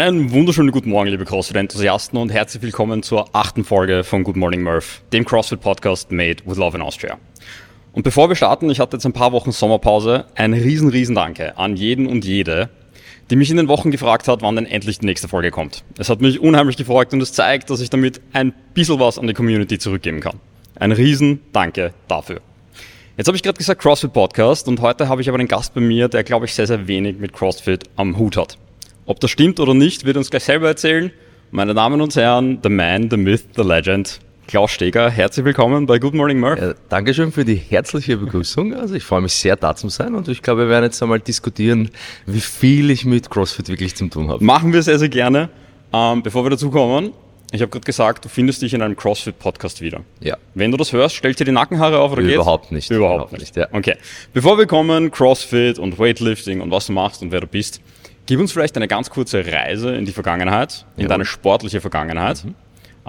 [0.00, 4.62] Einen wunderschönen guten Morgen, liebe CrossFit-Enthusiasten und herzlich willkommen zur achten Folge von Good Morning
[4.62, 7.18] Murph, dem CrossFit-Podcast made with love in Austria.
[7.92, 11.58] Und bevor wir starten, ich hatte jetzt ein paar Wochen Sommerpause, ein riesen, riesen Danke
[11.58, 12.68] an jeden und jede,
[13.28, 15.82] die mich in den Wochen gefragt hat, wann denn endlich die nächste Folge kommt.
[15.98, 19.26] Es hat mich unheimlich gefreut und es zeigt, dass ich damit ein bisschen was an
[19.26, 20.38] die Community zurückgeben kann.
[20.76, 22.40] Ein riesen Danke dafür.
[23.16, 25.80] Jetzt habe ich gerade gesagt CrossFit Podcast und heute habe ich aber einen Gast bei
[25.80, 28.58] mir, der glaube ich sehr, sehr wenig mit CrossFit am Hut hat.
[29.08, 31.10] Ob das stimmt oder nicht, wird uns gleich selber erzählen.
[31.50, 35.98] Meine Damen und Herren, the man, the myth, the legend, Klaus Steger, herzlich willkommen bei
[35.98, 36.60] Good Morning Murph.
[36.60, 38.74] Ja, Dankeschön für die herzliche Begrüßung.
[38.74, 41.20] Also ich freue mich sehr, da zu sein und ich glaube, wir werden jetzt einmal
[41.20, 41.88] diskutieren,
[42.26, 44.44] wie viel ich mit CrossFit wirklich zu tun habe.
[44.44, 45.48] Machen wir sehr, sehr gerne.
[45.90, 47.14] Ähm, bevor wir dazu kommen,
[47.50, 50.02] ich habe gerade gesagt, du findest dich in einem CrossFit-Podcast wieder.
[50.20, 50.36] Ja.
[50.52, 52.34] Wenn du das hörst, stellst dir die Nackenhaare auf oder geht's?
[52.34, 52.90] Überhaupt nicht.
[52.90, 53.56] Überhaupt, Überhaupt nicht.
[53.56, 53.56] nicht.
[53.56, 53.68] Ja.
[53.72, 53.94] Okay.
[54.34, 57.80] Bevor wir kommen, CrossFit und Weightlifting und was du machst und wer du bist,
[58.28, 61.08] Gib uns vielleicht eine ganz kurze Reise in die Vergangenheit, in Jawohl.
[61.08, 62.44] deine sportliche Vergangenheit.
[62.44, 62.54] Mhm.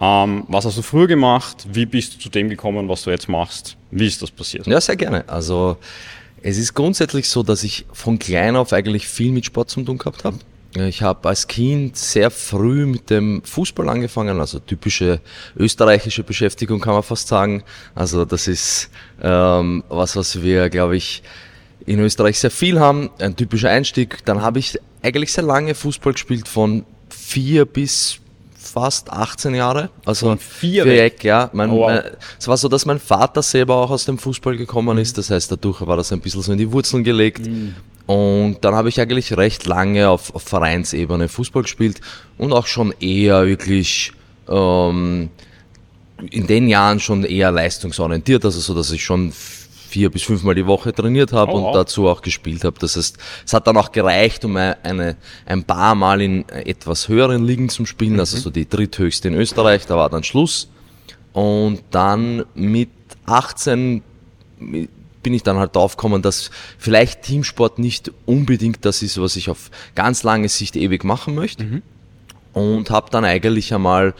[0.01, 1.67] Ähm, was hast du früher gemacht?
[1.69, 3.75] Wie bist du zu dem gekommen, was du jetzt machst?
[3.91, 4.65] Wie ist das passiert?
[4.65, 5.27] Ja, sehr gerne.
[5.27, 5.75] Also
[6.41, 9.97] es ist grundsätzlich so, dass ich von klein auf eigentlich viel mit Sport zu tun
[9.97, 10.37] gehabt habe.
[10.77, 15.19] Ich habe als Kind sehr früh mit dem Fußball angefangen, also typische
[15.57, 17.63] österreichische Beschäftigung kann man fast sagen.
[17.93, 18.89] Also das ist
[19.21, 21.23] ähm, was, was wir, glaube ich,
[21.85, 23.09] in Österreich sehr viel haben.
[23.19, 24.23] Ein typischer Einstieg.
[24.25, 28.19] Dann habe ich eigentlich sehr lange Fußball gespielt, von vier bis
[28.59, 29.89] fast 18 Jahre.
[30.05, 31.23] Also von vier weg.
[31.23, 31.49] ja.
[31.53, 31.87] Mein, oh, wow.
[31.87, 32.01] mein,
[32.37, 35.17] es war so, dass mein Vater selber auch aus dem Fußball gekommen ist.
[35.17, 37.47] Das heißt, dadurch war das ein bisschen so in die Wurzeln gelegt.
[37.47, 37.75] Mhm.
[38.05, 42.01] Und dann habe ich eigentlich recht lange auf, auf, Vereinsebene Fußball gespielt
[42.39, 44.13] und auch schon eher wirklich
[44.47, 45.29] ähm,
[46.31, 49.31] in den Jahren schon eher leistungsorientiert, also so, dass ich schon
[49.89, 51.73] vier bis fünfmal die Woche trainiert habe oh, und wow.
[51.73, 52.77] dazu auch gespielt habe.
[52.79, 57.43] Das heißt, es hat dann auch gereicht, um eine, ein paar Mal in etwas höheren
[57.43, 58.19] Ligen zu spielen, mhm.
[58.19, 60.69] also so die dritthöchste in Österreich, da war dann Schluss.
[61.33, 62.89] Und dann mit
[63.25, 64.01] 18
[64.59, 69.69] bin ich dann halt draufgekommen, dass vielleicht Teamsport nicht unbedingt das ist, was ich auf
[69.95, 71.63] ganz lange Sicht ewig machen möchte.
[71.63, 71.81] Mhm.
[72.53, 74.13] Und habe dann eigentlich einmal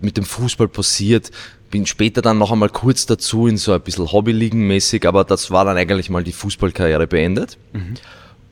[0.00, 1.30] mit dem Fußball passiert,
[1.72, 5.64] bin später dann noch einmal kurz dazu in so ein bisschen Hobbyligen-mäßig, aber das war
[5.64, 7.56] dann eigentlich mal die Fußballkarriere beendet.
[7.72, 7.94] Mhm.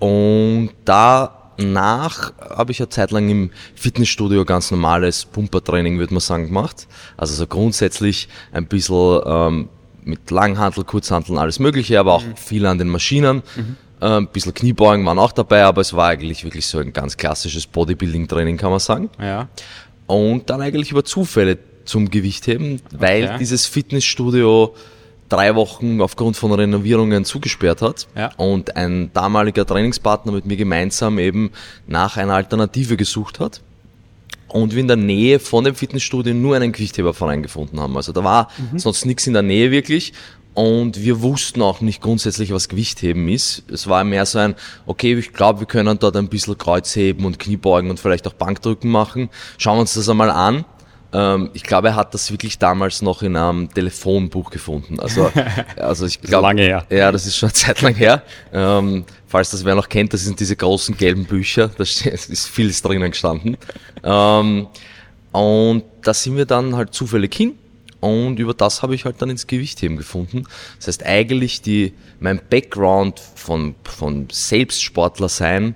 [0.04, 6.46] Und danach habe ich eine Zeit lang im Fitnessstudio ganz normales Pumpertraining, würde man sagen,
[6.46, 6.88] gemacht.
[7.18, 9.68] Also so grundsätzlich ein bisschen ähm,
[10.02, 12.36] mit Langhantel, Kurzhanteln, alles mögliche, aber auch mhm.
[12.36, 13.42] viel an den Maschinen.
[13.54, 13.76] Mhm.
[14.00, 17.18] Äh, ein bisschen Kniebeugen waren auch dabei, aber es war eigentlich wirklich so ein ganz
[17.18, 19.10] klassisches Bodybuilding-Training, kann man sagen.
[19.20, 19.48] Ja.
[20.06, 21.58] Und dann eigentlich über Zufälle
[21.90, 23.36] zum Gewichtheben, weil okay.
[23.40, 24.74] dieses Fitnessstudio
[25.28, 28.30] drei Wochen aufgrund von Renovierungen zugesperrt hat ja.
[28.36, 31.50] und ein damaliger Trainingspartner mit mir gemeinsam eben
[31.86, 33.60] nach einer Alternative gesucht hat
[34.48, 37.96] und wir in der Nähe von dem Fitnessstudio nur einen Gewichtheberverein gefunden haben.
[37.96, 38.78] Also da war mhm.
[38.78, 40.12] sonst nichts in der Nähe wirklich
[40.54, 43.62] und wir wussten auch nicht grundsätzlich, was Gewichtheben ist.
[43.70, 44.56] Es war mehr so ein,
[44.86, 48.90] okay, ich glaube, wir können dort ein bisschen Kreuzheben und Kniebeugen und vielleicht auch Bankdrücken
[48.90, 49.30] machen.
[49.58, 50.64] Schauen wir uns das einmal an.
[51.12, 55.00] Ähm, ich glaube, er hat das wirklich damals noch in einem Telefonbuch gefunden.
[55.00, 55.30] Also,
[55.76, 56.86] also ich glaube, lange her.
[56.90, 58.22] Ja, das ist schon eine Zeit lang her.
[58.52, 61.68] Ähm, falls das wer noch kennt, das sind diese großen gelben Bücher.
[61.68, 63.56] Da ist vieles drinnen gestanden.
[64.04, 64.68] Ähm,
[65.32, 67.54] und da sind wir dann halt zufällig hin.
[68.00, 70.44] Und über das habe ich halt dann ins Gewichtheben gefunden.
[70.78, 75.74] Das heißt, eigentlich die, mein Background von, von Selbstsportler sein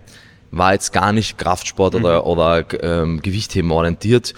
[0.51, 2.05] war jetzt gar nicht Kraftsport mhm.
[2.05, 4.35] oder, oder ähm, Gewichtheben orientiert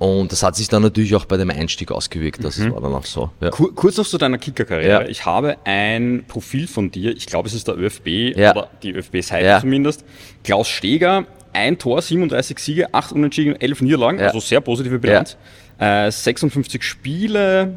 [0.00, 2.42] und das hat sich dann natürlich auch bei dem Einstieg ausgewirkt.
[2.42, 2.72] Das mhm.
[2.72, 3.30] war dann auch so.
[3.42, 3.50] Ja.
[3.50, 5.02] Kurz noch zu deiner Kickerkarriere.
[5.02, 5.06] Ja.
[5.06, 8.52] Ich habe ein Profil von dir, ich glaube, es ist der ÖFB ja.
[8.52, 10.06] oder die ÖFB-Seite zumindest.
[10.42, 15.36] Klaus Steger, ein Tor, 37 Siege, 8 Unentschieden, 11 Niederlagen, also sehr positive Bilanz.
[15.78, 17.76] Äh, 56 Spiele,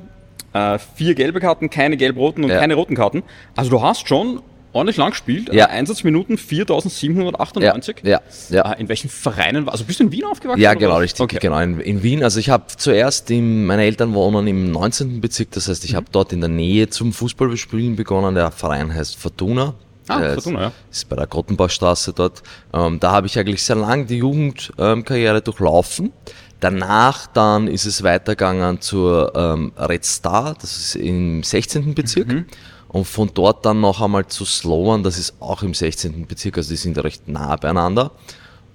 [0.54, 3.24] äh, vier gelbe Karten, keine gelb-roten und keine roten Karten.
[3.54, 4.42] Also du hast schon
[4.74, 5.54] ordentlich lang gespielt.
[5.54, 5.68] Ja.
[5.68, 8.02] Einsatzminuten 4798.
[8.04, 8.72] Ja, ja, ja.
[8.74, 10.62] Äh, in welchen Vereinen, also bist du in Wien aufgewachsen?
[10.62, 11.22] Ja, genau, richtig.
[11.22, 11.38] Okay.
[11.40, 12.24] Genau, in, in, Wien.
[12.24, 15.22] Also ich habe zuerst, in, meine Eltern wohnen im 19.
[15.22, 15.98] Bezirk, das heißt, ich mhm.
[15.98, 18.36] habe dort in der Nähe zum Fußballspielen begonnen.
[18.36, 19.76] Der Verein heißt Fortuna.
[20.08, 20.72] Ah, äh, Fortuna, ja.
[20.92, 22.44] Ist bei der Grottenbaustraße dort.
[22.74, 26.12] Ähm, da habe ich eigentlich sehr lang die Jugendkarriere ähm, durchlaufen.
[26.60, 31.94] Danach dann ist es weitergegangen zur ähm, Red Star, das ist im 16.
[31.94, 32.28] Bezirk.
[32.28, 32.46] Mhm.
[32.94, 36.28] Und von dort dann noch einmal zu Sloan, das ist auch im 16.
[36.28, 38.12] Bezirk, also die sind recht nah beieinander.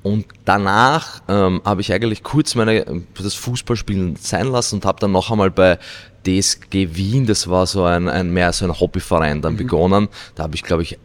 [0.02, 2.84] Und danach ähm, habe ich eigentlich kurz meine,
[3.16, 5.78] das Fußballspielen sein lassen und habe dann noch einmal bei
[6.26, 9.58] DSG Wien, das war so ein, ein mehr so ein Hobbyverein, dann mhm.
[9.58, 10.08] begonnen.
[10.34, 10.98] Da habe ich, glaube ich,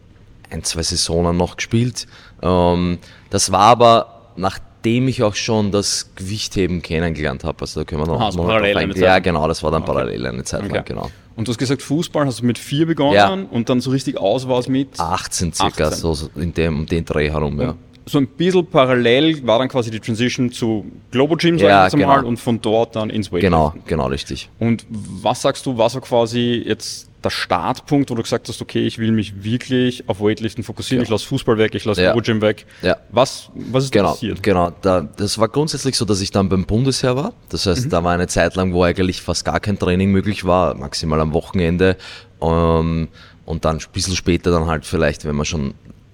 [0.50, 2.07] ein, zwei Saisonen noch gespielt.
[2.42, 2.98] Ähm,
[3.30, 7.62] das war aber nach nachdem ich auch schon das Gewichtheben kennengelernt habe.
[7.62, 9.24] Also da können wir noch, Ah, also noch parallel eine Zeit Ja, lang.
[9.24, 9.91] genau, das war dann Okay.
[9.94, 10.83] parallel eine Zeit lang, Okay.
[10.85, 11.09] genau.
[11.38, 13.30] Und du hast gesagt, Fußball hast du mit vier begonnen Ja.
[13.31, 15.00] und dann so richtig aus war es mit.
[15.00, 16.13] 18 circa, 18.
[16.13, 17.75] so in dem, um den Dreh herum, ja.
[18.06, 21.94] So ein bisschen parallel war dann quasi die Transition zu Globo Gym, sag Ja, ich
[21.94, 22.27] jetzt genau.
[22.27, 23.51] und von dort dann ins Weightlifting.
[23.51, 24.50] Genau, genau, richtig.
[24.59, 28.85] Und was sagst du, was war quasi jetzt der Startpunkt, wo du gesagt hast, okay,
[28.85, 32.13] ich will mich wirklich auf Weightlifting fokussieren, ich lasse Fußball weg, ich lasse Ja.
[32.15, 32.65] Gym weg.
[32.81, 32.97] Ja.
[33.11, 34.43] Was, was ist Genau, passiert?
[34.43, 34.71] genau.
[34.81, 37.33] Da, das war grundsätzlich so, dass ich dann beim Bundesheer war.
[37.49, 40.75] Das heißt, da war eine Zeit lang, wo eigentlich fast gar kein Training möglich war,
[40.75, 41.97] maximal am Wochenende.
[42.41, 43.07] Ähm,
[43.45, 45.73] und dann ein bisschen später dann halt vielleicht, wenn man schon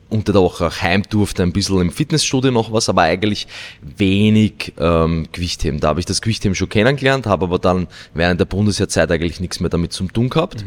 [0.10, 3.48] unter der Woche auch heim durfte, ein bisschen im Fitnessstudio noch was, aber eigentlich
[3.82, 5.80] wenig ähm, Gewichtheben.
[5.80, 9.60] Da habe ich das Gewichtheben schon kennengelernt, habe aber dann während der Bundesheerzeit eigentlich nichts
[9.60, 10.66] mehr damit zu tun gehabt.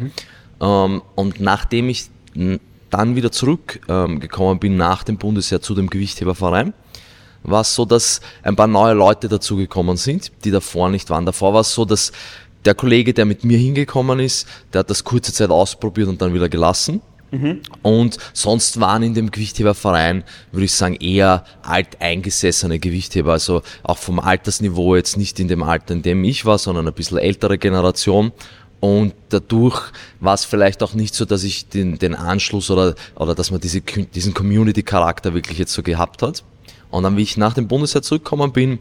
[0.60, 2.06] Ähm, und nachdem ich
[2.90, 6.72] dann wieder zurückgekommen ähm, bin nach dem Bundesheer zu dem Gewichtheberverein,
[7.42, 11.26] war es so, dass ein paar neue Leute dazugekommen sind, die davor nicht waren.
[11.26, 12.12] Davor war es so, dass
[12.64, 16.32] der Kollege, der mit mir hingekommen ist, der hat das kurze Zeit ausprobiert und dann
[16.34, 17.00] wieder gelassen.
[17.82, 24.20] Und sonst waren in dem Gewichtheberverein, würde ich sagen, eher alteingesessene Gewichtheber, also auch vom
[24.20, 28.32] Altersniveau jetzt nicht in dem Alter, in dem ich war, sondern ein bisschen ältere Generation.
[28.80, 29.80] Und dadurch
[30.20, 33.60] war es vielleicht auch nicht so, dass ich den, den Anschluss oder, oder dass man
[33.60, 36.44] diese, diesen Community-Charakter wirklich jetzt so gehabt hat.
[36.90, 38.80] Und dann, wie ich nach dem Bundesheer zurückgekommen bin,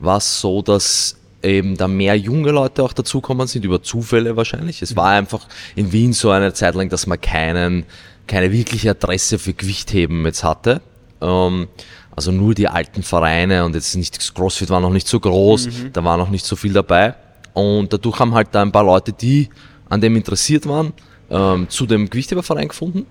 [0.00, 4.82] war es so, dass eben da mehr junge Leute auch dazukommen sind, über Zufälle wahrscheinlich.
[4.82, 7.84] Es war einfach in Wien so eine Zeit lang, dass man keinen,
[8.26, 10.80] keine wirkliche Adresse für Gewichtheben jetzt hatte.
[11.20, 11.68] Ähm,
[12.14, 16.04] also nur die alten Vereine und jetzt nicht, CrossFit war noch nicht so groß, da
[16.04, 17.14] war noch nicht so viel dabei.
[17.54, 19.48] Und dadurch haben halt da ein paar Leute, die
[19.88, 20.92] an dem interessiert waren,
[21.30, 23.06] ähm, zu dem Gewichtheberverein gefunden.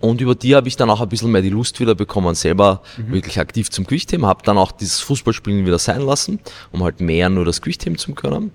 [0.00, 2.82] Und über die habe ich dann auch ein bisschen mehr die Lust wieder bekommen, selber
[2.96, 4.26] wirklich aktiv zum Gewichtheben.
[4.26, 6.38] Habe dann auch dieses Fußballspielen wieder sein lassen,
[6.72, 8.52] um halt mehr nur das Gewichtheben zu können.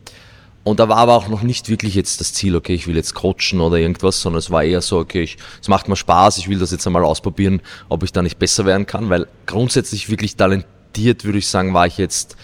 [0.63, 3.13] Und da war aber auch noch nicht wirklich jetzt das Ziel, okay, ich will jetzt
[3.13, 6.47] coachen oder irgendwas, sondern es war eher so, okay, ich, es macht mir Spaß, ich
[6.47, 10.37] will das jetzt einmal ausprobieren, ob ich da nicht besser werden kann, weil grundsätzlich wirklich
[10.37, 12.37] talentiert, würde ich sagen, war ich jetzt,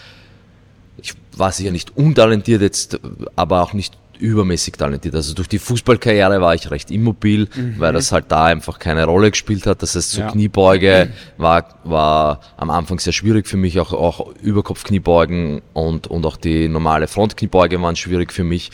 [0.98, 3.00] ich war sicher nicht untalentiert jetzt,
[3.38, 5.16] aber auch nicht übermäßig talentiert.
[5.16, 9.32] Also durch die Fußballkarriere war ich recht immobil, weil das halt da einfach keine Rolle
[9.32, 9.82] gespielt hat.
[9.82, 10.32] Das heißt, so Ja.
[10.32, 16.38] Kniebeuge war, war am Anfang sehr schwierig für mich, auch, auch Überkopfkniebeugen und, und auch
[16.38, 18.72] die normale Frontkniebeuge waren schwierig für mich.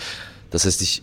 [0.51, 1.01] Das heißt, ich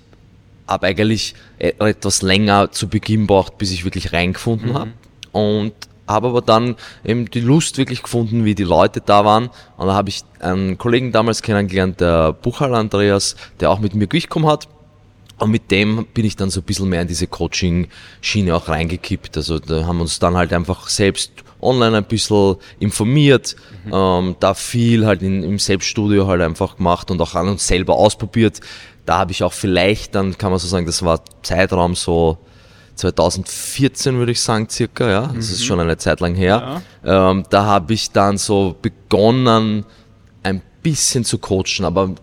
[0.68, 4.90] habe eigentlich e- etwas länger zu Beginn braucht, bis ich wirklich reingefunden habe.
[5.32, 5.72] Und
[6.12, 9.50] habe aber dann eben die Lust wirklich gefunden, wie die Leute da waren.
[9.76, 14.06] Und da habe ich einen Kollegen damals kennengelernt, der Buchhalter Andreas, der auch mit mir
[14.06, 14.68] Gewicht gekommen hat.
[15.38, 19.36] Und mit dem bin ich dann so ein bisschen mehr in diese Coaching-Schiene auch reingekippt.
[19.36, 23.56] Also da haben wir uns dann halt einfach selbst online ein bisschen informiert,
[23.92, 27.96] ähm, da viel halt in, im Selbststudio halt einfach gemacht und auch an uns selber
[27.96, 28.60] ausprobiert.
[29.06, 32.38] Da habe ich auch vielleicht, dann kann man so sagen, das war Zeitraum so
[32.96, 36.82] 2014 würde ich sagen circa, ja, das ist schon eine Zeit lang her.
[37.04, 39.84] Ähm, da habe ich dann so begonnen,
[40.42, 42.14] ein bisschen zu coachen, aber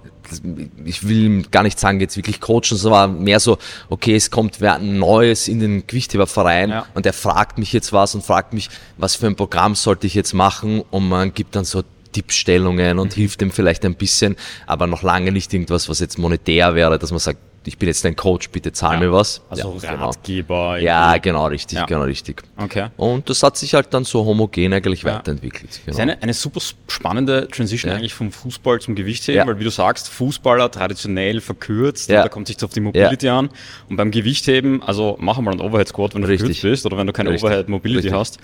[0.85, 3.57] ich will gar nicht sagen, jetzt wirklich coachen, war mehr so,
[3.89, 6.85] okay, es kommt wer Neues in den Gewichtheberverein Ja.
[6.93, 10.13] und der fragt mich jetzt was und fragt mich, was für ein Programm sollte ich
[10.13, 11.81] jetzt machen und man gibt dann so
[12.11, 14.35] Tippstellungen und hilft dem vielleicht ein bisschen,
[14.67, 18.03] aber noch lange nicht irgendwas, was jetzt monetär wäre, dass man sagt, ich bin jetzt
[18.05, 18.99] dein Coach, bitte zahl Ja.
[18.99, 19.41] mir was.
[19.49, 20.05] Also ja, genau.
[20.07, 20.77] Ratgeber.
[20.79, 21.29] Ja, irgendwie.
[21.29, 21.85] genau, richtig, Ja.
[21.85, 22.41] genau, richtig.
[22.57, 22.87] Okay.
[22.97, 25.15] Und das hat sich halt dann so homogen eigentlich Ja.
[25.15, 25.69] weiterentwickelt.
[25.69, 25.91] Das Genau.
[25.91, 27.97] ist eine, eine super spannende Transition Ja.
[27.97, 29.47] eigentlich vom Fußball zum Gewichtheben, Ja.
[29.47, 32.23] weil wie du sagst, Fußballer traditionell verkürzt, Ja.
[32.23, 33.49] da kommt sich auf die Mobility an.
[33.89, 36.59] Und beim Gewichtheben, also mach mal einen Overhead Squat, wenn du Richtig.
[36.59, 37.45] verkürzt bist oder wenn du keine Richtig.
[37.49, 38.13] Overhead Mobility Richtig.
[38.19, 38.37] hast.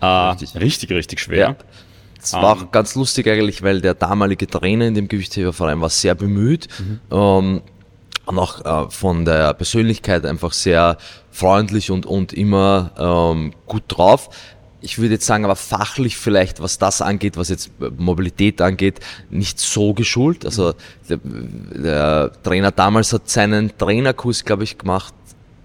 [0.00, 0.60] Äh, richtig.
[0.60, 1.38] richtig, richtig schwer.
[1.50, 1.56] Ja.
[2.20, 2.62] Es war Ähm.
[2.68, 6.68] auch ganz lustig eigentlich, weil der damalige Trainer in dem Gewichtheberverein war sehr bemüht
[7.10, 7.62] ähm,
[8.26, 10.96] und auch äh, von der Persönlichkeit einfach sehr
[11.30, 14.30] freundlich und, und immer ähm, gut drauf.
[14.80, 18.98] Ich würde jetzt sagen, aber fachlich vielleicht, was das angeht, was jetzt Mobilität angeht,
[19.30, 20.44] nicht so geschult.
[20.44, 20.74] Also
[21.08, 25.14] der, der Trainer damals hat seinen Trainerkurs, glaube ich, gemacht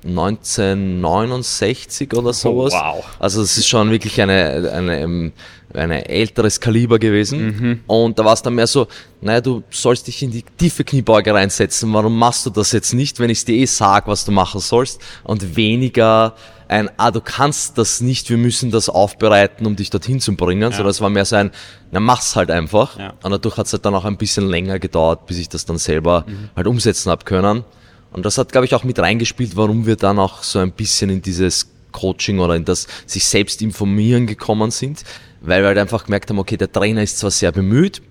[0.06, 2.74] 1969 oder sowas.
[2.74, 3.04] wow.
[3.20, 5.32] Also es ist schon wirklich eine, eine,
[5.78, 7.84] eine älteres Kaliber gewesen.
[7.88, 8.88] Und da war es dann mehr so,
[9.22, 11.94] naja, du sollst dich in die tiefe Kniebeuge reinsetzen.
[11.94, 15.02] Warum machst du das jetzt nicht, wenn ich dir eh sag, was du machen sollst?
[15.24, 16.36] Und weniger
[16.68, 20.72] ein, ah, du kannst das nicht, wir müssen das aufbereiten, um dich dorthin zu bringen,
[20.72, 21.52] sondern es war mehr so ein,
[21.92, 23.00] na mach's halt einfach.
[23.00, 23.14] Ja.
[23.24, 25.78] Und dadurch hat es halt dann auch ein bisschen länger gedauert, bis ich das dann
[25.78, 27.64] selber halt umsetzen hab können.
[28.12, 31.10] Und das hat, glaube ich, auch mit reingespielt, warum wir dann auch so ein bisschen
[31.10, 35.04] in dieses Coaching oder in das sich selbst informieren gekommen sind,
[35.42, 38.02] weil wir halt einfach gemerkt haben, okay, der Trainer ist zwar sehr bemüht,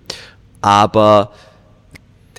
[0.61, 1.33] aber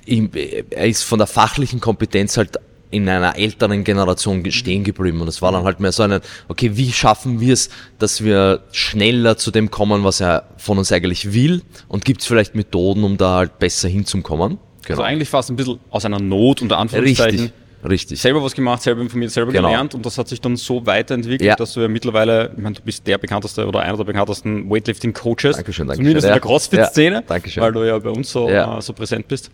[0.06, 2.58] er ist von der fachlichen Kompetenz halt
[2.90, 5.20] in einer älteren Generation stehen geblieben.
[5.22, 8.62] Und es war dann halt mehr so ein, okay, wie schaffen wir es, dass wir
[8.72, 11.62] schneller zu dem kommen, was er von uns eigentlich will?
[11.90, 14.58] Und gibt es vielleicht Methoden, um da halt besser hinzukommen?
[14.86, 15.00] Genau.
[15.00, 17.40] Also eigentlich fast ein bisschen aus einer Not, unter Anführungszeichen.
[17.40, 17.54] Richtig.
[17.88, 18.20] Richtig.
[18.20, 19.68] Selber was gemacht, selber informiert, selber genau.
[19.70, 21.56] gelernt und das hat sich dann so weiterentwickelt, ja.
[21.56, 25.58] dass du ja mittlerweile, ich meine, du bist der bekannteste oder einer der bekanntesten Weightlifting-Coaches.
[25.58, 28.78] Dankeschön, danke Zumindest in der CrossFit-Szene, ja, weil du ja bei uns so, ja.
[28.78, 29.52] äh, so präsent bist.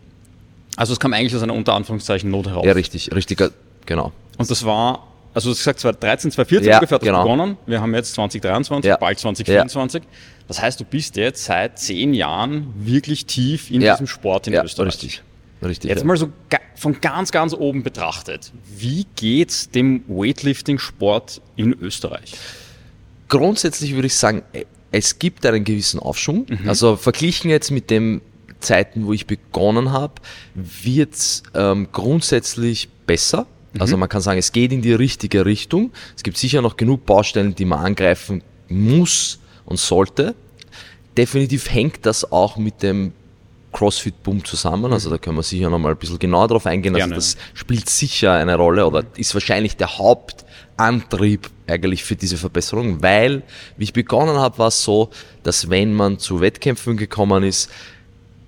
[0.76, 2.66] Also es kam eigentlich aus einer unter Anführungszeichen Not heraus.
[2.66, 3.44] Ja, richtig, richtig,
[3.86, 4.12] genau.
[4.38, 7.24] Und das war, also du hast gesagt, 2013, 2014 ja, ungefähr hat das genau.
[7.24, 7.58] begonnen.
[7.68, 8.98] Wir haben jetzt 2023, Ja.
[8.98, 10.04] bald 2024.
[10.48, 13.94] Das heißt, du bist jetzt seit zehn Jahren wirklich tief in Ja.
[13.94, 14.88] diesem Sport in ja, Österreich.
[14.88, 15.24] richtig.
[15.64, 15.90] Richtig.
[15.90, 16.06] Jetzt ja.
[16.06, 16.30] mal so
[16.76, 18.52] von ganz, ganz oben betrachtet.
[18.78, 22.34] Wie geht's dem Weightlifting-Sport in Österreich?
[23.30, 24.44] Grundsätzlich würde ich sagen,
[24.92, 26.46] es gibt einen gewissen Aufschwung.
[26.68, 28.22] Also verglichen jetzt mit den
[28.60, 30.16] Zeiten, wo ich begonnen habe,
[30.54, 33.46] wird es ähm, grundsätzlich besser.
[33.80, 35.92] Also man kann sagen, es geht in die richtige Richtung.
[36.16, 40.36] Es gibt sicher noch genug Baustellen, die man angreifen muss und sollte.
[41.18, 43.14] Definitiv hängt das auch mit dem
[43.74, 44.94] CrossFit-Boom zusammen.
[44.94, 46.96] Also da können wir sicher noch mal ein bisschen genauer drauf eingehen.
[46.96, 47.16] Also Gerne.
[47.16, 53.44] das spielt sicher eine Rolle oder ist wahrscheinlich der Hauptantrieb eigentlich für diese Verbesserung, weil,
[53.78, 55.10] wie ich begonnen habe, war es so,
[55.44, 57.70] dass wenn man zu Wettkämpfen gekommen ist,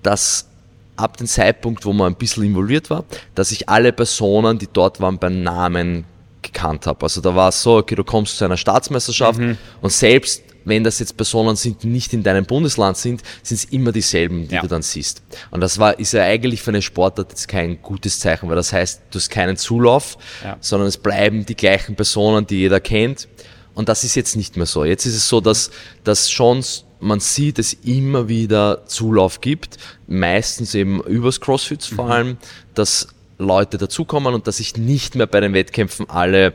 [0.02, 0.48] dass
[0.96, 3.04] ab dem Zeitpunkt, wo man ein bisschen involviert war,
[3.34, 6.04] dass ich alle Personen, die dort waren, beim Namen
[6.42, 7.02] gekannt habe.
[7.02, 9.40] Also da war es so, okay, du kommst zu einer Staatsmeisterschaft
[9.80, 13.64] und selbst wenn das jetzt Personen sind, die nicht in deinem Bundesland sind, sind es
[13.64, 14.60] immer dieselben, die Ja.
[14.60, 15.22] du dann siehst.
[15.50, 18.72] Und das war, ist ja eigentlich für eine Sportart jetzt kein gutes Zeichen, weil das
[18.72, 20.58] heißt, du hast keinen Zulauf, Ja.
[20.60, 23.28] sondern es bleiben die gleichen Personen, die jeder kennt.
[23.74, 24.84] Und das ist jetzt nicht mehr so.
[24.84, 25.70] Jetzt ist es so, dass,
[26.04, 26.62] dass schon
[26.98, 32.38] man sieht, es immer wieder Zulauf gibt, meistens eben übers CrossFit vor allem,
[32.74, 33.08] dass
[33.38, 36.54] Leute dazukommen und dass ich nicht mehr bei den Wettkämpfen alle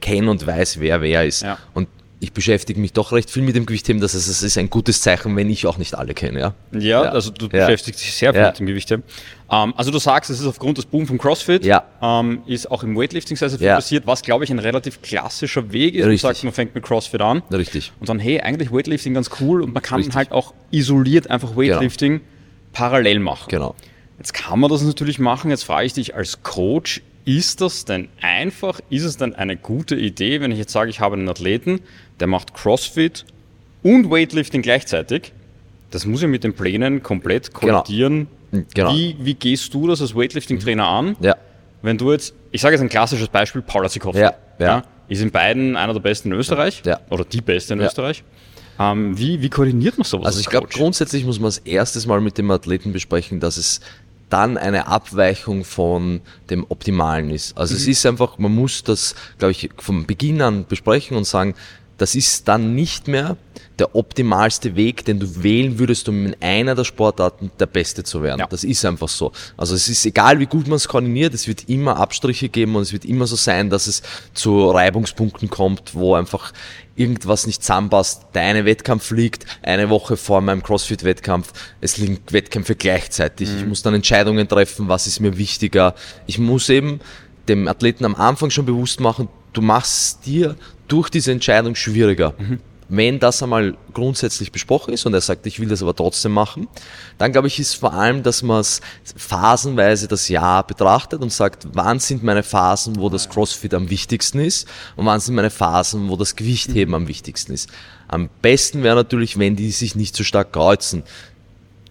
[0.00, 1.42] kenne und weiß, wer wer ist.
[1.42, 1.58] Ja.
[1.74, 1.88] Und
[2.22, 5.00] ich beschäftige mich doch recht viel mit dem Gewichtheben, dass es, es ist ein gutes
[5.00, 6.38] Zeichen, wenn ich auch nicht alle kenne.
[6.38, 7.66] Ja, Ja, also du Ja.
[7.66, 8.48] beschäftigst dich sehr viel Ja.
[8.50, 9.02] mit dem Gewichtheben.
[9.50, 11.82] Ähm, also du sagst, es ist aufgrund des Boom vom CrossFit, Ja.
[12.00, 13.74] ähm, ist auch im Weightlifting sehr, sehr viel Ja.
[13.74, 16.02] passiert, was glaube ich ein relativ klassischer Weg ist.
[16.02, 16.22] Man Richtig.
[16.22, 17.90] sagt, man fängt mit CrossFit an Richtig.
[17.98, 20.14] und dann, hey, eigentlich Weightlifting ganz cool und man kann Richtig.
[20.14, 22.20] halt auch isoliert einfach Weightlifting
[22.72, 23.46] parallel machen.
[23.48, 23.74] Genau.
[24.18, 25.50] Jetzt kann man das natürlich machen.
[25.50, 29.94] Jetzt frage ich dich als Coach, ist das denn einfach, ist es denn eine gute
[29.94, 31.80] Idee, wenn ich jetzt sage, ich habe einen Athleten,
[32.20, 33.24] der macht CrossFit
[33.82, 35.32] und Weightlifting gleichzeitig?
[35.90, 38.26] Das muss ja mit den Plänen komplett kollidieren.
[38.74, 38.94] Genau.
[38.94, 41.16] Wie, wie gehst du das als Weightlifting-Trainer an?
[41.20, 41.36] Ja.
[41.82, 44.20] Wenn du jetzt, ich sage jetzt ein klassisches Beispiel, Paula Sikowski.
[44.20, 44.84] Ja, ja.
[45.08, 46.82] Ist in beiden einer der besten in Österreich.
[46.84, 47.00] Ja.
[47.10, 47.86] Oder die beste in Ja.
[47.86, 48.22] Österreich.
[48.78, 50.26] Ähm, wie, wie koordiniert man sowas?
[50.26, 53.56] Also als ich glaube, grundsätzlich muss man es erstes Mal mit dem Athleten besprechen, dass
[53.56, 53.80] es
[54.32, 57.56] dann eine Abweichung von dem Optimalen ist.
[57.58, 61.54] Also es ist einfach, man muss das, glaube ich, vom Beginn an besprechen und sagen,
[61.98, 63.36] das ist dann nicht mehr
[63.78, 68.22] der optimalste Weg, den du wählen würdest, um in einer der Sportarten der Beste zu
[68.22, 68.40] werden.
[68.40, 68.46] Ja.
[68.46, 69.32] Das ist einfach so.
[69.56, 72.82] Also es ist egal, wie gut man es koordiniert, es wird immer Abstriche geben und
[72.82, 74.02] es wird immer so sein, dass es
[74.34, 76.52] zu Reibungspunkten kommt, wo einfach
[76.96, 78.26] irgendwas nicht zusammenpasst.
[78.34, 81.52] Der eine Wettkampf liegt eine Woche vor meinem CrossFit-Wettkampf.
[81.80, 83.48] Es liegen Wettkämpfe gleichzeitig.
[83.56, 85.94] Ich muss dann Entscheidungen treffen, was ist mir wichtiger.
[86.26, 87.00] Ich muss eben
[87.48, 90.56] dem Athleten am Anfang schon bewusst machen, du machst dir
[90.88, 92.34] durch diese Entscheidung schwieriger.
[92.94, 96.68] Wenn das einmal grundsätzlich besprochen ist und er sagt, ich will das aber trotzdem machen,
[97.16, 98.82] dann glaube ich, ist vor allem, dass man es
[99.16, 104.40] phasenweise das Jahr betrachtet und sagt, wann sind meine Phasen, wo das CrossFit am wichtigsten
[104.40, 107.70] ist und wann sind meine Phasen, wo das Gewichtheben am wichtigsten ist.
[108.08, 111.02] Am besten wäre natürlich, wenn die sich nicht so stark kreuzen.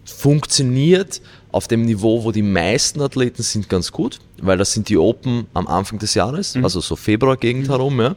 [0.05, 1.21] Funktioniert
[1.51, 5.47] auf dem Niveau, wo die meisten Athleten sind, ganz gut, weil das sind die Open
[5.53, 8.15] am Anfang des Jahres, also so Februar-Gegend herum, ja.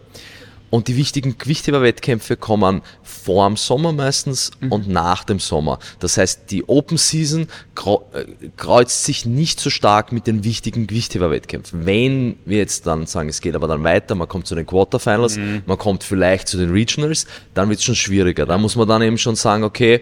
[0.70, 5.78] Und die wichtigen Gewichtheberwettkämpfe kommen vor dem Sommer meistens und nach dem Sommer.
[6.00, 8.24] Das heißt, die Open Season äh,
[8.56, 11.86] kreuzt sich nicht so stark mit den wichtigen Gewichtheberwettkämpfen.
[11.86, 15.38] Wenn wir jetzt dann sagen, es geht aber dann weiter, man kommt zu den Quarterfinals,
[15.64, 18.44] man kommt vielleicht zu den Regionals, dann wird es schon schwieriger.
[18.44, 20.00] Da muss man dann eben schon sagen, okay,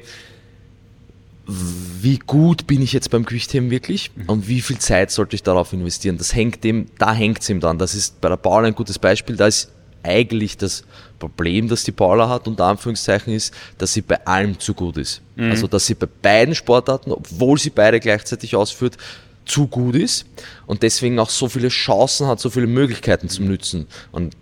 [2.01, 5.73] wie gut bin ich jetzt beim Gewichtheben wirklich und wie viel Zeit sollte ich darauf
[5.73, 6.19] investieren?
[6.19, 7.79] Das hängt dem, da hängt es ihm dran.
[7.79, 9.37] Das ist bei der Paula ein gutes Beispiel.
[9.37, 9.71] Da ist
[10.03, 10.85] eigentlich das
[11.19, 15.23] Problem, das die Paula hat, unter Anführungszeichen, ist, dass sie bei allem zu gut ist.
[15.51, 18.97] Also, dass sie bei beiden Sportarten, obwohl sie beide gleichzeitig ausführt,
[19.45, 20.25] zu gut ist
[20.67, 23.87] und deswegen auch so viele Chancen hat, so viele Möglichkeiten zum Nützen.
[24.13, 24.37] Und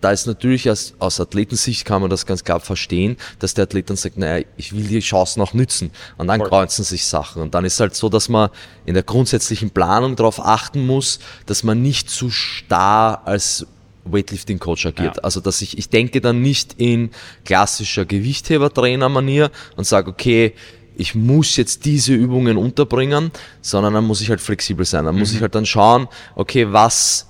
[0.00, 3.88] da ist natürlich aus, aus Athletensicht kann man das ganz klar verstehen, dass der Athlet
[3.88, 5.90] dann sagt, naja, ich will die Chancen auch nützen.
[6.16, 6.48] Und dann Voll.
[6.48, 7.42] kreuzen sich Sachen.
[7.42, 8.50] Und dann ist halt so, dass man
[8.84, 13.66] in der grundsätzlichen Planung darauf achten muss, dass man nicht zu starr als
[14.04, 15.16] Weightlifting-Coach agiert.
[15.16, 15.22] Ja.
[15.22, 17.10] Also dass ich, ich denke dann nicht in
[17.44, 20.54] klassischer Gewichtheber-Trainer-Manier und sage, okay,
[20.96, 25.04] ich muss jetzt diese Übungen unterbringen, sondern dann muss ich halt flexibel sein.
[25.04, 25.20] Dann mhm.
[25.20, 27.26] muss ich halt dann schauen, okay, was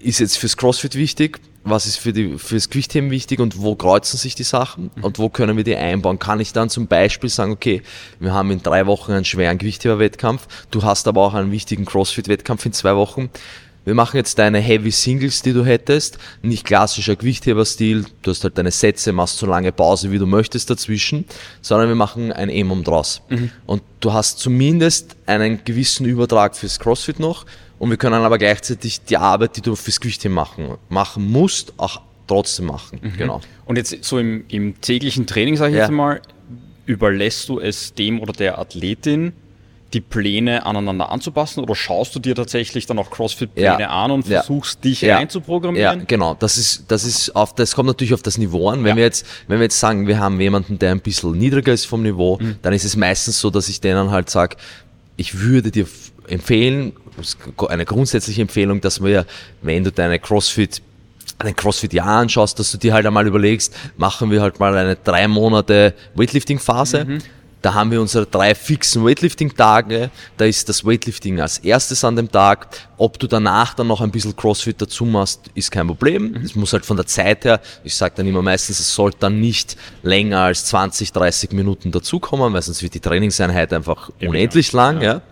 [0.00, 4.16] ist jetzt fürs CrossFit wichtig, was ist für die, fürs Gewichtheben wichtig und wo kreuzen
[4.16, 5.04] sich die Sachen mhm.
[5.04, 6.18] und wo können wir die einbauen?
[6.18, 7.82] Kann ich dann zum Beispiel sagen, okay,
[8.18, 12.64] wir haben in drei Wochen einen schweren Gewichtheber-Wettkampf, du hast aber auch einen wichtigen CrossFit-Wettkampf
[12.66, 13.30] in zwei Wochen
[13.84, 18.58] wir machen jetzt deine Heavy Singles, die du hättest, nicht klassischer Gewichtheberstil, du hast halt
[18.58, 21.24] deine Sätze, machst so lange Pause, wie du möchtest dazwischen,
[21.62, 23.22] sondern wir machen ein EMOM draus.
[23.30, 23.50] Mhm.
[23.66, 27.46] Und du hast zumindest einen gewissen Übertrag fürs CrossFit noch
[27.80, 32.02] und wir können aber gleichzeitig die Arbeit, die du fürs Gewichtheben machen, machen musst, auch
[32.26, 33.00] trotzdem machen.
[33.02, 33.16] Mhm.
[33.16, 33.40] Genau.
[33.64, 35.84] Und jetzt so im, im täglichen Training, sage ich ja.
[35.84, 36.20] jetzt mal,
[36.84, 39.32] überlässt du es dem oder der Athletin,
[39.94, 43.88] die Pläne aneinander anzupassen oder schaust du dir tatsächlich dann auch CrossFit-Pläne ja.
[43.88, 44.90] an und versuchst ja.
[44.90, 45.16] dich ja.
[45.16, 46.00] einzuprogrammieren?
[46.00, 46.34] Ja, genau.
[46.34, 48.84] Das ist, das ist auf, das kommt natürlich auf das Niveau an.
[48.84, 51.86] Wenn wir jetzt, wenn wir jetzt sagen, wir haben jemanden, der ein bisschen niedriger ist
[51.86, 52.56] vom Niveau, mhm.
[52.60, 54.58] dann ist es meistens so, dass ich denen halt sage,
[55.16, 55.86] ich würde dir
[56.28, 56.92] empfehlen,
[57.68, 59.26] eine grundsätzliche Empfehlung, dass wir,
[59.62, 60.82] wenn du deine CrossFit
[61.38, 65.26] einen CrossFit-Jahr anschaust, dass du dir halt einmal überlegst, machen wir halt mal eine drei
[65.26, 67.04] Monate Weightlifting-Phase.
[67.06, 67.18] Mhm
[67.62, 70.10] da haben wir unsere drei fixen Weightlifting-Tage.
[70.36, 72.68] Da ist das Weightlifting als erstes an dem Tag.
[72.96, 76.36] Ob du danach dann noch ein bisschen CrossFit dazu machst, ist kein Problem.
[76.42, 76.60] Es mhm.
[76.60, 79.76] muss halt von der Zeit her, ich sage dann immer meistens, es sollte dann nicht
[80.02, 85.02] länger als 20, 30 Minuten dazukommen, weil sonst wird die Trainingseinheit einfach ja, unendlich lang.
[85.02, 85.14] Ja.
[85.14, 85.22] ja.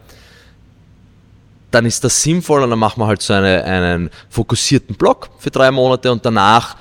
[1.70, 5.50] Dann ist das sinnvoll und dann machen wir halt so eine, einen fokussierten Block für
[5.50, 6.76] drei Monate und danach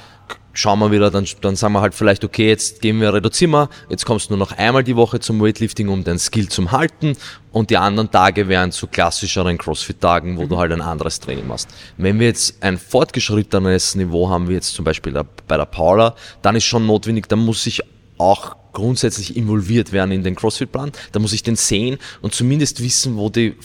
[0.58, 3.70] schauen wir wieder, dann, dann sagen wir halt vielleicht, okay, jetzt gehen wir, reduzieren wir,
[3.89, 7.15] jetzt kommst du nur noch einmal die Woche zum Weightlifting, um dein Skill zum Halten
[7.51, 10.50] und die anderen Tage wären zu klassischeren Crossfit-Tagen, wo mhm.
[10.50, 11.70] du halt ein anderes Training machst.
[11.98, 16.55] Wenn wir jetzt ein fortgeschrittenes Niveau haben, wie jetzt zum Beispiel bei der Paula, dann
[16.55, 17.81] ist schon notwendig, dann muss ich
[18.18, 23.16] auch grundsätzlich involviert werden in den CrossFit-Plan, da muss ich den sehen und zumindest wissen,
[23.16, 23.55] wo die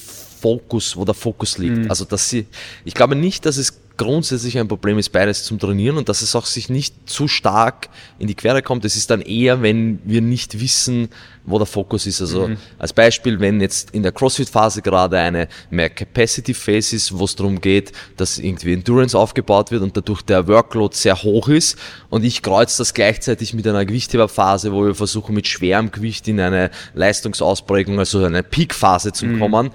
[0.42, 1.78] Fokus, wo der Fokus liegt.
[1.78, 1.90] Mhm.
[1.90, 2.46] Also dass sie,
[2.84, 6.34] ich glaube nicht, dass es grundsätzlich ein Problem ist, beides zum Trainieren und dass es
[6.34, 8.84] auch sich nicht zu stark in die Quere kommt.
[8.84, 11.08] Es ist dann eher, wenn wir nicht wissen,
[11.44, 12.20] wo der Fokus ist.
[12.20, 12.56] Also mhm.
[12.78, 17.60] als Beispiel, wenn jetzt in der CrossFit-Phase gerade eine mehr Capacity-Phase ist, wo es darum
[17.60, 21.76] geht, dass irgendwie Endurance aufgebaut wird und dadurch der Workload sehr hoch ist
[22.10, 26.40] und ich kreuze das gleichzeitig mit einer Gewichtheberphase, wo wir versuchen mit schwerem Gewicht in
[26.40, 29.38] eine Leistungsausprägung, also eine Peak-Phase zu mhm.
[29.38, 29.70] kommen,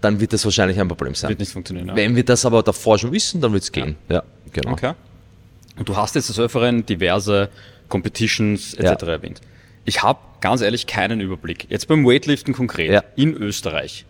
[0.00, 1.28] dann wird das wahrscheinlich ein Problem sein.
[1.28, 1.88] Wird nicht funktionieren.
[1.88, 1.96] Ja.
[1.96, 3.96] Wenn wir das aber davor schon wissen, dann wird es gehen.
[4.08, 4.16] Ja.
[4.16, 4.72] ja, genau.
[4.72, 4.94] Okay.
[5.78, 7.48] Und du hast jetzt des Öfteren diverse
[7.88, 9.02] Competitions etc.
[9.02, 9.08] Ja.
[9.08, 9.40] erwähnt.
[9.84, 11.66] Ich habe ganz ehrlich keinen Überblick.
[11.70, 14.04] Jetzt beim Weightliften konkret in Österreich.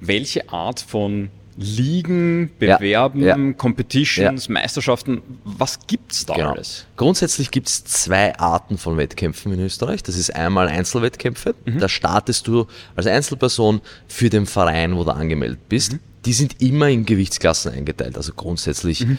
[0.00, 3.52] Welche Art von Ligen, Bewerben, ja, ja.
[3.54, 4.52] Competitions, ja.
[4.52, 6.52] Meisterschaften, was gibt's da genau.
[6.52, 6.84] alles?
[6.96, 10.02] Grundsätzlich gibt's zwei Arten von Wettkämpfen in Österreich.
[10.02, 11.54] Das ist einmal Einzelwettkämpfe.
[11.64, 11.78] Mhm.
[11.78, 15.94] Da startest du als Einzelperson für den Verein, wo du angemeldet bist.
[15.94, 16.00] Mhm.
[16.26, 18.18] Die sind immer in Gewichtsklassen eingeteilt.
[18.18, 19.18] Also grundsätzlich mhm.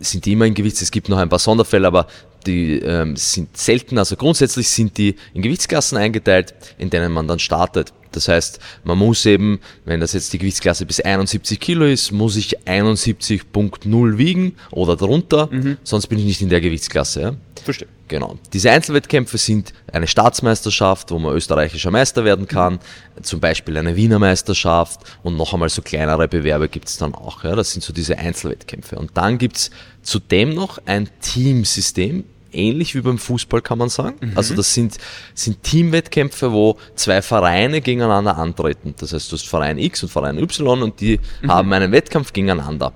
[0.00, 0.82] sind die immer in Gewichts.
[0.82, 2.08] Es gibt noch ein paar Sonderfälle, aber
[2.46, 3.96] die ähm, sind selten.
[3.96, 7.94] Also grundsätzlich sind die in Gewichtsklassen eingeteilt, in denen man dann startet.
[8.12, 12.36] Das heißt, man muss eben, wenn das jetzt die Gewichtsklasse bis 71 Kilo ist, muss
[12.36, 15.78] ich 71.0 wiegen oder darunter, mhm.
[15.82, 17.20] sonst bin ich nicht in der Gewichtsklasse.
[17.20, 17.34] Ja?
[17.62, 17.88] Verstehe.
[18.08, 18.38] Genau.
[18.52, 22.80] Diese Einzelwettkämpfe sind eine Staatsmeisterschaft, wo man österreichischer Meister werden kann,
[23.22, 27.44] zum Beispiel eine Wiener Meisterschaft und noch einmal so kleinere Bewerbe gibt es dann auch.
[27.44, 27.54] Ja?
[27.54, 28.96] Das sind so diese Einzelwettkämpfe.
[28.96, 29.70] Und dann gibt es
[30.02, 34.16] zudem noch ein Teamsystem, ähnlich wie beim Fußball, kann man sagen.
[34.20, 34.32] Mhm.
[34.36, 34.98] Also das sind,
[35.34, 38.94] sind Teamwettkämpfe, wo zwei Vereine gegeneinander antreten.
[38.98, 41.50] Das heißt, du hast Verein X und Verein Y und die mhm.
[41.50, 42.92] haben einen Wettkampf gegeneinander.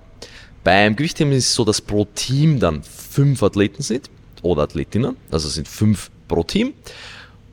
[0.64, 4.08] Beim Gewichtheben ist es so, dass pro Team dann fünf Athleten sind
[4.42, 6.72] oder Athletinnen, also sind fünf pro Team.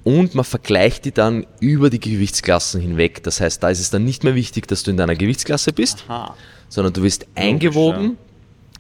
[0.04, 3.22] Und man vergleicht die dann über die Gewichtsklassen hinweg.
[3.24, 6.06] Das heißt, da ist es dann nicht mehr wichtig, dass du in deiner Gewichtsklasse bist,
[6.08, 6.36] Aha.
[6.70, 8.18] sondern du wirst eingewogen, Logisch,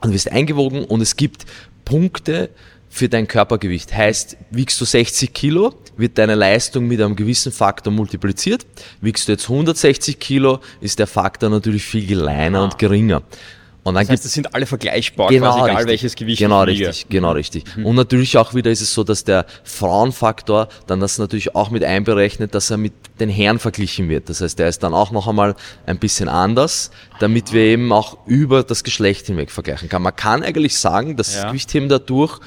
[0.01, 0.07] ja.
[0.07, 1.45] du wirst eingewogen und es gibt
[1.85, 2.49] Punkte,
[2.91, 3.95] für dein Körpergewicht.
[3.95, 8.65] Heißt, wiegst du 60 Kilo, wird deine Leistung mit einem gewissen Faktor multipliziert.
[8.99, 12.63] Wiegst du jetzt 160 Kilo, ist der Faktor natürlich viel kleiner ah.
[12.65, 13.23] und geringer.
[13.83, 15.87] Und dann das heißt, es sind alle vergleichbar, genau, quasi egal richtig.
[15.89, 16.39] welches Gewicht.
[16.39, 17.63] Genau, richtig, genau, richtig.
[17.83, 21.83] Und natürlich auch wieder ist es so, dass der Frauenfaktor dann das natürlich auch mit
[21.83, 24.29] einberechnet, dass er mit den Herren verglichen wird.
[24.29, 25.55] Das heißt, der ist dann auch noch einmal
[25.87, 30.03] ein bisschen anders, damit wir eben auch über das Geschlecht hinweg vergleichen kann.
[30.03, 31.41] Man kann eigentlich sagen, dass Ja.
[31.41, 32.39] das Gewichtheben dadurch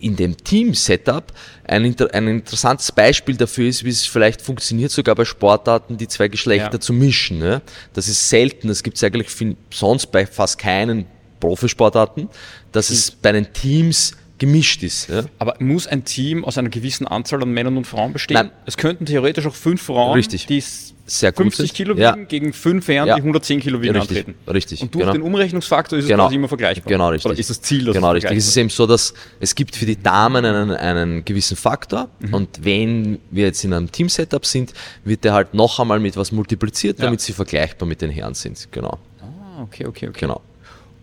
[0.00, 1.32] in dem Team-Setup
[1.64, 6.28] ein, ein interessantes Beispiel dafür ist, wie es vielleicht funktioniert, sogar bei Sportarten die zwei
[6.28, 6.80] Geschlechter Ja.
[6.80, 7.38] zu mischen.
[7.38, 7.62] Ne?
[7.92, 9.28] Das ist selten, das gibt es eigentlich
[9.72, 11.06] sonst bei fast keinen
[11.40, 12.28] Profisportarten,
[12.72, 15.08] dass es bei den Teams gemischt ist.
[15.08, 15.24] Ja?
[15.38, 18.34] Aber muss ein Team aus einer gewissen Anzahl an Männern und Frauen bestehen?
[18.36, 18.50] Nein.
[18.66, 20.46] Es könnten theoretisch auch fünf Frauen, Richtig.
[20.46, 20.62] die
[21.06, 21.76] Sehr gut 50 sind.
[21.76, 22.14] Kilo Ja.
[22.14, 23.16] wiegen, gegen fünf Herren, Ja.
[23.16, 24.34] die 110 Kilo wiegen, Richtig, antreten.
[24.46, 25.12] richtig, Und durch genau.
[25.14, 26.24] den Umrechnungsfaktor ist es Genau.
[26.24, 26.88] quasi immer vergleichbar.
[26.92, 27.30] Genau, richtig.
[27.30, 28.36] Oder ist das Ziel, dass Genau, es richtig.
[28.38, 32.34] Es ist eben so, dass es gibt für die Damen einen, einen gewissen Faktor Mhm.
[32.34, 34.72] und wenn wir jetzt in einem Team-Setup sind,
[35.04, 37.06] wird der halt noch einmal mit was multipliziert, Ja.
[37.06, 38.68] damit sie vergleichbar mit den Herren sind.
[38.70, 40.20] Genau, Ah, okay, okay, okay.
[40.20, 40.42] genau.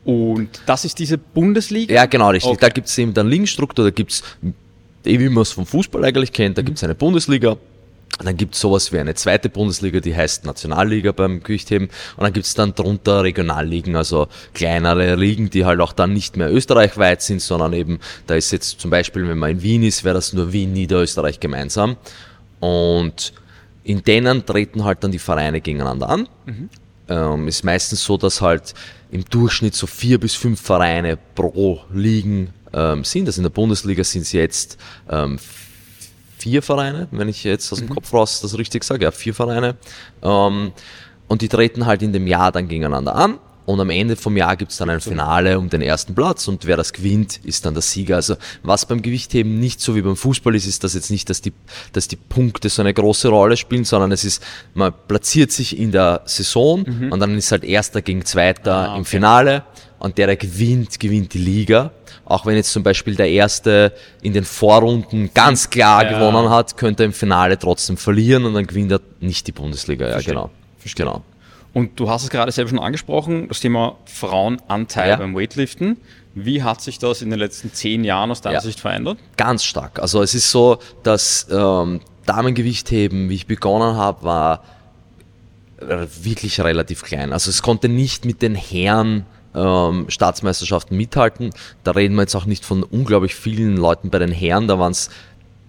[0.06, 1.94] Und das ist diese Bundesliga?
[1.94, 2.52] Ja, genau, richtig.
[2.52, 2.62] Okay.
[2.62, 4.24] Da gibt es eben dann Ligenstruktur, da gibt es,
[5.04, 7.58] wie man es vom Fußball eigentlich kennt, da gibt es eine Bundesliga.
[8.24, 11.90] Dann gibt es sowas wie eine zweite Bundesliga, die heißt Nationalliga beim Gewichtheben.
[12.16, 16.38] Und dann gibt es dann drunter Regionalligen, also kleinere Ligen, die halt auch dann nicht
[16.38, 20.06] mehr österreichweit sind, sondern eben, da ist jetzt zum Beispiel, wenn man in Wien ist,
[20.06, 21.98] wäre das nur Wien, Niederösterreich gemeinsam.
[22.62, 23.34] Und
[23.84, 26.30] in denen treten halt dann die Vereine gegeneinander an.
[27.10, 28.74] Ähm, ist meistens so, dass halt
[29.16, 33.28] im Durchschnitt so vier bis fünf Vereine pro Ligen ähm, sind.
[33.28, 34.78] Also in der Bundesliga sind es jetzt
[35.10, 35.40] ähm,
[36.38, 39.78] vier Vereine, wenn ich jetzt aus dem Kopf raus das richtig sage, ja, vier Vereine.
[40.22, 40.74] Ähm,
[41.28, 43.40] und die treten halt in dem Jahr dann gegeneinander an.
[43.66, 46.78] Und am Ende vom Jahr gibt's dann ein Finale um den ersten Platz und wer
[46.78, 48.16] das gewinnt, ist dann der Sieger.
[48.18, 51.42] Also was beim Gewichtheben nicht so wie beim Fußball ist, ist das jetzt nicht, dass
[51.42, 51.52] die,
[51.92, 54.44] dass die Punkte so eine große Rolle spielen, sondern es ist,
[54.76, 59.64] man platziert sich in der Saison und dann ist halt Erster gegen Zweiter im Finale
[59.98, 61.92] und der, der gewinnt, gewinnt die Liga.
[62.26, 66.20] Auch wenn jetzt zum Beispiel der Erste in den Vorrunden ganz klar Ja.
[66.20, 70.06] gewonnen hat, könnte er im Finale trotzdem verlieren und dann gewinnt er nicht die Bundesliga.
[70.06, 70.34] Ja, Verstehe.
[70.36, 70.50] genau.
[70.78, 71.06] Verstehe.
[71.06, 71.24] Genau.
[71.76, 75.16] Und du hast es gerade selber schon angesprochen, das Thema Frauenanteil Ja.
[75.18, 75.98] beim Weightliften.
[76.34, 78.62] Wie hat sich das in den letzten zehn Jahren aus deiner Ja.
[78.62, 79.18] Sicht verändert?
[79.36, 80.00] Ganz stark.
[80.00, 84.64] Also es ist so, dass ähm, Damengewichtheben, wie ich begonnen habe, war
[85.82, 87.34] äh, wirklich relativ klein.
[87.34, 91.50] Also es konnte nicht mit den Herren ähm, Staatsmeisterschaften mithalten.
[91.84, 94.68] Da reden wir jetzt auch nicht von unglaublich vielen Leuten bei den Herren.
[94.70, 95.10] Da waren es,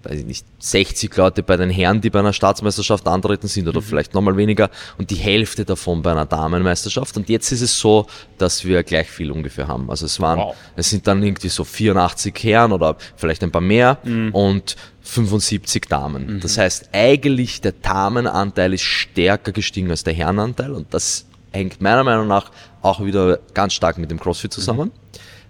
[0.09, 3.83] weiß ich nicht, 60 Leute bei den Herren, die bei einer Staatsmeisterschaft antreten sind oder
[3.83, 7.17] vielleicht nochmal weniger und die Hälfte davon bei einer Damenmeisterschaft.
[7.17, 8.07] Und jetzt ist es so,
[8.39, 9.91] dass wir gleich viel ungefähr haben.
[9.91, 10.57] Also es waren, Wow.
[10.77, 13.99] es sind dann irgendwie so 84 Herren oder vielleicht ein paar mehr
[14.33, 16.41] und 75 Damen.
[16.41, 22.05] Das heißt, eigentlich der Damenanteil ist stärker gestiegen als der Herrenanteil und das hängt meiner
[22.05, 22.51] Meinung nach
[22.83, 24.91] auch wieder ganz stark mit dem CrossFit zusammen,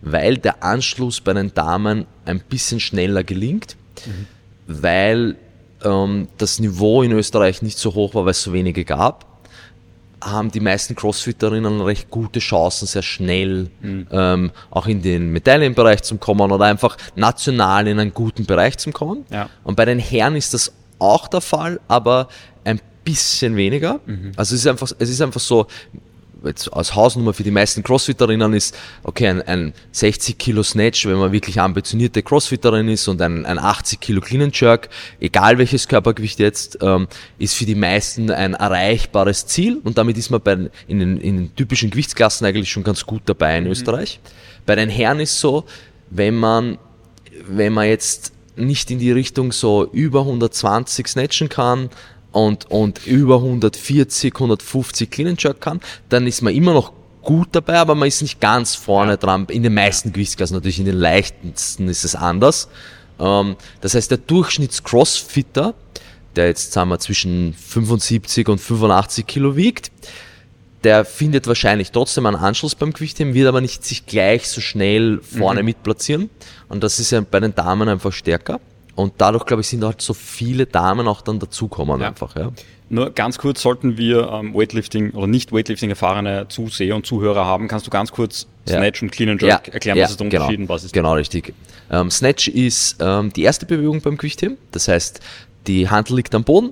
[0.03, 3.77] weil der Anschluss bei den Damen ein bisschen schneller gelingt,
[4.67, 5.37] weil
[5.85, 9.37] ähm, das Niveau in Österreich nicht so hoch war, weil es so wenige gab
[10.23, 13.71] haben die meisten Crossfitterinnen recht gute Chancen, sehr schnell
[14.11, 18.93] ähm, auch in den Medaillenbereich zu kommen oder einfach national in einen guten Bereich zu
[18.93, 19.25] kommen.
[19.31, 19.49] Ja.
[19.63, 22.29] Und bei den Herren ist das auch der Fall, aber
[22.65, 24.01] ein bisschen weniger.
[24.37, 25.67] Also es ist einfach, es ist einfach so,
[26.49, 31.17] jetzt als Hausnummer für die meisten Crossfitterinnen ist, okay, ein, ein 60 Kilo Snatch, wenn
[31.17, 34.89] man wirklich ambitionierte Crossfitterin ist und ein, ein 80 Kilo Clean and Jerk,
[35.21, 40.31] egal welches Körpergewicht jetzt, ähm, ist für die meisten ein erreichbares Ziel und damit ist
[40.31, 44.21] man bei, in, den, in den typischen Gewichtsklassen eigentlich schon ganz gut dabei in Österreich.
[44.65, 45.65] Bei den Herren ist so,
[46.11, 46.79] wenn man,
[47.49, 51.91] wenn man jetzt nicht in die Richtung so über 120 snatchen kann
[52.37, 57.79] und, und über 140, 150 Clean Jerk kann, dann ist man immer noch gut dabei,
[57.79, 59.47] aber man ist nicht ganz vorne dran.
[59.49, 62.69] In den meisten Gewichtsklassen natürlich, in den leichtesten ist es anders.
[63.19, 65.73] Ähm, das heißt, der Durchschnitts-Crossfitter,
[66.37, 69.91] der jetzt sagen wir zwischen 75 und 85 Kilo wiegt,
[70.85, 75.21] der findet wahrscheinlich trotzdem einen Anschluss beim Gewichtheben, wird aber nicht sich gleich so schnell
[75.23, 76.29] vorne mit platzieren.
[76.69, 78.61] Und das ist ja bei den Damen einfach stärker.
[78.97, 82.09] Und dadurch, glaube ich, sind halt so viele Damen auch dann dazukommen Ja.
[82.09, 82.51] einfach, ja.
[82.89, 87.69] Nur ganz kurz, sollten wir ähm, Weightlifting oder nicht Weightlifting erfahrene Zuseher und Zuhörer haben,
[87.69, 88.79] kannst du ganz kurz Ja.
[88.79, 91.13] Snatch und Clean and Jerk erklären, was ist der Unterschied und genau, was ist Genau,
[91.15, 91.53] richtig.
[91.91, 94.57] Ähm, Snatch ist ähm, die erste Bewegung beim Gewichtheben.
[94.73, 95.21] Das heißt,
[95.67, 96.71] die Hand liegt am Boden.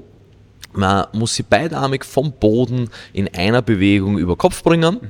[0.73, 5.01] Man muss sie beidarmig vom Boden in einer Bewegung über Kopf bringen.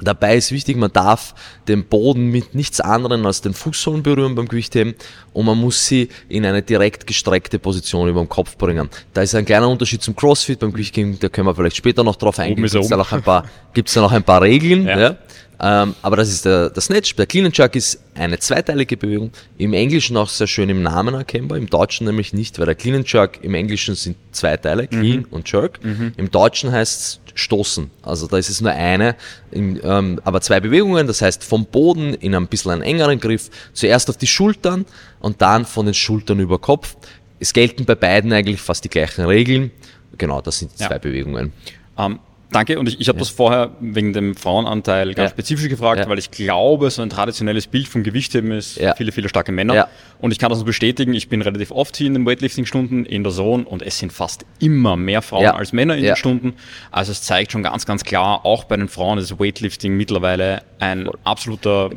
[0.00, 1.34] Dabei ist wichtig, man darf
[1.66, 4.94] den Boden mit nichts anderem als den Fußsohlen berühren beim Gewichtheben
[5.32, 8.88] und man muss sie in eine direkt gestreckte Position über dem Kopf bringen.
[9.12, 12.16] Da ist ein kleiner Unterschied zum Crossfit beim Gewichtheben, da können wir vielleicht später noch
[12.16, 12.62] drauf eingehen.
[12.62, 14.86] Gibt es da noch ein paar, gibt's da noch ein paar Regeln.
[14.86, 14.98] Ja.
[14.98, 15.16] ja.
[15.60, 17.16] Ähm, aber das ist der, der Snatch.
[17.16, 19.32] Der Clean and Jerk ist eine zweiteilige Bewegung.
[19.56, 22.94] Im Englischen auch sehr schön im Namen erkennbar, im Deutschen nämlich nicht, weil der Clean
[22.94, 25.26] and Jerk im Englischen sind zwei Teile, Clean mhm.
[25.30, 25.82] und Jerk.
[25.84, 26.12] Mhm.
[26.16, 27.90] Im Deutschen heißt es Stoßen.
[28.02, 29.14] Also da ist es nur eine,
[29.50, 33.50] in, ähm, aber zwei Bewegungen, das heißt vom Boden in ein bisschen einen engeren Griff,
[33.72, 34.84] zuerst auf die Schultern
[35.20, 36.96] und dann von den Schultern über Kopf.
[37.38, 39.70] Es gelten bei beiden eigentlich fast die gleichen Regeln.
[40.16, 40.88] Genau, das sind die ja.
[40.88, 41.52] zwei Bewegungen.
[41.94, 42.18] Um,
[42.50, 43.20] Danke, und ich, ich habe ja.
[43.20, 45.34] das vorher wegen dem Frauenanteil ganz ja.
[45.34, 46.08] spezifisch gefragt, ja.
[46.08, 49.88] weil ich glaube, so ein traditionelles Bild vom Gewichtheben ist viele, viele starke Männer.
[50.20, 53.32] Und ich kann das bestätigen, ich bin relativ oft hier in den Weightlifting-Stunden in der
[53.32, 56.54] Zone und es sind fast immer mehr Frauen als Männer in den Stunden.
[56.90, 61.08] Also es zeigt schon ganz, ganz klar, auch bei den Frauen ist Weightlifting mittlerweile ein
[61.24, 61.90] absoluter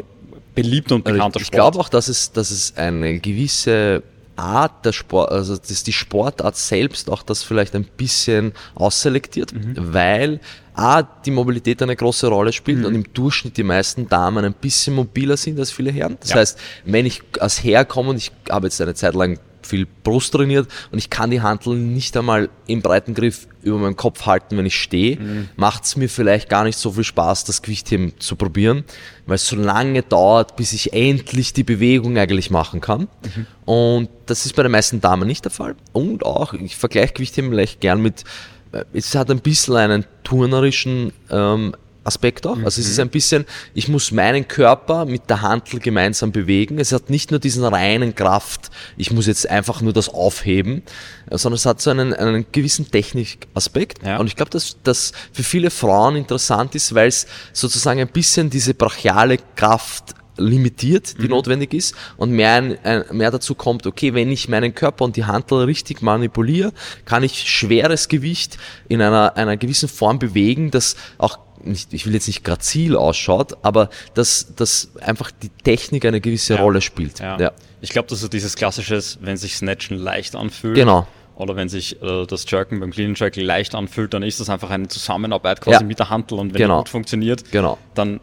[0.53, 1.55] beliebter und also bekannter ich, ich Sport.
[1.55, 4.03] Ich glaube auch, dass es, dass es eine gewisse
[4.35, 9.75] Art der Sport, also dass die Sportart selbst auch das vielleicht ein bisschen ausselektiert, mhm.
[9.93, 10.39] weil
[10.73, 12.85] A, die Mobilität eine große Rolle spielt mhm.
[12.85, 16.17] und im Durchschnitt die meisten Damen ein bisschen mobiler sind als viele Herren.
[16.21, 16.37] Das ja.
[16.37, 20.33] heißt, wenn ich als Herr komme und ich habe jetzt eine Zeit lang viel Brust
[20.33, 24.57] trainiert und ich kann die Handel nicht einmal im breiten Griff über meinem Kopf halten,
[24.57, 25.49] wenn ich stehe, mhm.
[25.55, 28.83] macht es mir vielleicht gar nicht so viel Spaß, das Gewichtheben zu probieren,
[29.25, 33.01] weil es so lange dauert, bis ich endlich die Bewegung eigentlich machen kann.
[33.35, 33.47] Mhm.
[33.65, 35.75] Und das ist bei den meisten Damen nicht der Fall.
[35.93, 38.23] Und auch, ich vergleiche Gewichtheben vielleicht gern mit,
[38.71, 42.57] äh, es hat ein bisschen einen turnerischen ähm, Aspekt auch.
[42.57, 43.03] Also es ist mhm.
[43.03, 46.79] ein bisschen, ich muss meinen Körper mit der Handel gemeinsam bewegen.
[46.79, 50.81] Es hat nicht nur diesen reinen Kraft, ich muss jetzt einfach nur das aufheben,
[51.29, 54.03] sondern es hat so einen, einen gewissen Technikaspekt.
[54.03, 54.17] Ja.
[54.17, 58.49] Und ich glaube, dass das für viele Frauen interessant ist, weil es sozusagen ein bisschen
[58.49, 61.29] diese brachiale Kraft limitiert, die mhm.
[61.29, 65.25] notwendig ist und mehr, ein, mehr dazu kommt, okay, wenn ich meinen Körper und die
[65.25, 66.73] Handel richtig manipuliere,
[67.05, 72.13] kann ich schweres Gewicht in einer, einer gewissen Form bewegen, das auch nicht, ich will
[72.13, 76.61] jetzt nicht grazil ausschaut, aber dass, dass einfach die Technik eine gewisse ja.
[76.61, 77.19] Rolle spielt.
[77.19, 77.37] Ja.
[77.37, 77.51] ja.
[77.81, 80.75] Ich glaube, das ist dieses klassisches, wenn sich Snatchen leicht anfühlt.
[80.75, 81.07] Genau.
[81.35, 84.69] Oder wenn sich äh, das Jerken beim Clean Jerk leicht anfühlt, dann ist das einfach
[84.69, 85.87] eine Zusammenarbeit quasi ja.
[85.87, 86.75] mit der Handel und wenn genau.
[86.75, 87.77] die gut funktioniert, genau.
[87.95, 88.19] dann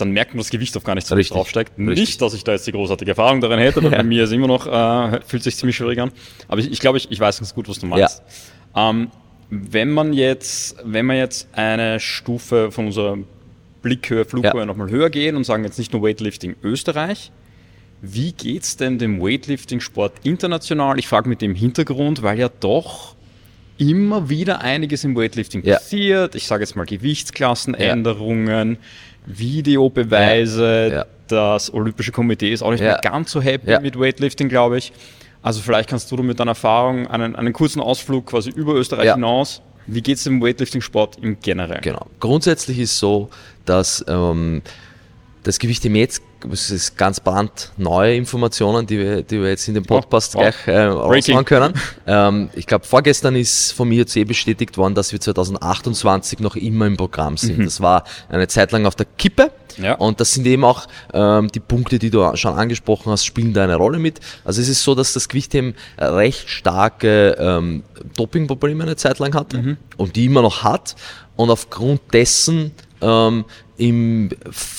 [0.00, 1.34] dann merkt man das Gewicht auf gar nicht so Richtig.
[1.34, 1.72] draufsteigt.
[1.78, 1.98] Richtig.
[1.98, 3.90] Nicht, dass ich da jetzt die großartige Erfahrung darin hätte, ja.
[3.90, 6.12] bei mir ist immer noch, äh, fühlt sich ziemlich schwierig an.
[6.48, 8.22] Aber ich, ich glaube, ich, ich weiß ganz gut, was du meinst.
[8.74, 8.90] Ja.
[8.90, 9.10] Ähm,
[9.50, 13.18] wenn man jetzt, wenn man jetzt eine Stufe von unserer
[13.82, 14.66] Blickhöhe, Flughöhe ja.
[14.66, 17.32] nochmal höher gehen und sagen jetzt nicht nur Weightlifting Österreich,
[18.00, 20.98] wie geht es denn dem Weightlifting-Sport international?
[20.98, 23.16] Ich frage mit dem Hintergrund, weil ja doch
[23.78, 25.76] immer wieder einiges im Weightlifting ja.
[25.76, 26.34] passiert.
[26.34, 28.78] Ich sage jetzt mal Gewichtsklassenänderungen, ja.
[29.28, 30.90] Videobeweise.
[30.92, 31.06] Ja.
[31.28, 34.92] Das Olympische Komitee ist auch nicht mehr ganz so happy mit Weightlifting, glaube ich.
[35.42, 39.62] Also vielleicht kannst du mit deiner Erfahrung einen, einen kurzen Ausflug quasi über Österreich hinaus.
[39.86, 41.80] Wie geht es dem Weightlifting-Sport im Generellen?
[41.82, 42.06] Genau.
[42.20, 43.30] Grundsätzlich ist so,
[43.64, 44.62] dass ähm,
[45.44, 49.74] das Gewicht im jetzt, das ist ganz brandneue Informationen, die wir, die wir jetzt in
[49.74, 50.42] dem Podcast oh, oh.
[50.42, 51.74] gleich äh, raushauen können.
[52.06, 56.96] Ähm, ich glaube, vorgestern ist vom IOC bestätigt worden, dass wir 2028 noch immer im
[56.96, 57.58] Programm sind.
[57.58, 57.64] Mhm.
[57.64, 59.50] Das war eine Zeit lang auf der Kippe.
[59.76, 59.94] Ja.
[59.94, 63.64] Und das sind eben auch ähm, die Punkte, die du schon angesprochen hast, spielen da
[63.64, 64.20] eine Rolle mit.
[64.44, 67.84] Also es ist so, dass das Gewichtheben recht starke ähm,
[68.16, 69.76] Dopingprobleme eine Zeit lang hatte mhm.
[69.96, 70.96] und die immer noch hat.
[71.36, 73.44] Und aufgrund dessen ähm,
[73.78, 74.30] im,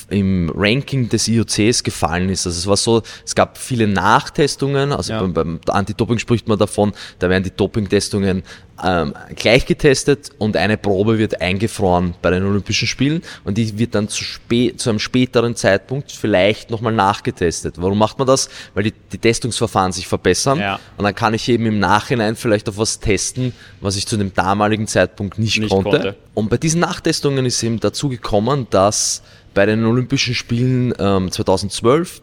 [0.09, 2.45] im Ranking des IOCs gefallen ist.
[2.45, 5.21] Also es war so, es gab viele Nachtestungen, also ja.
[5.21, 8.43] beim, beim Anti-Doping spricht man davon, da werden die Doping-Testungen
[8.83, 13.95] ähm, gleich getestet und eine Probe wird eingefroren bei den Olympischen Spielen und die wird
[13.95, 17.75] dann zu, spä zu einem späteren Zeitpunkt vielleicht nochmal nachgetestet.
[17.77, 18.49] Warum macht man das?
[18.73, 20.79] Weil die, die Testungsverfahren sich verbessern ja.
[20.97, 24.33] und dann kann ich eben im Nachhinein vielleicht auf was testen, was ich zu dem
[24.33, 25.89] damaligen Zeitpunkt nicht, nicht konnte.
[25.89, 26.15] konnte.
[26.33, 32.21] Und bei diesen Nachtestungen ist eben dazu gekommen, dass bei den Olympischen Spielen ähm, 2012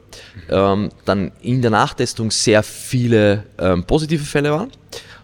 [0.48, 4.70] ähm, dann in der Nachtestung sehr viele ähm, positive Fälle waren.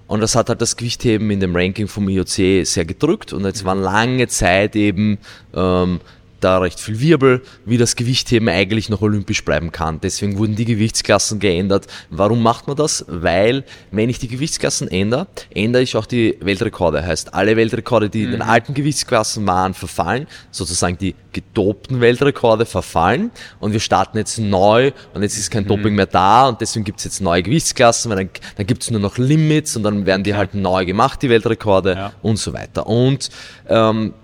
[0.06, 3.32] Und das hat halt das Gewichtheben in dem Ranking vom IOC sehr gedrückt.
[3.32, 5.18] Und jetzt waren lange Zeit eben
[5.54, 6.00] ähm,
[6.42, 10.00] da recht viel Wirbel, wie das Gewichtheben eigentlich noch olympisch bleiben kann.
[10.00, 11.87] Deswegen wurden die Gewichtsklassen geändert.
[12.11, 13.05] Warum macht man das?
[13.09, 17.05] Weil, wenn ich die Gewichtsklassen ändere, ändere ich auch die Weltrekorde.
[17.05, 18.24] Heißt, alle Weltrekorde, die mhm.
[18.24, 18.50] in den mhm.
[18.50, 20.26] alten Gewichtsklassen waren, verfallen.
[20.50, 23.31] Sozusagen die gedopten Weltrekorde verfallen.
[23.61, 25.68] Und wir starten jetzt neu und jetzt ist kein mhm.
[25.68, 28.90] Doping mehr da und deswegen gibt es jetzt neue Gewichtsklassen, weil dann, dann gibt es
[28.90, 32.12] nur noch Limits und dann werden die halt neu gemacht, die Weltrekorde ja.
[32.22, 32.87] und so weiter.
[32.87, 33.31] Und
[33.68, 34.14] ähm,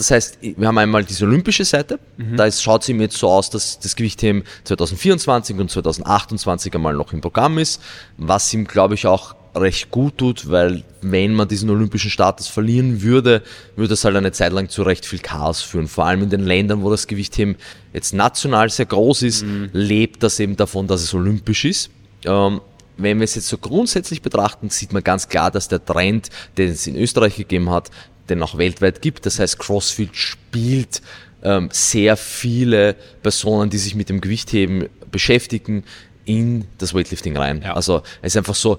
[0.00, 1.98] das heißt, wir haben einmal diese olympische Seite.
[2.16, 2.38] Mhm.
[2.38, 7.12] Da schaut es ihm jetzt so aus, dass das Gewichtheben 2024 und 2028 einmal noch
[7.12, 7.82] im Programm ist,
[8.16, 13.02] was ihm, glaube ich, auch recht gut tut, weil wenn man diesen olympischen Status verlieren
[13.02, 13.42] würde,
[13.76, 15.86] würde es halt eine Zeit lang zu recht viel Chaos führen.
[15.86, 17.56] Vor allem in den Ländern, wo das Gewichtheben
[17.92, 19.68] jetzt national sehr groß ist, mhm.
[19.74, 21.90] lebt das eben davon, dass es olympisch ist.
[22.24, 22.62] Ähm,
[22.96, 26.70] wenn wir es jetzt so grundsätzlich betrachten, sieht man ganz klar, dass der Trend, den
[26.70, 27.90] es in Österreich gegeben hat,
[28.30, 29.26] den auch weltweit gibt.
[29.26, 31.02] Das heißt, CrossFit spielt
[31.42, 35.84] ähm, sehr viele Personen, die sich mit dem Gewichtheben beschäftigen,
[36.24, 37.62] in das Weightlifting rein.
[37.62, 37.74] Ja.
[37.74, 38.78] Also es ist einfach so,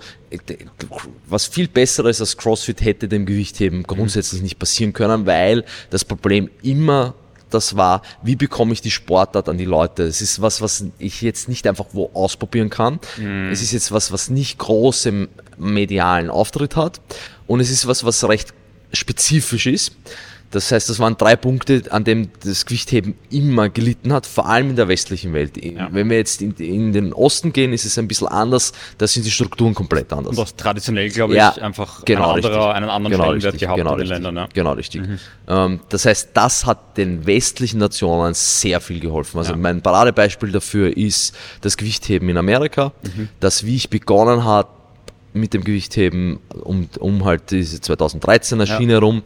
[1.27, 6.49] was viel Besseres als CrossFit hätte dem Gewichtheben grundsätzlich nicht passieren können, weil das Problem
[6.61, 7.13] immer
[7.49, 10.03] das war, wie bekomme ich die Sportart an die Leute.
[10.03, 12.99] Es ist was, was ich jetzt nicht einfach wo ausprobieren kann.
[13.17, 13.49] Mhm.
[13.51, 17.01] Es ist jetzt was, was nicht großem medialen Auftritt hat.
[17.47, 18.53] Und es ist was, was recht
[18.93, 19.93] spezifisch ist.
[20.51, 24.71] Das heißt, das waren drei Punkte, an dem das Gewichtheben immer gelitten hat, vor allem
[24.71, 25.53] in der westlichen Welt.
[25.63, 25.87] Ja.
[25.91, 29.25] Wenn wir jetzt in, in, den Osten gehen, ist es ein bisschen anders, da sind
[29.25, 30.37] die Strukturen komplett anders.
[30.37, 33.77] Und das traditionell, glaube ja, ich, einfach genau ein anderer, einen anderen genau Stellenwert gehabt
[33.77, 34.35] genau in den richtig, Ländern.
[34.35, 34.49] Ja.
[34.53, 35.01] Genau richtig.
[35.01, 35.19] Mhm.
[35.47, 39.37] Ähm, das heißt, das hat den westlichen Nationen sehr viel geholfen.
[39.37, 43.29] Also mein Paradebeispiel dafür ist das Gewichtheben in Amerika, mhm.
[43.39, 44.67] das, wie ich begonnen hat,
[45.33, 49.21] mit dem Gewichtheben um, um halt diese 2013er Schiene rum,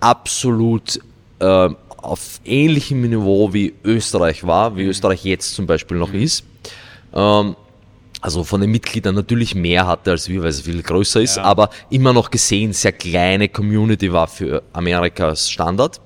[0.00, 1.00] absolut
[1.40, 6.22] äh, auf ähnlichem Niveau wie Österreich war, wie Österreich jetzt zum Beispiel noch mhm.
[6.22, 6.44] ist.
[7.12, 7.56] Ähm,
[8.20, 11.42] also von den Mitgliedern natürlich mehr hatte als wir, weil es viel größer ist, ja.
[11.42, 16.00] aber immer noch gesehen sehr kleine Community war für Amerikas Standard.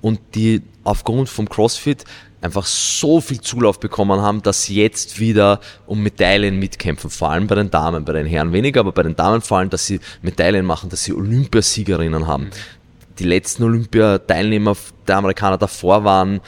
[0.00, 2.04] Und die aufgrund vom CrossFit
[2.42, 7.08] einfach so viel Zulauf bekommen haben, dass sie jetzt wieder um Medaillen mitkämpfen.
[7.08, 9.70] Vor allem bei den Damen, bei den Herren weniger, aber bei den Damen vor allem,
[9.70, 12.44] dass sie Medaillen machen, dass sie Olympiasiegerinnen haben.
[12.44, 12.82] Mhm
[13.18, 14.76] die letzten Olympiateilnehmer
[15.06, 16.40] der Amerikaner davor waren,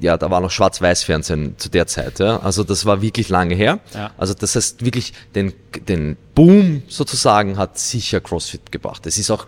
[0.00, 2.18] ja, da war noch Schwarz-Weiß-Fernsehen zu der Zeit.
[2.18, 2.38] Ja.
[2.40, 3.80] Also das war wirklich lange her.
[3.94, 4.10] Ja.
[4.16, 5.52] Also das heißt wirklich, den,
[5.88, 9.06] den Boom sozusagen hat sicher CrossFit gebracht.
[9.06, 9.46] Es ist auch,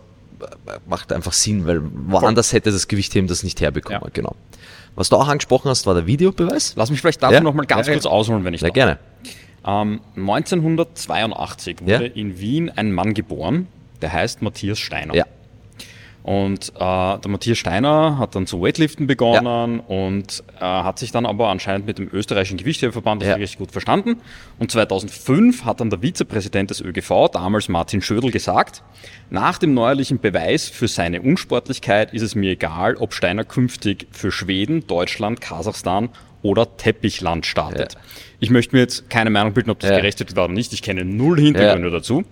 [0.87, 4.03] macht einfach Sinn, weil woanders hätte das Gewichtheben das nicht herbekommen.
[4.05, 4.11] Ja.
[4.13, 4.37] Genau.
[4.97, 6.75] Was du auch angesprochen hast, war der Videobeweis.
[6.77, 7.41] Lass mich vielleicht dazu ja?
[7.41, 8.69] noch mal ganz kurz ausholen, wenn ich darf.
[8.69, 8.99] Ja, gerne.
[9.67, 13.67] Ähm, 1982 wurde in Wien ein Mann geboren,
[14.03, 15.15] der heißt Matthias Steiner.
[15.15, 15.25] Ja.
[16.25, 19.95] Und äh, der Matthias Steiner hat dann zu Weightliften begonnen ja.
[19.95, 23.35] und äh, hat sich dann aber anscheinend mit dem österreichischen Gewichtheberverband ja.
[23.35, 24.23] richtig gut verstanden.
[24.59, 28.83] Und 2005 hat dann der Vizepräsident des ÖGV, damals Martin Schödel, gesagt,
[29.29, 34.33] nach dem neuerlichen Beweis für seine Unsportlichkeit ist es mir egal, ob Steiner künftig für
[34.33, 36.09] Schweden, Deutschland, Kasachstan
[36.41, 37.95] oder Teppichland startet.
[37.95, 38.01] Ja.
[38.41, 39.97] Ich möchte mir jetzt keine Meinung bilden, ob das ja.
[39.97, 40.73] gerechtfertigt war oder nicht.
[40.73, 42.25] Ich kenne null Hintergründe dazu.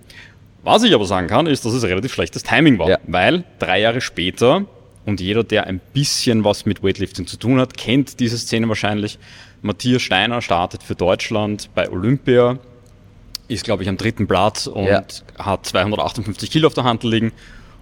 [0.62, 2.98] Was ich aber sagen kann, ist, dass es relativ schlechtes Timing war, ja.
[3.06, 4.64] weil drei Jahre später,
[5.04, 9.18] und jeder, der ein bisschen was mit Weightlifting zu tun hat, kennt diese Szene wahrscheinlich.
[9.60, 12.58] Matthias Steiner startet für Deutschland bei Olympia,
[13.48, 15.02] ist, glaube ich, am dritten Platz und ja.
[15.38, 17.32] hat 258 Kilo auf der Hand liegen.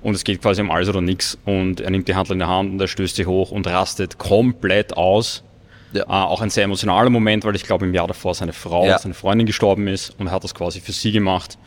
[0.03, 1.37] Und es geht quasi um alles oder nichts.
[1.45, 4.17] Und er nimmt die Handel in der Hand und er stößt sie hoch und rastet
[4.17, 5.45] komplett aus.
[5.93, 6.05] Ja.
[6.05, 8.99] Äh, auch ein sehr emotionaler Moment, weil ich glaube, im Jahr davor seine Frau, ja.
[8.99, 11.59] seine Freundin gestorben ist und er hat das quasi für sie gemacht.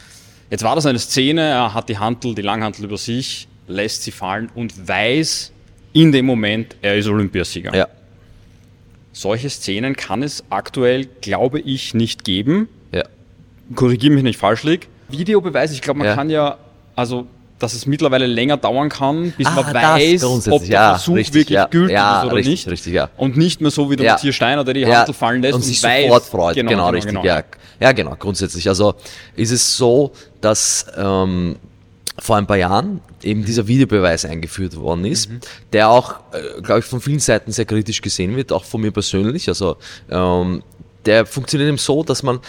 [0.54, 4.12] Jetzt war das eine Szene, er hat die Hantel, die Langhantel über sich, lässt sie
[4.12, 5.52] fallen und weiß
[5.94, 7.76] in dem Moment, er ist Olympiasieger.
[7.76, 7.88] Ja.
[9.14, 12.70] Solche Szenen kann es aktuell, glaube ich, nicht geben.
[12.92, 13.02] Ja.
[13.74, 14.90] Korrigiere mich nicht falsch lieg.
[15.10, 16.14] Videobeweis, ich glaube, man ja.
[16.14, 16.60] kann ja,
[16.96, 17.26] also
[17.64, 21.34] dass es mittlerweile länger dauern kann, bis ah, man weiß, ob der ja, Versuch richtig,
[21.34, 22.68] wirklich ja, gültig ja, ist oder richtig, nicht.
[22.68, 23.10] Richtig, ja.
[23.18, 25.62] Und nicht mehr so wie der Matthias Steiner, der die ja, Handel fallen lässt und,
[25.62, 26.56] und sich weiß, sofort freut.
[26.56, 27.14] Genau, genau, genau richtig.
[27.14, 27.26] Genau.
[27.26, 27.44] Ja.
[27.80, 28.68] ja, genau, grundsätzlich.
[28.68, 28.96] Also
[29.36, 31.56] ist es so, dass ähm,
[32.20, 35.40] vor ein paar Jahren eben dieser Videobeweis eingeführt worden ist, mhm.
[35.72, 38.92] der auch, äh, glaube ich, von vielen Seiten sehr kritisch gesehen wird, auch von mir
[38.92, 39.48] persönlich.
[39.48, 39.78] Also
[40.10, 40.64] ähm,
[41.06, 42.40] der funktioniert eben so, dass man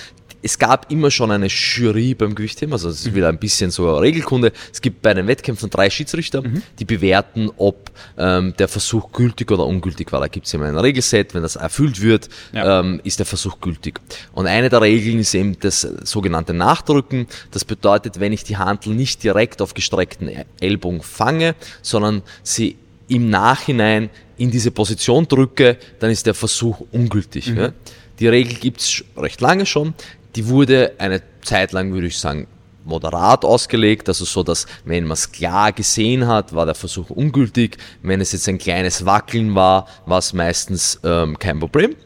[0.44, 3.14] es gab immer schon eine Jury beim Gewichtheben, also es ist mhm.
[3.14, 4.52] wieder ein bisschen so Regelkunde.
[4.70, 6.62] Es gibt bei den Wettkämpfen drei Schiedsrichter, mhm.
[6.78, 10.20] die bewerten, ob ähm, der Versuch gültig oder ungültig war.
[10.20, 12.80] Da gibt es immer ein Regelset, wenn das erfüllt wird, ja.
[12.80, 14.00] ähm, ist der Versuch gültig.
[14.32, 17.26] Und eine der Regeln ist eben das sogenannte Nachdrücken.
[17.50, 20.30] Das bedeutet, wenn ich die Handel nicht direkt auf gestreckten
[20.60, 22.76] Ellbogen fange, sondern sie
[23.08, 27.46] im Nachhinein in diese Position drücke, dann ist der Versuch ungültig.
[27.46, 27.56] Mhm.
[27.56, 27.72] Ja?
[28.18, 29.94] Die Regel gibt's recht lange schon.
[30.36, 32.46] Die wurde eine Zeit lang, würde ich sagen,
[32.84, 37.78] moderat ausgelegt, also so, dass wenn man es klar gesehen hat, war der Versuch ungültig.
[38.02, 41.96] Wenn es jetzt ein kleines Wackeln war, war es meistens ähm, kein Problem.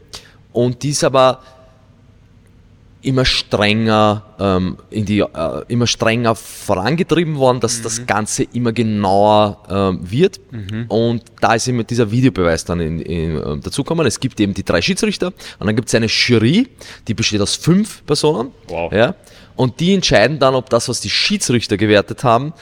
[0.53, 1.41] Und dies aber
[3.01, 7.83] immer strenger ähm, in die äh, immer strenger vorangetrieben worden, dass mhm.
[7.83, 10.39] das Ganze immer genauer ähm, wird.
[10.51, 10.85] Mhm.
[10.87, 14.05] Und da ist immer dieser Videobeweis dann in, in, äh, dazukommen.
[14.05, 15.27] Es gibt eben die drei Schiedsrichter
[15.59, 16.67] und dann gibt es eine Jury,
[17.07, 18.51] die besteht aus fünf Personen.
[18.67, 18.91] Wow.
[18.91, 19.15] Ja,
[19.55, 22.53] und die entscheiden dann, ob das, was die Schiedsrichter gewertet haben,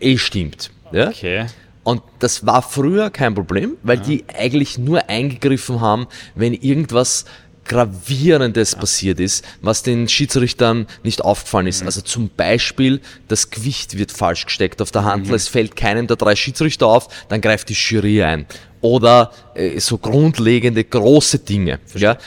[0.00, 0.70] eh stimmt.
[0.92, 1.08] Ja?
[1.08, 1.46] Okay.
[1.82, 4.04] Und das war früher kein Problem, weil ja.
[4.04, 7.26] die eigentlich nur eingegriffen haben, wenn irgendwas
[7.64, 8.78] Gravierendes ja.
[8.78, 11.80] passiert ist, was den Schiedsrichtern nicht aufgefallen ist.
[11.80, 11.86] Mhm.
[11.86, 15.34] Also zum Beispiel, das Gewicht wird falsch gesteckt auf der Handel, mhm.
[15.34, 18.46] es fällt keinem der drei Schiedsrichter auf, dann greift die Jury ein.
[18.80, 21.80] Oder äh, so grundlegende große Dinge.
[21.94, 22.18] Ja?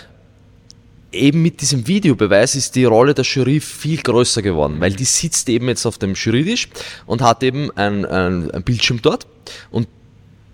[1.12, 5.50] Eben mit diesem Videobeweis ist die Rolle der Jury viel größer geworden, weil die sitzt
[5.50, 6.70] eben jetzt auf dem Jurytisch
[7.06, 9.28] und hat eben ein, ein, ein Bildschirm dort
[9.72, 9.88] und